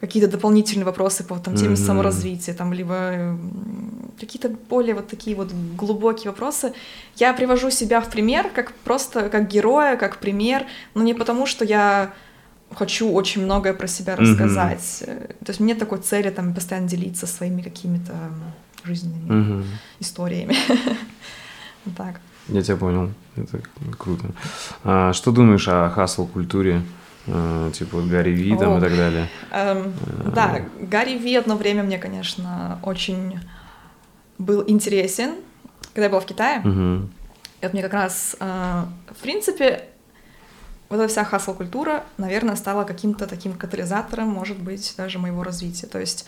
[0.00, 1.76] какие-то дополнительные вопросы по там, теме Мгм.
[1.86, 6.72] саморазвития, там, либо м, какие-то более вот такие вот глубокие вопросы.
[7.16, 11.64] Я привожу себя в пример, как просто как героя, как пример, но не потому, что
[11.64, 12.12] я
[12.74, 15.02] хочу очень многое про себя рассказать.
[15.06, 18.12] Э, То есть мне такой цели там постоянно делиться своими какими-то
[18.84, 19.64] жизненными Мгм.
[20.00, 20.54] историями.
[21.96, 22.20] Так.
[22.48, 23.10] Я тебя понял.
[23.36, 23.60] Это
[23.96, 24.24] круто.
[24.84, 26.82] А, что думаешь о хасл-культуре?
[27.28, 29.28] А, типа вот Гарри Ви там и так далее.
[29.52, 29.92] Эм,
[30.34, 33.40] да, Гарри Ви одно время мне, конечно, очень
[34.38, 35.30] был интересен,
[35.94, 36.60] когда я была в Китае.
[36.60, 37.10] Мгм.
[37.60, 38.82] Это мне как раз, э,
[39.18, 39.84] в принципе,
[40.88, 45.86] вот эта вся хасл-культура, наверное, стала каким-то таким катализатором, может быть, даже моего развития.
[45.86, 46.26] То есть,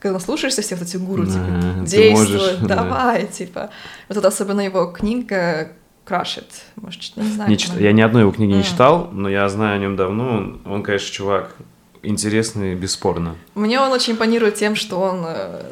[0.00, 2.74] когда слушаешься всех вот этих гуру, Да, типа, действуй, можешь, да.
[2.76, 3.70] давай, типа.
[4.08, 5.72] Вот это особенно его книга
[6.08, 6.44] It.
[6.76, 7.50] Может, не знаю.
[7.50, 8.62] Не чит- Я ни одной его книги не М.
[8.64, 10.28] читал, но я знаю о нем давно.
[10.36, 11.54] Он, он, конечно, чувак
[12.02, 13.34] интересный, бесспорно.
[13.54, 15.62] Мне он очень импонирует тем, что он э,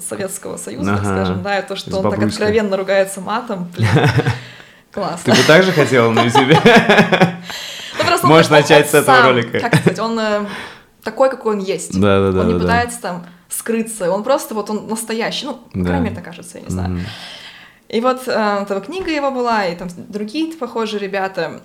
[0.00, 1.14] Советского Союза, так Ага.
[1.14, 3.88] скажем, да, и то, что он так откровенно ругается матом, блин,
[4.92, 5.34] классно.
[5.34, 6.58] Ты бы так же хотел на себе?
[8.22, 9.60] Ну, Можешь начать с этого ролика.
[9.60, 10.46] Как сказать, он э,
[11.02, 11.98] такой, какой он есть.
[12.00, 12.40] Да, да, да.
[12.40, 16.24] он не пытается там скрыться, он просто вот он настоящий, ну, по крайней мере, так
[16.24, 17.00] кажется, я не знаю.
[17.88, 21.60] И вот э, там книга его была, и там другие похожие ребята.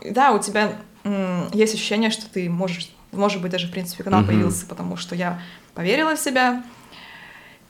[0.00, 0.72] И Да, у тебя
[1.04, 4.28] м, есть ощущение, что ты можешь, может быть, даже, в принципе, канал Мгм.
[4.28, 5.40] появился, потому что я
[5.74, 6.62] поверила в себя.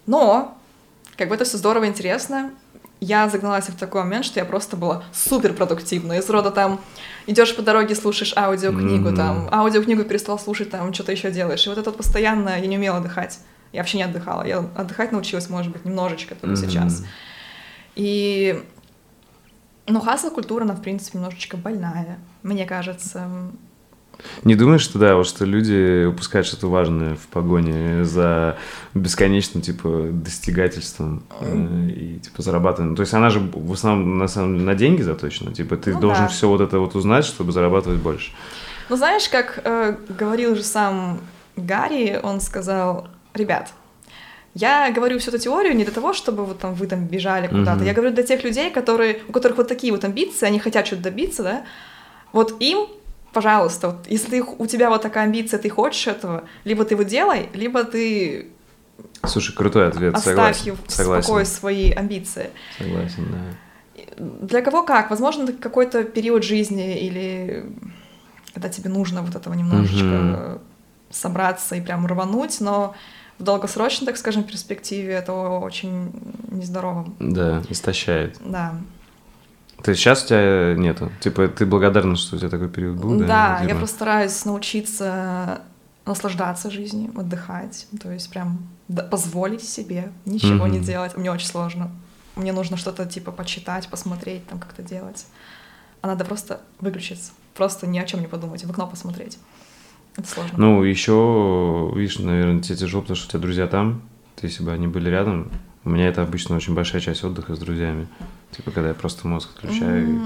[0.06, 0.56] Но,
[1.16, 2.50] как бы это все здорово, интересно.
[3.00, 6.14] Я загналась в такой момент, что я просто была супер продуктивна.
[6.18, 6.80] Из рода там
[7.26, 9.16] идешь по дороге, слушаешь аудиокнигу, Мгм.
[9.16, 11.66] там аудиокнигу перестал слушать, там что-то еще делаешь.
[11.66, 13.40] И вот это вот постоянно я не умела отдыхать.
[13.72, 14.46] Я вообще не отдыхала.
[14.46, 16.68] Я отдыхать научилась, может быть, немножечко только Мгм.
[16.70, 17.02] сейчас.
[17.94, 18.62] И,
[19.86, 23.28] ну, хасл-культура, она, в принципе, немножечко больная, мне кажется.
[24.44, 28.56] Не думаешь, что да, вот что люди упускают что-то важное в погоне за
[28.94, 32.94] бесконечным, типа, достигательством э, и, типа, зарабатыванием?
[32.94, 35.52] То есть она же в основном, на самом деле, на деньги заточена.
[35.52, 36.28] Типа, ты Ну должен да.
[36.28, 38.32] все вот это вот узнать, чтобы зарабатывать больше.
[38.88, 41.18] Ну, знаешь, как э, говорил же сам
[41.56, 43.72] Гарри, он сказал, ребят,
[44.54, 47.78] я говорю всю эту теорию не для того, чтобы вот там вы там бежали куда-то.
[47.78, 47.86] Мгм.
[47.86, 51.02] Я говорю для тех людей, которые, у которых вот такие вот амбиции, они хотят что-то
[51.02, 51.64] добиться, да.
[52.32, 52.86] Вот им,
[53.32, 57.48] пожалуйста, вот, если у тебя вот такая амбиция, ты хочешь этого, либо ты его делай,
[57.54, 58.48] либо ты
[59.24, 60.76] Слушай, крутой ответ, оставь согласен.
[60.86, 62.50] в Согласен, покое свои амбиции.
[62.78, 63.38] согласен, да.
[64.18, 65.10] Для кого как?
[65.10, 67.66] Возможно, какой-то период жизни или
[68.52, 70.60] когда тебе нужно вот этого немножечко Мгм.
[71.10, 72.94] собраться и прям рвануть, но
[73.42, 76.12] в долгосрочной, так скажем, перспективе это очень
[76.50, 77.12] нездорово.
[77.18, 78.38] Да, истощает.
[78.44, 78.74] Да.
[79.84, 81.10] Есть сейчас у тебя нету?
[81.20, 83.58] Типа, ты благодарна, что у тебя такой период был, да?
[83.58, 85.62] да, я просто стараюсь научиться
[86.04, 88.68] наслаждаться жизнью, отдыхать, то есть прям
[89.10, 90.86] позволить себе ничего не Мгм.
[90.86, 91.16] делать.
[91.16, 91.90] Мне очень сложно.
[92.36, 95.26] Мне нужно что-то типа почитать, посмотреть, там как-то делать.
[96.00, 99.38] А надо просто выключиться, просто ни о чем не подумать, в окно посмотреть.
[100.16, 100.54] Это сложно.
[100.58, 104.02] Ну, еще, видишь, наверное, тебе тяжело, потому что у тебя друзья там.
[104.36, 105.50] Ты, если бы они были рядом,
[105.84, 108.06] у меня это обычно очень большая часть отдыха с друзьями.
[108.50, 110.08] Типа, когда я просто мозг отключаю.
[110.08, 110.18] и-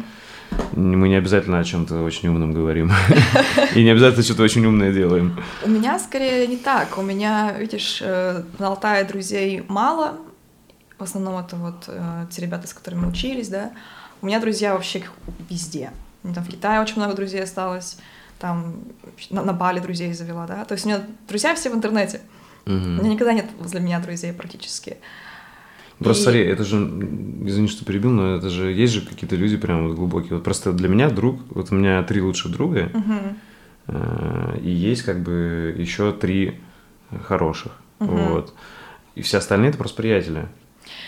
[0.74, 2.92] М, Мы не обязательно о чем-то очень умном говорим.
[3.74, 5.36] И не обязательно что-то очень умное делаем.
[5.64, 6.98] У меня скорее не так.
[6.98, 10.18] У меня, видишь, э, на Алтае друзей мало.
[10.98, 13.72] В основном это вот э, те ребята, с которыми учились, да.
[14.22, 15.02] У меня друзья вообще
[15.50, 15.90] везде.
[16.22, 17.98] Там в Китае очень много друзей осталось.
[18.38, 18.76] Там
[19.30, 20.64] на, на Бали друзей завела, да.
[20.64, 22.20] То есть у меня друзья все в интернете.
[22.66, 22.74] Угу.
[22.74, 24.98] У меня никогда нет возле меня друзей практически.
[25.98, 26.24] Просто и...
[26.24, 29.96] смотри, это же, извини, что перебил, но это же, есть же какие-то люди прям вот
[29.96, 30.34] глубокие.
[30.34, 33.96] Вот просто для меня друг, вот у меня три лучших друга, угу.
[34.60, 36.60] и есть как бы еще три
[37.24, 38.14] хороших, угу.
[38.14, 38.54] вот.
[39.14, 40.46] И все остальные это просто приятели.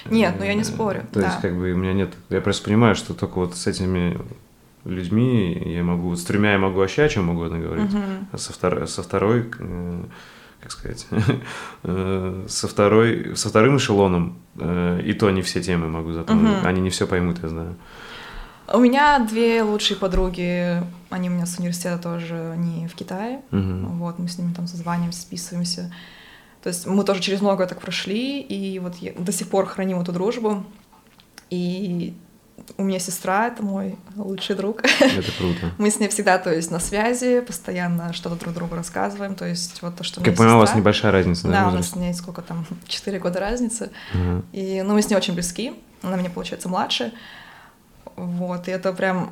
[0.06, 1.06] Нет, ну я не спорю.
[1.12, 1.26] То да.
[1.26, 4.18] есть как бы у меня нет, я просто понимаю, что только вот с этими
[4.84, 8.02] людьми я могу, с тремя я могу вообще о чем угодно говорить, угу.
[8.32, 10.04] а со, втор, со второй э,
[10.60, 11.06] как сказать,
[11.84, 16.66] э, со, второй, со вторым эшелоном, э, и то не все темы могу затронуть, угу.
[16.66, 17.76] они не все поймут, я знаю.
[18.72, 23.88] У меня две лучшие подруги, они у меня с университета тоже, они в Китае, угу.
[23.98, 25.92] вот, мы с ними там созваниваемся, списываемся,
[26.62, 30.00] то есть мы тоже через многое так прошли, и вот я до сих пор храним
[30.00, 30.64] эту дружбу,
[31.50, 32.14] и
[32.76, 34.82] у меня сестра, это мой лучший друг.
[35.00, 35.72] Это круто.
[35.78, 39.82] Мы с ней всегда, то есть, на связи, постоянно что-то друг другу рассказываем, то есть,
[39.82, 41.64] вот то, что Как понимаю, у вас небольшая разница, да?
[41.64, 43.90] Да, у нас с ней сколько там, 4 года разницы.
[44.14, 44.44] Угу.
[44.52, 45.72] И, ну, мы с ней очень близки,
[46.02, 47.12] она мне, получается, младше.
[48.16, 49.30] Вот, и это прям,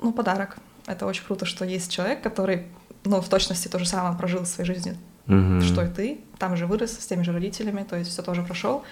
[0.00, 0.58] ну, подарок.
[0.86, 2.66] Это очень круто, что есть человек, который,
[3.04, 4.96] ну, в точности то же самое прожил в своей жизни,
[5.26, 5.60] угу.
[5.62, 8.84] что и ты, там же вырос, с теми же родителями, то есть все тоже прошел.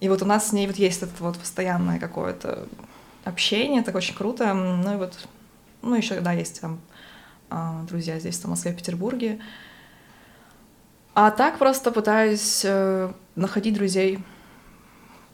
[0.00, 2.66] И вот у нас с ней вот есть это вот постоянное какое-то
[3.24, 4.52] общение, это очень круто.
[4.54, 5.26] Ну и вот,
[5.82, 6.80] ну еще, да, есть там
[7.48, 9.38] а, друзья здесь, в Москве, в Петербурге.
[11.14, 14.18] А так просто пытаюсь э, находить друзей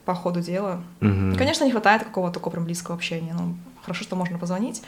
[0.05, 0.85] по ходу дела.
[1.01, 1.37] Угу.
[1.37, 3.35] Конечно, не хватает какого-то такого прям близкого общения.
[3.35, 4.83] Ну, хорошо, что можно позвонить.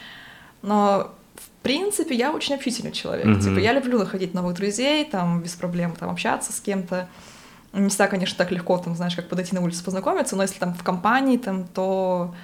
[0.62, 3.26] Но в принципе, я очень общительный человек.
[3.26, 3.40] Угу.
[3.40, 7.08] Типа, я люблю находить новых друзей, там, без проблем там общаться с кем-то.
[7.74, 10.74] Не всегда, конечно, так легко, там, знаешь, как подойти на улицу познакомиться, но если там
[10.74, 12.34] в компании, там, то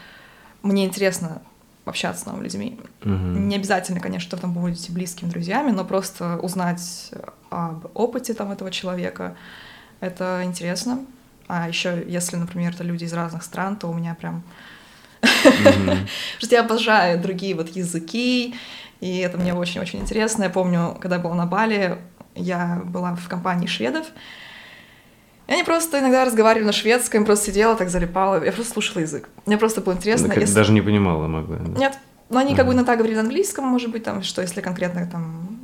[0.63, 1.41] мне интересно
[1.85, 2.81] общаться с новыми людьми.
[3.03, 3.11] Угу.
[3.11, 7.13] Не обязательно, конечно, что там будете близкими друзьями, но просто узнать
[7.51, 9.37] об опыте там этого человека,
[10.01, 11.05] это интересно.
[11.49, 14.43] А еще, если, например, это люди из разных стран, то у меня прям...
[15.21, 16.07] Потому
[16.39, 18.55] что я обожаю другие вот языки,
[19.01, 20.45] и это мне очень-очень интересно.
[20.45, 21.99] Я помню, когда я была на Бали,
[22.35, 24.07] я была в компании шведов,
[25.51, 28.45] и они просто иногда разговаривали на шведском, просто сидела, так залипала.
[28.45, 29.29] Я просто слушала язык.
[29.47, 30.29] Мне просто было интересно.
[30.29, 30.55] Так, если...
[30.55, 31.57] Даже не понимала могла.
[31.57, 31.81] Да?
[31.81, 31.99] Нет.
[32.29, 35.59] Но они как бы иногда говорили на английском, может быть, там, что если конкретно там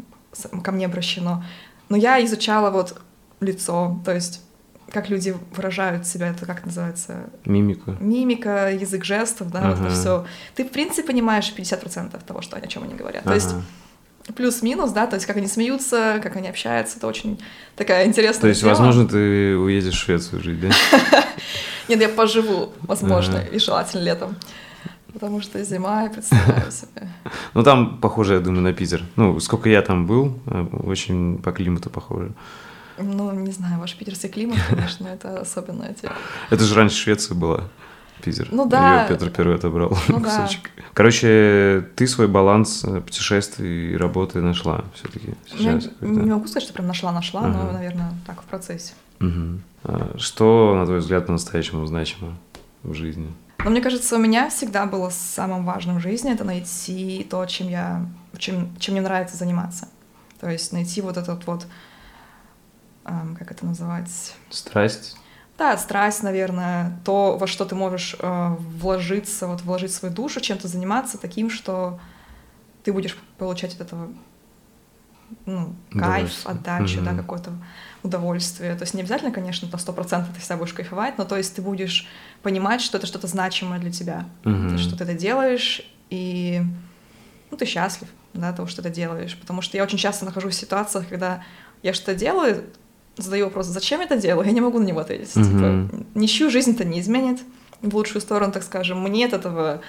[0.65, 1.45] ко мне обращено.
[1.89, 3.01] Но я изучала вот
[3.39, 4.43] лицо, то есть
[4.91, 7.31] как люди выражают себя, это как называется?
[7.45, 7.97] Мимика.
[8.01, 9.69] Мимика, язык жестов, да, ага.
[9.69, 10.27] вот это все.
[10.57, 13.23] Ты, в принципе, понимаешь 50% того, что они, о чем они говорят.
[13.25, 13.31] Ага.
[13.31, 13.55] То есть
[14.35, 17.39] плюс-минус, да, то есть как они смеются, как они общаются, это очень
[17.77, 18.71] такая интересная То есть, тема.
[18.73, 20.69] возможно, ты уедешь в Швецию жить, да?
[21.89, 24.37] Нет, я поживу, возможно, и желательно летом.
[25.13, 27.09] Потому что зима, я представляю себе.
[27.55, 29.03] Ну, там похоже, я думаю, на Питер.
[29.17, 32.33] Ну, сколько я там был, э, очень по климату похоже.
[32.99, 36.15] Ну, не знаю, ваш питерский климат, конечно, это особенная тема.
[36.51, 37.65] Это же раньше Швеция была.
[38.23, 38.49] Питер.
[38.51, 39.03] Ну да.
[39.03, 40.49] Ее Петр Первый отобрал ну, Да.
[40.95, 45.91] Короче, ты свой баланс э, путешествий и работы нашла все-таки сейчас.
[46.01, 47.51] Я не могу сказать, что прям нашла-нашла, ага.
[47.53, 48.95] но, наверное, так в процессе.
[49.21, 50.19] Угу.
[50.19, 52.37] Что, на твой взгляд, по-настоящему значимо
[52.83, 53.33] в жизни?
[53.67, 57.69] Но мне кажется, у меня всегда было самым важным в жизни это найти то, чем
[57.69, 58.07] я,
[58.39, 59.89] чем, чем мне нравится заниматься.
[60.41, 61.67] То есть найти вот этот вот,
[63.07, 64.35] эм, как это называть?
[64.51, 65.17] Страсть.
[65.59, 70.69] Да, страсть, наверное, то, во что ты можешь э, вложиться, вот вложить свою душу, чем-то
[70.69, 71.99] заниматься таким, что
[72.85, 74.11] ты будешь получать от этого
[75.47, 77.05] ну, кайф, отдачу, mm-hmm.
[77.05, 77.53] да, какое-то
[78.03, 78.75] удовольствие.
[78.75, 81.57] То есть не обязательно, конечно, на сто процентов ты себя будешь кайфовать, но то есть
[81.57, 82.07] ты будешь
[82.43, 84.79] понимать, что это что-то значимое для тебя, mm-hmm.
[84.79, 86.63] что ты это делаешь, и
[87.51, 89.37] ну, ты счастлив, да, того, что ты это делаешь.
[89.41, 91.43] Потому что я очень часто нахожусь в ситуациях, когда
[91.83, 92.65] я что-то делаю,
[93.17, 95.35] задаю вопрос, зачем я это делаю, я не могу на него ответить.
[95.35, 95.89] Mm-hmm.
[95.89, 97.41] Типа, ничью жизнь-то не изменит
[97.83, 99.01] в лучшую сторону, так скажем.
[99.01, 99.81] Мне от этого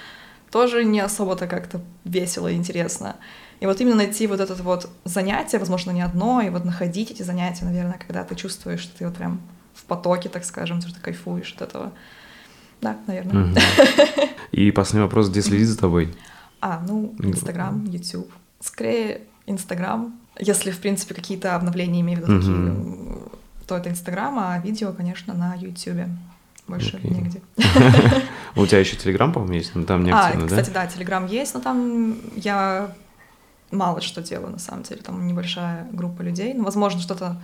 [0.50, 3.16] тоже не особо-то как-то весело и интересно.
[3.60, 7.22] И вот именно найти вот это вот занятие, возможно, не одно, и вот находить эти
[7.22, 9.40] занятия, наверное, когда ты чувствуешь, что ты вот прям
[9.74, 11.92] в потоке, так скажем, что ты кайфуешь от этого.
[12.80, 13.54] Да, наверное.
[14.52, 16.14] И последний вопрос, где следить за тобой?
[16.60, 18.30] А, ну, Инстаграм, Ютуб.
[18.60, 23.28] Скорее, Инстаграм, если, в принципе, какие-то обновления имею в виду, такие,
[23.66, 26.08] то это Инстаграм, а видео, конечно, на Ютубе.
[26.66, 27.14] Больше okay.
[27.14, 27.40] негде.
[28.56, 30.84] У тебя еще Телеграм, по-моему, есть, но там не А, активно, кстати, да?
[30.84, 32.94] да, Телеграм есть, но там я
[33.70, 35.00] мало что делаю, на самом деле.
[35.00, 36.52] Там небольшая группа людей.
[36.52, 37.40] Ну, возможно, что-то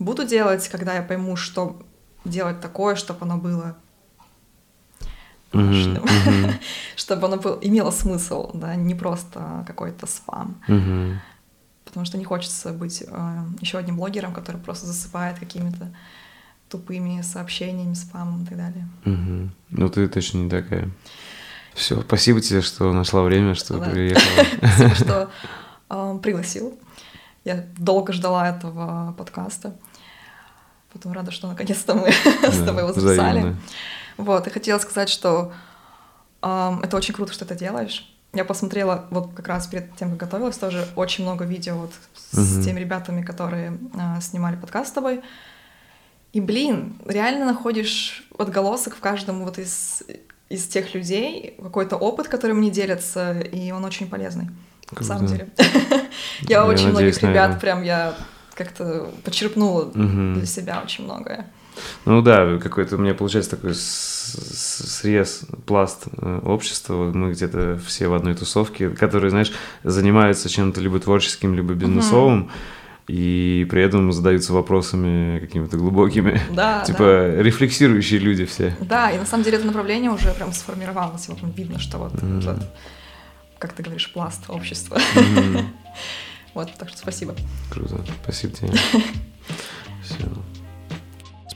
[0.00, 1.80] буду делать, когда я пойму, что
[2.24, 3.76] делать такое, чтобы оно было
[6.96, 10.56] чтобы оно имело смысл, да, не просто какой-то спам.
[11.88, 13.00] Потому что не хочется быть
[13.60, 15.90] еще одним блогером, который просто засыпает какими-то
[16.68, 18.86] тупыми сообщениями, спамом и так далее.
[19.04, 19.52] Мгм.
[19.70, 20.90] Ну, ты точно не такая.
[21.74, 23.88] Все, спасибо тебе, что нашла время, что Да.
[23.88, 24.44] приехала.
[24.60, 25.30] Спасибо, что
[25.88, 26.78] э, пригласил.
[27.44, 29.74] Я долго ждала этого подкаста.
[30.92, 32.10] Потом рада, что наконец-то мы
[32.42, 33.38] с тобой его записали.
[33.38, 33.56] взаимно.
[34.18, 35.52] Вот, и хотела сказать, что
[36.42, 38.12] эм, это очень круто, что ты делаешь.
[38.34, 42.56] Я посмотрела, вот как раз перед тем, как готовилась, тоже очень много видео вот с
[42.56, 42.62] Мгм.
[42.62, 45.22] теми ребятами, которые э, снимали подкаст с тобой.
[46.34, 50.02] И, блин, реально находишь отголосок в каждом вот из,
[50.50, 54.44] из тех людей, какой-то опыт, которым они делятся, и он очень полезный.
[54.44, 55.04] На Круто.
[55.04, 55.48] самом деле.
[56.42, 58.14] Я очень многих на ребят прям я
[58.54, 61.46] как-то почерпнула для себя очень многое.
[62.04, 66.94] Ну да, какой-то у меня получается такой срез, пласт э, общества.
[66.94, 69.52] Вот Мы где-то все в одной тусовке, которые, знаешь,
[69.84, 72.50] занимаются чем-то либо творческим, либо бизнесовым,
[73.06, 76.40] и при этом задаются вопросами какими-то глубокими.
[76.50, 78.76] Да, Типа рефлексирующие люди все.
[78.80, 81.28] Да, и на самом деле это направление уже прям сформировалось.
[81.28, 82.38] Вот видно, что вот Мгм.
[82.40, 82.66] этот,
[83.58, 84.98] как ты говоришь, пласт общества.
[85.14, 85.68] Мгм.
[86.54, 87.36] Вот, так что спасибо.
[87.70, 88.00] Круто.
[88.24, 88.70] Спасибо тебе.
[90.02, 90.57] Все.